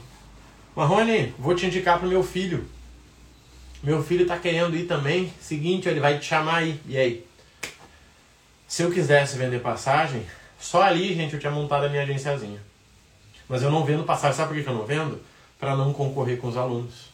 Marrone, 0.77 1.33
vou 1.37 1.55
te 1.55 1.65
indicar 1.65 1.99
pro 1.99 2.07
meu 2.07 2.23
filho. 2.23 2.65
Meu 3.83 4.01
filho 4.03 4.25
tá 4.25 4.37
querendo 4.37 4.77
ir 4.77 4.85
também. 4.85 5.33
Seguinte, 5.41 5.89
ele 5.89 5.99
vai 5.99 6.19
te 6.19 6.25
chamar 6.25 6.57
aí. 6.57 6.79
E 6.85 6.97
aí? 6.97 7.27
Se 8.67 8.83
eu 8.83 8.91
quisesse 8.91 9.37
vender 9.37 9.59
passagem, 9.59 10.25
só 10.59 10.83
ali, 10.83 11.13
gente, 11.13 11.33
eu 11.33 11.39
tinha 11.39 11.51
montado 11.51 11.85
a 11.85 11.89
minha 11.89 12.03
agenciazinha. 12.03 12.61
Mas 13.49 13.63
eu 13.63 13.71
não 13.71 13.83
vendo 13.83 14.03
passagem. 14.03 14.37
Sabe 14.37 14.53
por 14.53 14.63
que 14.63 14.69
eu 14.69 14.73
não 14.73 14.85
vendo? 14.85 15.19
para 15.59 15.75
não 15.75 15.91
concorrer 15.91 16.37
com 16.37 16.47
os 16.47 16.57
alunos. 16.57 17.07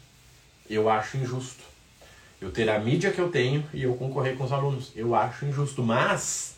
Eu 0.70 0.90
acho 0.90 1.18
injusto. 1.18 1.64
Eu 2.42 2.52
ter 2.52 2.70
a 2.70 2.80
mídia 2.80 3.12
que 3.12 3.20
eu 3.20 3.30
tenho 3.30 3.66
e 3.74 3.84
eu 3.84 3.96
concorrer 3.96 4.36
com 4.36 4.44
os 4.44 4.52
alunos. 4.52 4.92
Eu 4.96 5.16
acho 5.16 5.46
injusto. 5.46 5.82
Mas 5.82 6.56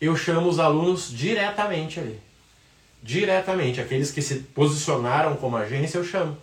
eu 0.00 0.16
chamo 0.16 0.48
os 0.48 0.58
alunos 0.58 1.10
diretamente 1.10 1.98
ali. 1.98 2.20
Diretamente. 3.02 3.80
Aqueles 3.80 4.10
que 4.10 4.22
se 4.22 4.36
posicionaram 4.36 5.36
como 5.36 5.56
agência, 5.56 5.98
eu 5.98 6.04
chamo. 6.04 6.36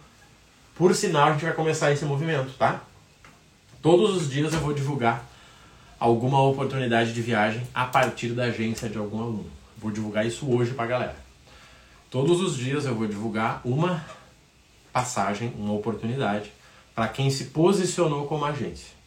Por 0.75 0.93
sinal, 0.95 1.29
a 1.29 1.31
gente 1.33 1.45
vai 1.45 1.53
começar 1.53 1.91
esse 1.91 2.05
movimento, 2.05 2.53
tá? 2.57 2.81
Todos 3.81 4.15
os 4.15 4.29
dias 4.29 4.53
eu 4.53 4.59
vou 4.59 4.73
divulgar 4.73 5.25
alguma 5.99 6.41
oportunidade 6.41 7.13
de 7.13 7.21
viagem 7.21 7.65
a 7.73 7.85
partir 7.85 8.29
da 8.29 8.45
agência 8.45 8.89
de 8.89 8.97
algum 8.97 9.21
aluno. 9.21 9.49
Vou 9.77 9.91
divulgar 9.91 10.25
isso 10.25 10.49
hoje 10.51 10.73
pra 10.73 10.85
galera. 10.85 11.15
Todos 12.09 12.41
os 12.41 12.55
dias 12.55 12.85
eu 12.85 12.95
vou 12.95 13.07
divulgar 13.07 13.61
uma 13.63 14.03
passagem, 14.93 15.53
uma 15.57 15.73
oportunidade 15.73 16.51
para 16.95 17.07
quem 17.07 17.29
se 17.29 17.45
posicionou 17.45 18.27
como 18.27 18.45
agência. 18.45 18.97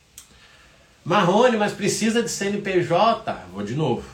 Marrone, 1.04 1.56
mas 1.56 1.72
precisa 1.72 2.22
de 2.22 2.28
CNPJ. 2.28 3.46
Vou 3.52 3.64
de 3.64 3.74
novo. 3.74 4.04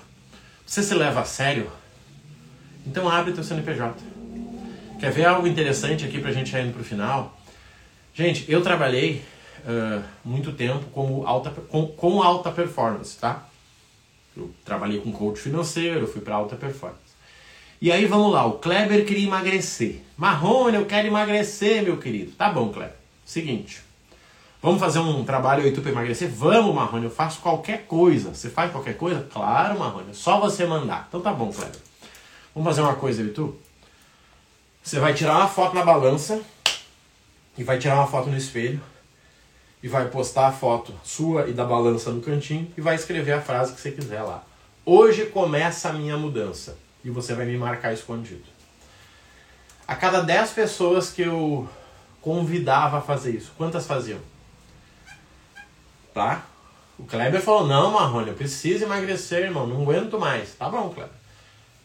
Você 0.65 0.83
se 0.83 0.95
leva 0.95 1.21
a 1.21 1.25
sério? 1.25 1.71
Então 2.87 3.09
abre 3.09 3.33
teu 3.33 3.43
CNPJ. 3.43 3.95
Quer 5.01 5.11
ver 5.11 5.27
algo 5.27 5.47
interessante 5.47 6.05
aqui 6.05 6.21
pra 6.21 6.33
gente 6.33 6.55
ir 6.55 6.65
indo 6.65 6.73
pro 6.73 6.85
final? 6.85 7.37
Gente, 8.15 8.51
eu 8.51 8.63
trabalhei 8.63 9.23
uh, 9.67 10.03
muito 10.25 10.53
tempo 10.53 10.87
como 10.93 11.27
alta, 11.27 11.51
com, 11.51 11.87
com 11.87 12.23
alta 12.23 12.51
performance, 12.51 13.19
tá? 13.19 13.47
Eu 14.37 14.51
trabalhei 14.65 15.01
com 15.01 15.13
coach 15.13 15.41
financeiro, 15.41 16.07
fui 16.07 16.21
para 16.23 16.35
alta 16.35 16.57
performance. 16.57 17.01
E 17.81 17.93
aí 17.93 18.07
vamos 18.07 18.33
lá, 18.33 18.47
o 18.47 18.53
Kleber 18.53 19.05
queria 19.05 19.27
emagrecer. 19.27 20.01
Marrone, 20.17 20.77
eu 20.77 20.87
quero 20.87 21.09
emagrecer, 21.09 21.83
meu 21.83 21.99
querido. 21.99 22.33
Tá 22.33 22.51
bom, 22.51 22.71
Kleber. 22.71 22.95
Seguinte. 23.25 23.83
Vamos 24.63 24.81
fazer 24.81 24.99
um 24.99 25.25
trabalho 25.25 25.63
aí 25.63 25.73
tu 25.73 25.83
para 25.83 25.91
emagrecer? 25.91 26.31
Vamos, 26.31 26.75
Marrone, 26.75 27.05
eu 27.05 27.11
faço 27.11 27.41
qualquer 27.41 27.87
coisa. 27.87 28.35
Você 28.35 28.49
faz 28.49 28.73
qualquer 28.73 28.97
coisa? 28.97 29.27
Claro, 29.31 29.79
Marrone, 29.79 30.11
é 30.11 30.15
só 30.15 30.41
você 30.41 30.65
mandar. 30.65 31.05
Então 31.09 31.21
tá 31.21 31.33
bom, 31.33 31.53
Kleber. 31.53 31.77
Vamos 32.57 32.71
fazer 32.71 32.81
uma 32.81 32.95
coisa, 32.95 33.21
aí, 33.21 33.29
tu? 33.29 33.55
Você 34.83 34.99
vai 34.99 35.13
tirar 35.13 35.37
uma 35.37 35.47
foto 35.47 35.75
na 35.75 35.85
balança 35.85 36.41
e 37.59 37.63
vai 37.63 37.79
tirar 37.79 37.97
uma 37.97 38.07
foto 38.07 38.31
no 38.31 38.37
espelho 38.37 38.81
e 39.83 39.89
vai 39.89 40.09
postar 40.09 40.47
a 40.47 40.53
foto 40.53 40.99
sua 41.05 41.49
e 41.49 41.53
da 41.53 41.67
balança 41.67 42.11
no 42.11 42.23
cantinho 42.23 42.73
e 42.75 42.81
vai 42.81 42.95
escrever 42.95 43.33
a 43.33 43.43
frase 43.43 43.75
que 43.75 43.81
você 43.83 43.91
quiser 43.91 44.23
lá. 44.23 44.43
Hoje 44.87 45.27
começa 45.27 45.91
a 45.91 45.93
minha 45.93 46.17
mudança 46.17 46.79
e 47.05 47.11
você 47.11 47.35
vai 47.35 47.45
me 47.45 47.59
marcar 47.59 47.93
escondido. 47.93 48.47
A 49.87 49.95
cada 49.95 50.23
10 50.23 50.53
pessoas 50.53 51.11
que 51.11 51.21
eu 51.21 51.69
convidava 52.23 52.97
a 52.97 53.03
fazer 53.03 53.33
isso, 53.33 53.53
quantas 53.59 53.87
faziam? 53.87 54.21
Tá? 56.15 56.47
O 56.99 57.05
Kleber 57.05 57.43
falou: 57.43 57.67
Não, 57.67 57.91
Marrone, 57.91 58.29
eu 58.29 58.35
preciso 58.35 58.85
emagrecer, 58.85 59.43
irmão, 59.43 59.67
não 59.67 59.83
aguento 59.83 60.19
mais. 60.19 60.55
Tá 60.55 60.71
bom, 60.71 60.89
Kleber. 60.89 61.26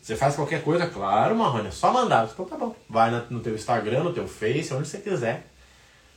Você 0.01 0.15
faz 0.15 0.35
qualquer 0.35 0.63
coisa? 0.63 0.87
Claro, 0.87 1.35
Marrone, 1.35 1.67
é 1.67 1.71
só 1.71 1.93
mandar. 1.93 2.27
Então 2.27 2.45
tá 2.45 2.57
bom. 2.57 2.75
Vai 2.89 3.11
no 3.29 3.39
teu 3.39 3.53
Instagram, 3.53 4.03
no 4.03 4.13
teu 4.13 4.27
Face, 4.27 4.73
onde 4.73 4.87
você 4.87 4.97
quiser. 4.97 5.45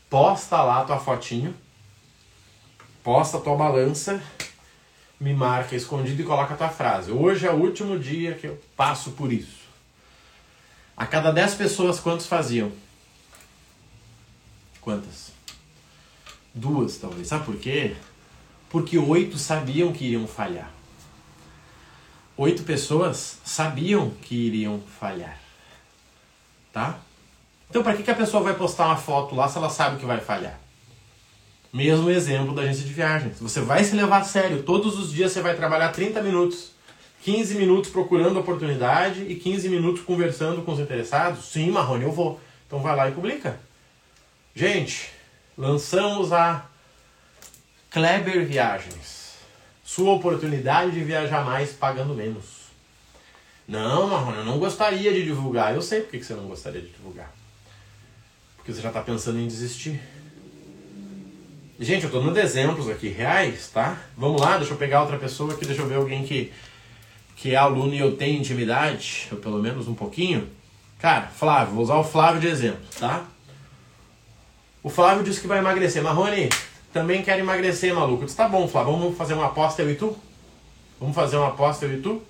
Posta 0.08 0.62
lá 0.62 0.80
a 0.80 0.84
tua 0.84 0.98
fotinho. 0.98 1.54
Posta 3.02 3.36
a 3.36 3.40
tua 3.40 3.54
balança. 3.56 4.22
Me 5.20 5.34
marca 5.34 5.76
escondido 5.76 6.22
e 6.22 6.24
coloca 6.24 6.54
a 6.54 6.56
tua 6.56 6.70
frase. 6.70 7.12
Hoje 7.12 7.46
é 7.46 7.50
o 7.50 7.56
último 7.56 7.98
dia 7.98 8.34
que 8.34 8.46
eu 8.46 8.58
passo 8.74 9.10
por 9.12 9.30
isso. 9.30 9.64
A 10.96 11.06
cada 11.06 11.30
10 11.30 11.54
pessoas, 11.54 12.00
quantos 12.00 12.26
faziam? 12.26 12.72
Quantas? 14.80 15.32
Duas, 16.54 16.96
talvez. 16.96 17.28
Sabe 17.28 17.44
por 17.44 17.56
quê? 17.56 17.96
Porque 18.70 18.96
oito 18.96 19.36
sabiam 19.36 19.92
que 19.92 20.06
iriam 20.06 20.26
falhar 20.26 20.70
oito 22.36 22.62
pessoas 22.62 23.38
sabiam 23.44 24.10
que 24.22 24.34
iriam 24.34 24.80
falhar. 24.98 25.38
Tá? 26.72 26.98
Então, 27.70 27.82
para 27.82 27.94
que, 27.94 28.02
que 28.02 28.10
a 28.10 28.14
pessoa 28.14 28.42
vai 28.42 28.54
postar 28.54 28.86
uma 28.86 28.96
foto 28.96 29.34
lá 29.34 29.48
se 29.48 29.58
ela 29.58 29.70
sabe 29.70 29.98
que 29.98 30.06
vai 30.06 30.20
falhar? 30.20 30.58
Mesmo 31.72 32.10
exemplo 32.10 32.54
da 32.54 32.62
agência 32.62 32.84
de 32.84 32.92
viagens. 32.92 33.40
Você 33.40 33.60
vai 33.60 33.82
se 33.82 33.96
levar 33.96 34.18
a 34.18 34.24
sério. 34.24 34.62
Todos 34.62 34.98
os 34.98 35.12
dias 35.12 35.32
você 35.32 35.42
vai 35.42 35.56
trabalhar 35.56 35.88
30 35.90 36.22
minutos, 36.22 36.70
15 37.22 37.56
minutos 37.56 37.90
procurando 37.90 38.38
oportunidade 38.38 39.22
e 39.22 39.34
15 39.34 39.68
minutos 39.68 40.02
conversando 40.02 40.62
com 40.62 40.72
os 40.72 40.78
interessados. 40.78 41.46
Sim, 41.46 41.70
Marrone, 41.70 42.04
eu 42.04 42.12
vou. 42.12 42.40
Então 42.66 42.80
vai 42.80 42.94
lá 42.94 43.08
e 43.08 43.12
publica. 43.12 43.58
Gente, 44.54 45.10
lançamos 45.58 46.32
a 46.32 46.64
Kleber 47.90 48.46
Viagens 48.46 49.23
sua 49.94 50.12
oportunidade 50.12 50.90
de 50.90 51.04
viajar 51.04 51.44
mais 51.44 51.70
pagando 51.70 52.14
menos. 52.14 52.64
Não, 53.66 54.08
Marrone, 54.08 54.38
eu 54.38 54.44
não 54.44 54.58
gostaria 54.58 55.12
de 55.12 55.22
divulgar. 55.22 55.72
Eu 55.72 55.80
sei 55.80 56.00
porque 56.00 56.20
você 56.20 56.34
não 56.34 56.48
gostaria 56.48 56.80
de 56.80 56.88
divulgar. 56.88 57.32
Porque 58.56 58.72
você 58.72 58.80
já 58.80 58.88
está 58.88 59.00
pensando 59.00 59.38
em 59.38 59.46
desistir. 59.46 60.00
Gente, 61.78 62.02
eu 62.02 62.08
estou 62.08 62.22
dando 62.22 62.36
exemplos 62.38 62.88
aqui 62.90 63.08
reais, 63.08 63.70
tá? 63.72 63.96
Vamos 64.16 64.40
lá, 64.40 64.58
deixa 64.58 64.72
eu 64.72 64.76
pegar 64.76 65.02
outra 65.02 65.16
pessoa 65.16 65.54
aqui, 65.54 65.64
deixa 65.64 65.82
eu 65.82 65.88
ver 65.88 65.96
alguém 65.96 66.24
que, 66.24 66.52
que 67.36 67.52
é 67.52 67.56
aluno 67.56 67.94
e 67.94 67.98
eu 67.98 68.16
tenho 68.16 68.40
intimidade, 68.40 69.28
ou 69.30 69.38
pelo 69.38 69.62
menos 69.62 69.86
um 69.86 69.94
pouquinho. 69.94 70.48
Cara, 70.98 71.28
Flávio, 71.28 71.74
vou 71.74 71.84
usar 71.84 71.96
o 71.96 72.04
Flávio 72.04 72.40
de 72.40 72.48
exemplo, 72.48 72.84
tá? 72.98 73.24
O 74.82 74.90
Flávio 74.90 75.22
disse 75.22 75.40
que 75.40 75.46
vai 75.46 75.58
emagrecer. 75.58 76.02
Marrone, 76.02 76.48
também 76.94 77.22
quero 77.22 77.40
emagrecer, 77.40 77.92
maluco. 77.92 78.22
Eu 78.22 78.26
disse, 78.26 78.36
tá 78.36 78.48
bom, 78.48 78.68
Flávio, 78.68 78.96
vamos 78.96 79.18
fazer 79.18 79.34
uma 79.34 79.46
aposta 79.46 79.82
eu 79.82 79.90
e 79.90 79.96
tu? 79.96 80.16
Vamos 81.00 81.14
fazer 81.14 81.36
uma 81.36 81.48
aposta 81.48 81.84
eu 81.84 81.98
e 81.98 82.00
tu? 82.00 82.22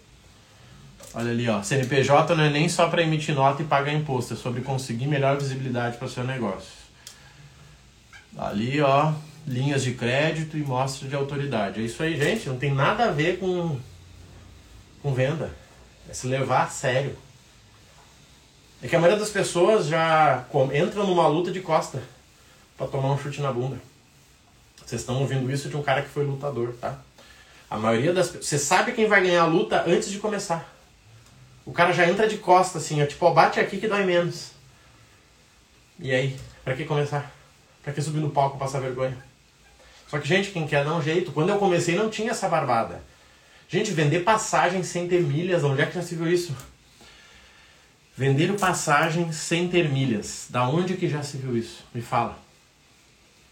Olha 1.14 1.30
ali, 1.30 1.46
ó. 1.48 1.62
CNPJ 1.62 2.34
não 2.34 2.44
é 2.44 2.50
nem 2.50 2.66
só 2.66 2.88
para 2.88 3.02
emitir 3.02 3.34
nota 3.34 3.62
e 3.62 3.66
pagar 3.66 3.92
imposto, 3.92 4.32
é 4.32 4.36
sobre 4.36 4.62
conseguir 4.62 5.06
melhor 5.06 5.36
visibilidade 5.36 5.98
para 5.98 6.08
seu 6.08 6.24
negócio. 6.24 6.72
Ali, 8.38 8.80
ó, 8.80 9.12
linhas 9.46 9.84
de 9.84 9.92
crédito 9.92 10.56
e 10.56 10.60
mostra 10.60 11.06
de 11.06 11.14
autoridade. 11.14 11.80
É 11.80 11.84
isso 11.84 12.02
aí, 12.02 12.16
gente. 12.16 12.48
Não 12.48 12.56
tem 12.56 12.72
nada 12.72 13.04
a 13.04 13.10
ver 13.10 13.38
com, 13.38 13.78
com 15.02 15.12
venda. 15.12 15.54
É 16.08 16.14
se 16.14 16.26
levar 16.26 16.62
a 16.62 16.68
sério. 16.68 17.16
É 18.82 18.88
que 18.88 18.96
a 18.96 18.98
maioria 18.98 19.20
das 19.20 19.30
pessoas 19.30 19.86
já 19.86 20.42
entra 20.72 21.04
numa 21.04 21.28
luta 21.28 21.52
de 21.52 21.60
costa 21.60 22.02
para 22.78 22.86
tomar 22.86 23.12
um 23.12 23.18
chute 23.18 23.42
na 23.42 23.52
bunda. 23.52 23.76
Vocês 24.84 25.00
estão 25.00 25.20
ouvindo 25.20 25.50
isso 25.50 25.68
de 25.68 25.76
um 25.76 25.82
cara 25.82 26.02
que 26.02 26.08
foi 26.08 26.24
lutador, 26.24 26.74
tá? 26.80 26.98
A 27.70 27.78
maioria 27.78 28.12
das. 28.12 28.30
Você 28.30 28.58
sabe 28.58 28.92
quem 28.92 29.06
vai 29.06 29.22
ganhar 29.22 29.42
a 29.42 29.46
luta 29.46 29.84
antes 29.86 30.10
de 30.10 30.18
começar. 30.18 30.72
O 31.64 31.72
cara 31.72 31.92
já 31.92 32.08
entra 32.08 32.28
de 32.28 32.36
costa, 32.36 32.78
assim, 32.78 33.02
ó, 33.02 33.06
tipo, 33.06 33.24
ó, 33.24 33.32
bate 33.32 33.58
aqui 33.58 33.78
que 33.78 33.88
dói 33.88 34.04
menos. 34.04 34.50
E 35.98 36.12
aí? 36.12 36.38
Pra 36.62 36.74
que 36.74 36.84
começar? 36.84 37.32
Pra 37.82 37.92
que 37.92 38.02
subir 38.02 38.20
no 38.20 38.30
palco 38.30 38.58
passar 38.58 38.80
vergonha? 38.80 39.16
Só 40.08 40.18
que, 40.18 40.28
gente, 40.28 40.50
quem 40.50 40.66
quer 40.66 40.84
dá 40.84 40.94
um 40.94 41.02
jeito. 41.02 41.32
Quando 41.32 41.48
eu 41.48 41.58
comecei 41.58 41.96
não 41.96 42.10
tinha 42.10 42.30
essa 42.30 42.48
barbada. 42.48 43.02
Gente, 43.68 43.90
vender 43.90 44.20
passagem 44.20 44.82
sem 44.82 45.08
ter 45.08 45.22
milhas, 45.22 45.64
onde 45.64 45.82
é 45.82 45.86
que 45.86 45.94
já 45.94 46.02
se 46.02 46.14
viu 46.14 46.30
isso? 46.30 46.54
Vender 48.16 48.52
passagem 48.58 49.32
sem 49.32 49.66
ter 49.68 49.88
milhas. 49.88 50.46
Da 50.50 50.68
onde 50.68 50.94
que 50.96 51.08
já 51.08 51.22
se 51.22 51.36
viu 51.36 51.56
isso? 51.56 51.82
Me 51.92 52.00
fala. 52.00 52.38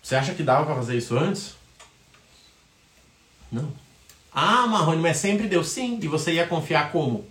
Você 0.03 0.17
acha 0.17 0.35
que 0.35 0.43
dava 0.43 0.67
para 0.67 0.75
fazer 0.75 0.97
isso 0.97 1.17
antes? 1.17 1.55
Não. 3.51 3.73
Ah, 4.35 4.67
Marrone, 4.67 5.01
mas 5.01 5.19
sempre 5.19 5.47
deu 5.47 5.63
sim. 5.63 5.99
E 6.03 6.09
você 6.09 6.33
ia 6.33 6.47
confiar 6.47 6.91
como? 6.91 7.27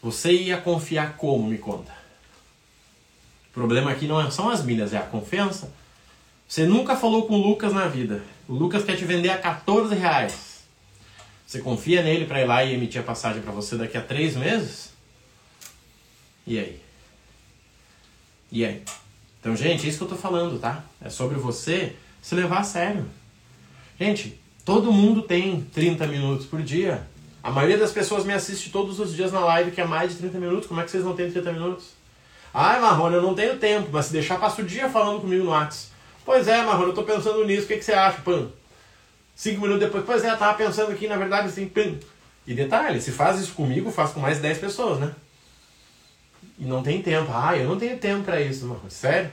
Você 0.00 0.32
ia 0.32 0.58
confiar 0.58 1.16
como, 1.16 1.48
me 1.48 1.58
conta. 1.58 1.92
O 3.50 3.52
problema 3.52 3.90
aqui 3.90 4.06
não 4.06 4.20
é, 4.20 4.30
são 4.30 4.48
as 4.48 4.64
milhas, 4.64 4.94
é 4.94 4.96
a 4.96 5.02
confiança. 5.02 5.72
Você 6.48 6.64
nunca 6.64 6.96
falou 6.96 7.26
com 7.26 7.34
o 7.34 7.42
Lucas 7.42 7.72
na 7.72 7.86
vida. 7.86 8.22
O 8.48 8.54
Lucas 8.54 8.84
quer 8.84 8.96
te 8.96 9.04
vender 9.04 9.30
a 9.30 9.38
14 9.38 9.94
reais. 9.94 10.62
Você 11.46 11.60
confia 11.60 12.02
nele 12.02 12.24
para 12.24 12.40
ir 12.40 12.46
lá 12.46 12.64
e 12.64 12.72
emitir 12.72 13.00
a 13.00 13.04
passagem 13.04 13.42
para 13.42 13.52
você 13.52 13.76
daqui 13.76 13.96
a 13.96 14.02
três 14.02 14.36
meses? 14.36 14.92
E 16.46 16.58
aí? 16.58 16.80
E 18.50 18.64
aí? 18.64 18.82
Então, 19.42 19.56
gente, 19.56 19.84
é 19.84 19.88
isso 19.88 19.98
que 19.98 20.04
eu 20.04 20.08
tô 20.08 20.14
falando, 20.14 20.60
tá? 20.60 20.84
É 21.04 21.10
sobre 21.10 21.36
você 21.36 21.96
se 22.22 22.32
levar 22.32 22.60
a 22.60 22.62
sério. 22.62 23.04
Gente, 23.98 24.40
todo 24.64 24.92
mundo 24.92 25.20
tem 25.20 25.62
30 25.74 26.06
minutos 26.06 26.46
por 26.46 26.62
dia. 26.62 27.02
A 27.42 27.50
maioria 27.50 27.76
das 27.76 27.90
pessoas 27.90 28.24
me 28.24 28.32
assiste 28.32 28.70
todos 28.70 29.00
os 29.00 29.12
dias 29.12 29.32
na 29.32 29.40
live 29.40 29.72
que 29.72 29.80
é 29.80 29.84
mais 29.84 30.12
de 30.12 30.18
30 30.18 30.38
minutos. 30.38 30.68
Como 30.68 30.80
é 30.80 30.84
que 30.84 30.92
vocês 30.92 31.02
não 31.02 31.16
têm 31.16 31.28
30 31.28 31.54
minutos? 31.54 31.86
Ai, 32.54 32.80
Marrone, 32.80 33.16
eu 33.16 33.22
não 33.22 33.34
tenho 33.34 33.58
tempo, 33.58 33.88
mas 33.90 34.06
se 34.06 34.12
deixar, 34.12 34.38
passa 34.38 34.62
o 34.62 34.64
dia 34.64 34.88
falando 34.88 35.20
comigo 35.20 35.42
no 35.42 35.50
WhatsApp. 35.50 35.88
Pois 36.24 36.46
é, 36.46 36.62
Marrone, 36.62 36.90
eu 36.90 36.94
tô 36.94 37.02
pensando 37.02 37.44
nisso, 37.44 37.64
o 37.64 37.66
que, 37.66 37.78
que 37.78 37.84
você 37.84 37.94
acha? 37.94 38.20
Pã. 38.20 38.46
Cinco 39.34 39.62
minutos 39.62 39.80
depois, 39.80 40.04
pois 40.04 40.22
é, 40.22 40.30
eu 40.30 40.36
tava 40.36 40.56
pensando 40.56 40.92
aqui, 40.92 41.08
na 41.08 41.16
verdade, 41.16 41.48
assim, 41.48 41.66
pã. 41.66 41.94
E 42.46 42.54
detalhe, 42.54 43.00
se 43.00 43.10
faz 43.10 43.40
isso 43.40 43.54
comigo, 43.54 43.90
faz 43.90 44.12
com 44.12 44.20
mais 44.20 44.38
10 44.38 44.58
pessoas, 44.58 45.00
né? 45.00 45.12
E 46.58 46.64
não 46.64 46.82
tem 46.82 47.02
tempo. 47.02 47.30
Ah, 47.32 47.56
eu 47.56 47.68
não 47.68 47.78
tenho 47.78 47.98
tempo 47.98 48.24
para 48.24 48.40
isso, 48.40 48.66
mano. 48.66 48.82
Sério? 48.88 49.32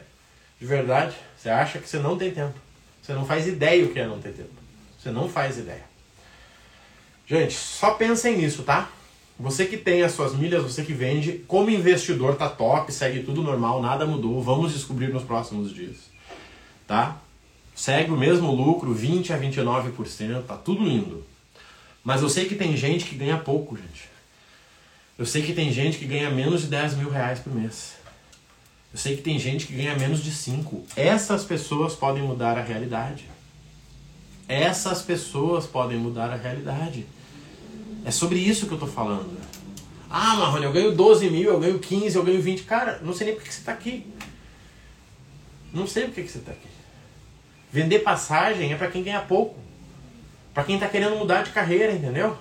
De 0.60 0.66
verdade? 0.66 1.16
Você 1.38 1.50
acha 1.50 1.80
que 1.80 1.88
você 1.88 2.00
não 2.00 2.18
tem 2.18 2.32
tempo? 2.32 2.54
Você 3.02 3.14
não 3.14 3.26
faz 3.26 3.48
ideia 3.48 3.86
o 3.86 3.92
que 3.92 4.00
é 4.00 4.06
não 4.06 4.20
ter 4.20 4.34
tempo. 4.34 4.50
Você 4.98 5.10
não 5.12 5.30
faz 5.30 5.58
ideia. 5.58 5.84
Gente, 7.26 7.54
só 7.54 7.92
pensem 7.92 8.38
nisso, 8.38 8.64
tá? 8.64 8.90
Você 9.40 9.66
que 9.66 9.78
tem 9.78 10.04
as 10.04 10.12
suas 10.12 10.36
milhas, 10.36 10.64
você 10.64 10.84
que 10.84 10.92
vende, 10.92 11.44
como 11.48 11.70
investidor 11.70 12.36
tá 12.36 12.50
top, 12.50 12.92
segue 12.92 13.24
tudo 13.24 13.42
normal, 13.42 13.82
nada 13.82 14.06
mudou. 14.06 14.42
Vamos 14.42 14.74
descobrir 14.74 15.08
nos 15.08 15.24
próximos 15.24 15.74
dias. 15.74 15.98
Tá? 16.86 17.18
Segue 17.74 18.12
o 18.12 18.18
mesmo 18.18 18.52
lucro, 18.52 18.94
20 18.94 19.32
a 19.32 19.40
29%, 19.40 20.44
tá 20.44 20.58
tudo 20.58 20.84
lindo. 20.84 21.24
Mas 22.04 22.22
eu 22.22 22.30
sei 22.30 22.46
que 22.46 22.56
tem 22.56 22.76
gente 22.76 23.06
que 23.06 23.16
ganha 23.16 23.38
pouco, 23.38 23.78
gente. 23.78 24.09
Eu 25.20 25.26
sei 25.26 25.42
que 25.42 25.52
tem 25.52 25.70
gente 25.70 25.98
que 25.98 26.06
ganha 26.06 26.30
menos 26.30 26.62
de 26.62 26.68
10 26.68 26.96
mil 26.96 27.10
reais 27.10 27.40
por 27.40 27.54
mês. 27.54 27.96
Eu 28.94 28.98
sei 28.98 29.18
que 29.18 29.22
tem 29.22 29.38
gente 29.38 29.68
que 29.68 29.74
ganha 29.74 29.94
menos 29.98 30.24
de 30.24 30.32
5. 30.32 30.86
Essas 30.96 31.44
pessoas 31.44 31.94
podem 31.94 32.24
mudar 32.24 32.58
a 32.58 32.62
realidade. 32.62 33.26
Essas 34.48 35.02
pessoas 35.02 35.68
podem 35.68 35.98
mudar 35.98 36.32
a 36.32 36.38
realidade. 36.38 37.06
É 38.06 38.12
sobre 38.12 38.40
isso 38.40 38.66
que 38.66 38.72
eu 38.72 38.80
tô 38.80 38.88
falando. 38.88 39.38
Ah, 40.10 40.38
Marrone, 40.38 40.64
eu 40.64 40.72
ganho 40.72 40.96
12 40.96 41.30
mil, 41.30 41.52
eu 41.52 41.60
ganho 41.60 41.80
15, 41.80 42.16
eu 42.16 42.24
ganho 42.24 42.42
20. 42.42 42.64
Cara, 42.64 43.02
não 43.04 43.14
sei 43.14 43.28
nem 43.28 43.36
por 43.36 43.44
que 43.44 43.54
você 43.54 43.60
está 43.60 43.74
aqui. 43.74 44.08
Não 45.74 45.86
sei 45.86 46.06
por 46.06 46.14
que 46.14 46.30
você 46.30 46.38
está 46.38 46.54
aqui. 46.54 46.70
Vender 47.74 48.00
passagem 48.00 48.72
é 48.72 48.78
para 48.78 48.90
quem 48.90 49.04
ganha 49.04 49.20
pouco. 49.20 49.60
Para 50.54 50.64
quem 50.64 50.76
está 50.76 50.88
querendo 50.88 51.18
mudar 51.18 51.44
de 51.44 51.52
carreira, 51.52 51.92
entendeu? 51.92 52.38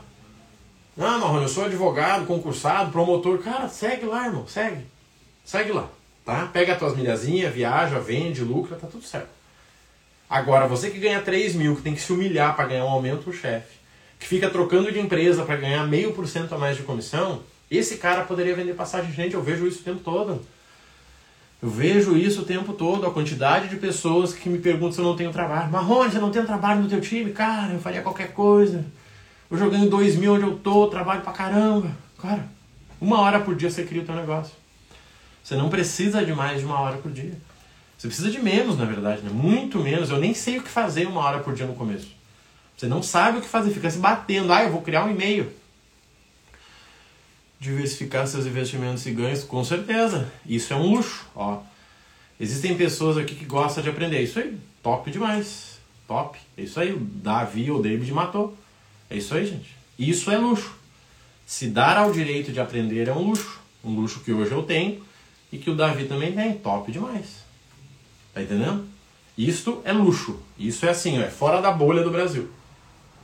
Ah, 1.01 1.17
Marrone, 1.17 1.45
eu 1.45 1.49
sou 1.49 1.65
advogado, 1.65 2.27
concursado, 2.27 2.91
promotor. 2.91 3.39
Cara, 3.39 3.69
segue 3.69 4.05
lá, 4.05 4.27
irmão, 4.27 4.49
segue. 4.49 4.85
Segue 5.45 5.71
lá, 5.71 5.89
tá? 6.25 6.47
Pega 6.53 6.73
as 6.73 6.79
tuas 6.79 6.97
milhazinhas, 6.97 7.55
viaja, 7.55 8.01
vende, 8.01 8.43
lucra, 8.43 8.77
tá 8.77 8.89
tudo 8.89 9.05
certo. 9.05 9.29
Agora, 10.29 10.67
você 10.67 10.91
que 10.91 10.99
ganha 10.99 11.23
3 11.23 11.55
mil, 11.55 11.77
que 11.77 11.83
tem 11.83 11.95
que 11.95 12.01
se 12.01 12.13
humilhar 12.13 12.57
para 12.57 12.67
ganhar 12.67 12.85
um 12.85 12.91
aumento 12.91 13.23
pro 13.23 13.33
chefe, 13.33 13.79
que 14.19 14.27
fica 14.27 14.51
trocando 14.51 14.91
de 14.91 14.99
empresa 14.99 15.45
para 15.45 15.57
ganhar 15.57 15.87
meio 15.87 16.13
por 16.13 16.27
cento 16.27 16.53
a 16.55 16.59
mais 16.59 16.77
de 16.77 16.83
comissão, 16.83 17.43
esse 17.71 17.99
cara 17.99 18.25
poderia 18.25 18.57
vender 18.57 18.75
passagem. 18.75 19.13
Gente, 19.13 19.35
eu 19.35 19.43
vejo 19.43 19.69
isso 19.69 19.81
o 19.81 19.85
tempo 19.85 20.01
todo. 20.01 20.45
Eu 21.63 21.71
vejo 21.71 22.17
isso 22.17 22.43
o 22.43 22.45
tempo 22.45 22.73
todo, 22.73 23.07
a 23.07 23.13
quantidade 23.13 23.69
de 23.69 23.77
pessoas 23.77 24.33
que 24.33 24.49
me 24.49 24.59
perguntam 24.59 24.93
se 24.93 24.99
eu 24.99 25.05
não 25.05 25.17
tenho 25.17 25.33
trabalho. 25.33 25.71
Marrone, 25.71 26.11
você 26.11 26.19
não 26.19 26.31
tem 26.31 26.45
trabalho 26.45 26.83
no 26.83 26.89
teu 26.89 27.01
time? 27.01 27.33
Cara, 27.33 27.73
eu 27.73 27.81
faria 27.81 28.03
qualquer 28.03 28.33
coisa. 28.33 28.85
Hoje 29.51 29.65
eu 29.65 29.71
ganho 29.71 29.89
dois 29.89 30.15
mil 30.15 30.35
onde 30.35 30.45
eu 30.45 30.59
tô, 30.59 30.89
trabalho 30.89 31.23
pra 31.23 31.33
caramba. 31.33 31.91
Cara, 32.21 32.47
uma 33.01 33.21
hora 33.21 33.41
por 33.41 33.55
dia 33.55 33.71
você 33.71 33.85
cria 33.85 34.03
o 34.03 34.05
teu 34.05 34.15
negócio. 34.15 34.53
Você 35.43 35.57
não 35.57 35.71
precisa 35.71 36.25
de 36.25 36.33
mais 36.35 36.61
de 36.61 36.67
uma 36.67 36.79
hora 36.81 36.99
por 36.99 37.11
dia. 37.11 37.33
Você 37.97 38.07
precisa 38.07 38.31
de 38.31 38.39
menos, 38.39 38.77
na 38.77 38.85
verdade, 38.85 39.23
né? 39.23 39.31
Muito 39.33 39.79
menos. 39.79 40.11
Eu 40.11 40.19
nem 40.19 40.35
sei 40.35 40.59
o 40.59 40.63
que 40.63 40.69
fazer 40.69 41.07
uma 41.07 41.21
hora 41.23 41.41
por 41.41 41.55
dia 41.55 41.67
no 41.67 41.75
começo. 41.75 42.09
Você 42.77 42.87
não 42.87 43.03
sabe 43.03 43.39
o 43.39 43.41
que 43.41 43.49
fazer, 43.49 43.73
fica 43.73 43.91
se 43.91 43.99
batendo. 43.99 44.53
Ah, 44.53 44.63
eu 44.63 44.71
vou 44.71 44.83
criar 44.83 45.05
um 45.05 45.11
e-mail. 45.11 45.51
Diversificar 47.59 48.27
seus 48.27 48.47
investimentos 48.47 49.05
e 49.07 49.11
ganhos, 49.11 49.43
com 49.43 49.65
certeza. 49.65 50.31
Isso 50.47 50.73
é 50.73 50.77
um 50.77 50.95
luxo. 50.95 51.27
Ó. 51.35 51.61
Existem 52.39 52.77
pessoas 52.77 53.17
aqui 53.17 53.35
que 53.35 53.47
gostam 53.47 53.83
de 53.83 53.89
aprender. 53.89 54.23
Isso 54.23 54.39
aí, 54.39 54.57
top 54.83 55.11
demais. 55.11 55.81
Top. 56.07 56.39
É 56.57 56.63
isso 56.63 56.79
aí. 56.79 56.93
O 56.93 57.01
Davi 57.01 57.71
ou 57.71 57.83
David 57.83 58.13
matou. 58.13 58.57
É 59.11 59.17
isso 59.17 59.35
aí, 59.35 59.47
gente. 59.47 59.77
Isso 59.99 60.31
é 60.31 60.37
luxo. 60.37 60.75
Se 61.47 61.69
dar 61.69 61.97
ao 61.97 62.13
direito 62.13 62.53
de 62.53 62.61
aprender 62.61 63.09
é 63.09 63.13
um 63.13 63.29
luxo. 63.29 63.59
Um 63.85 63.95
luxo 63.95 64.21
que 64.21 64.33
hoje 64.33 64.53
eu 64.53 64.63
tenho 64.63 65.03
e 65.51 65.59
que 65.59 65.71
o 65.71 65.75
Davi 65.75 66.05
também 66.05 66.33
tem. 66.33 66.55
Top 66.55 66.91
demais. 66.93 67.45
Tá 68.35 68.43
entendendo? 68.43 68.87
Isto 69.37 69.81
é 69.85 69.93
luxo. 69.93 70.39
Isso 70.59 70.85
é 70.85 70.91
assim, 70.91 71.21
é 71.23 71.29
fora 71.29 71.63
da 71.63 71.71
bolha 71.71 72.03
do 72.03 72.11
Brasil. 72.11 72.51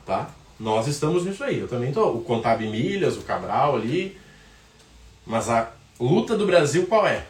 Tá? 0.05 0.29
Nós 0.59 0.87
estamos 0.87 1.25
nisso 1.25 1.43
aí. 1.43 1.59
Eu 1.59 1.67
também 1.67 1.91
tô. 1.91 2.09
O 2.09 2.21
Contab 2.21 2.61
Milhas, 2.61 3.17
o 3.17 3.21
Cabral 3.21 3.75
ali. 3.75 4.17
Mas 5.25 5.49
a 5.49 5.71
luta 5.99 6.37
do 6.37 6.45
Brasil 6.45 6.87
qual 6.87 7.05
é? 7.07 7.25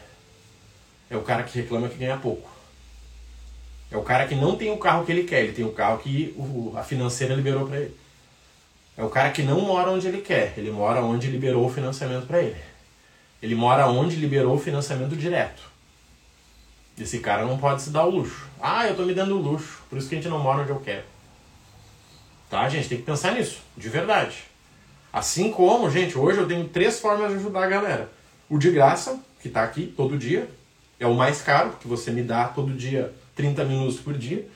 É 1.10 1.16
o 1.16 1.22
cara 1.22 1.42
que 1.42 1.58
reclama 1.58 1.88
que 1.88 1.98
ganha 1.98 2.16
pouco. 2.16 2.48
É 3.90 3.96
o 3.96 4.02
cara 4.02 4.26
que 4.26 4.34
não 4.34 4.56
tem 4.56 4.70
o 4.70 4.78
carro 4.78 5.04
que 5.04 5.12
ele 5.12 5.24
quer, 5.24 5.44
ele 5.44 5.52
tem 5.52 5.64
o 5.64 5.72
carro 5.72 5.98
que 5.98 6.34
a 6.74 6.82
financeira 6.82 7.34
liberou 7.34 7.66
para 7.66 7.80
ele. 7.80 7.94
É 8.96 9.04
o 9.04 9.10
cara 9.10 9.30
que 9.30 9.42
não 9.42 9.60
mora 9.60 9.90
onde 9.90 10.08
ele 10.08 10.22
quer, 10.22 10.54
ele 10.56 10.70
mora 10.70 11.02
onde 11.02 11.28
liberou 11.28 11.66
o 11.66 11.70
financiamento 11.70 12.26
para 12.26 12.42
ele. 12.42 12.56
Ele 13.42 13.54
mora 13.54 13.86
onde 13.86 14.16
liberou 14.16 14.54
o 14.54 14.58
financiamento 14.58 15.14
direto. 15.14 15.62
Esse 16.98 17.18
cara 17.18 17.44
não 17.44 17.58
pode 17.58 17.82
se 17.82 17.90
dar 17.90 18.06
o 18.06 18.10
luxo. 18.10 18.46
Ah, 18.58 18.86
eu 18.86 18.96
tô 18.96 19.04
me 19.04 19.12
dando 19.12 19.36
o 19.36 19.42
luxo, 19.42 19.82
por 19.90 19.98
isso 19.98 20.08
que 20.08 20.14
a 20.14 20.18
gente 20.18 20.30
não 20.30 20.38
mora 20.38 20.62
onde 20.62 20.70
eu 20.70 20.80
quero. 20.80 21.04
Tá, 22.48 22.66
gente? 22.68 22.88
Tem 22.88 22.98
que 22.98 23.04
pensar 23.04 23.32
nisso, 23.32 23.58
de 23.76 23.88
verdade. 23.88 24.44
Assim 25.12 25.50
como, 25.50 25.90
gente, 25.90 26.16
hoje 26.16 26.38
eu 26.38 26.48
tenho 26.48 26.66
três 26.68 26.98
formas 26.98 27.30
de 27.30 27.36
ajudar 27.36 27.64
a 27.64 27.68
galera. 27.68 28.10
O 28.48 28.58
de 28.58 28.70
graça, 28.70 29.20
que 29.40 29.48
está 29.48 29.62
aqui 29.62 29.92
todo 29.94 30.16
dia, 30.16 30.48
é 30.98 31.06
o 31.06 31.14
mais 31.14 31.42
caro, 31.42 31.72
que 31.80 31.86
você 31.86 32.10
me 32.10 32.22
dá 32.22 32.48
todo 32.48 32.72
dia 32.72 33.12
30 33.34 33.64
minutos 33.64 34.00
por 34.00 34.14
dia. 34.16 34.48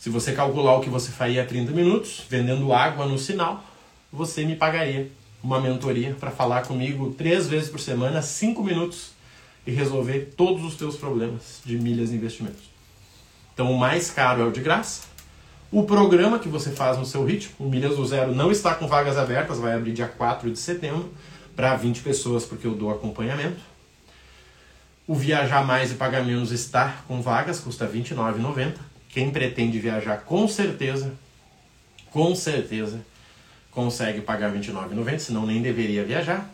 Se 0.00 0.08
você 0.08 0.32
calcular 0.32 0.78
o 0.78 0.80
que 0.80 0.88
você 0.88 1.10
faria 1.10 1.44
30 1.44 1.72
minutos, 1.72 2.22
vendendo 2.26 2.72
água 2.72 3.04
no 3.04 3.18
sinal, 3.18 3.62
você 4.10 4.46
me 4.46 4.56
pagaria 4.56 5.12
uma 5.42 5.60
mentoria 5.60 6.16
para 6.18 6.30
falar 6.30 6.62
comigo 6.62 7.12
três 7.12 7.46
vezes 7.46 7.68
por 7.68 7.78
semana, 7.78 8.22
cinco 8.22 8.64
minutos, 8.64 9.10
e 9.66 9.70
resolver 9.70 10.32
todos 10.34 10.64
os 10.64 10.74
teus 10.74 10.96
problemas 10.96 11.60
de 11.66 11.76
milhas 11.76 12.12
e 12.12 12.14
investimentos. 12.14 12.62
Então 13.52 13.70
o 13.70 13.78
mais 13.78 14.10
caro 14.10 14.40
é 14.40 14.44
o 14.46 14.50
de 14.50 14.62
graça. 14.62 15.02
O 15.70 15.82
programa 15.82 16.38
que 16.38 16.48
você 16.48 16.70
faz 16.70 16.96
no 16.96 17.04
seu 17.04 17.22
ritmo, 17.22 17.54
o 17.58 17.68
Milhas 17.68 17.96
do 17.96 18.06
Zero, 18.06 18.34
não 18.34 18.50
está 18.50 18.74
com 18.74 18.88
vagas 18.88 19.18
abertas, 19.18 19.58
vai 19.58 19.74
abrir 19.74 19.92
dia 19.92 20.08
4 20.08 20.50
de 20.50 20.58
setembro 20.58 21.12
para 21.54 21.76
20 21.76 22.00
pessoas, 22.00 22.46
porque 22.46 22.66
eu 22.66 22.74
dou 22.74 22.90
acompanhamento. 22.90 23.60
O 25.06 25.14
Viajar 25.14 25.62
Mais 25.62 25.92
e 25.92 25.96
Pagar 25.96 26.24
Menos 26.24 26.52
está 26.52 27.02
com 27.06 27.20
vagas, 27.20 27.60
custa 27.60 27.84
R$ 27.84 28.00
29,90. 28.00 28.89
Quem 29.12 29.30
pretende 29.30 29.78
viajar 29.78 30.18
com 30.18 30.46
certeza, 30.46 31.12
com 32.10 32.34
certeza, 32.34 33.04
consegue 33.70 34.20
pagar 34.20 34.52
R$ 34.52 34.58
29,90, 34.58 35.18
senão 35.18 35.46
nem 35.46 35.60
deveria 35.60 36.04
viajar. 36.04 36.48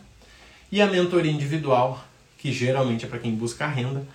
E 0.71 0.81
a 0.81 0.87
mentoria 0.87 1.31
individual, 1.31 2.03
que 2.37 2.51
geralmente 2.51 3.05
é 3.05 3.07
para 3.07 3.19
quem 3.19 3.35
busca 3.35 3.67
renda. 3.67 4.05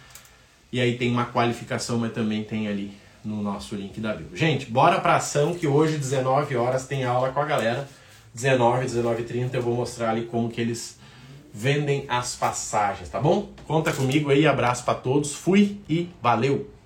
E 0.72 0.80
aí 0.80 0.96
tem 0.96 1.10
uma 1.10 1.26
qualificação, 1.26 1.98
mas 1.98 2.12
também 2.12 2.44
tem 2.44 2.68
ali 2.68 2.92
no 3.24 3.42
nosso 3.42 3.74
link 3.74 4.00
da 4.00 4.14
bio. 4.14 4.28
Gente, 4.34 4.66
bora 4.66 5.00
pra 5.00 5.16
ação 5.16 5.54
que 5.54 5.66
hoje, 5.66 5.96
19 5.96 6.56
horas, 6.56 6.86
tem 6.86 7.04
aula 7.04 7.30
com 7.30 7.40
a 7.40 7.44
galera. 7.44 7.88
19, 8.34 8.84
19 8.84 9.24
30 9.24 9.56
eu 9.56 9.62
vou 9.62 9.76
mostrar 9.76 10.10
ali 10.10 10.24
como 10.24 10.48
que 10.48 10.60
eles 10.60 10.98
vendem 11.52 12.06
as 12.08 12.34
passagens, 12.34 13.08
tá 13.10 13.20
bom? 13.20 13.50
Conta 13.66 13.92
comigo 13.92 14.30
aí, 14.30 14.46
abraço 14.46 14.84
para 14.84 14.94
todos, 14.94 15.34
fui 15.34 15.78
e 15.88 16.08
valeu! 16.22 16.81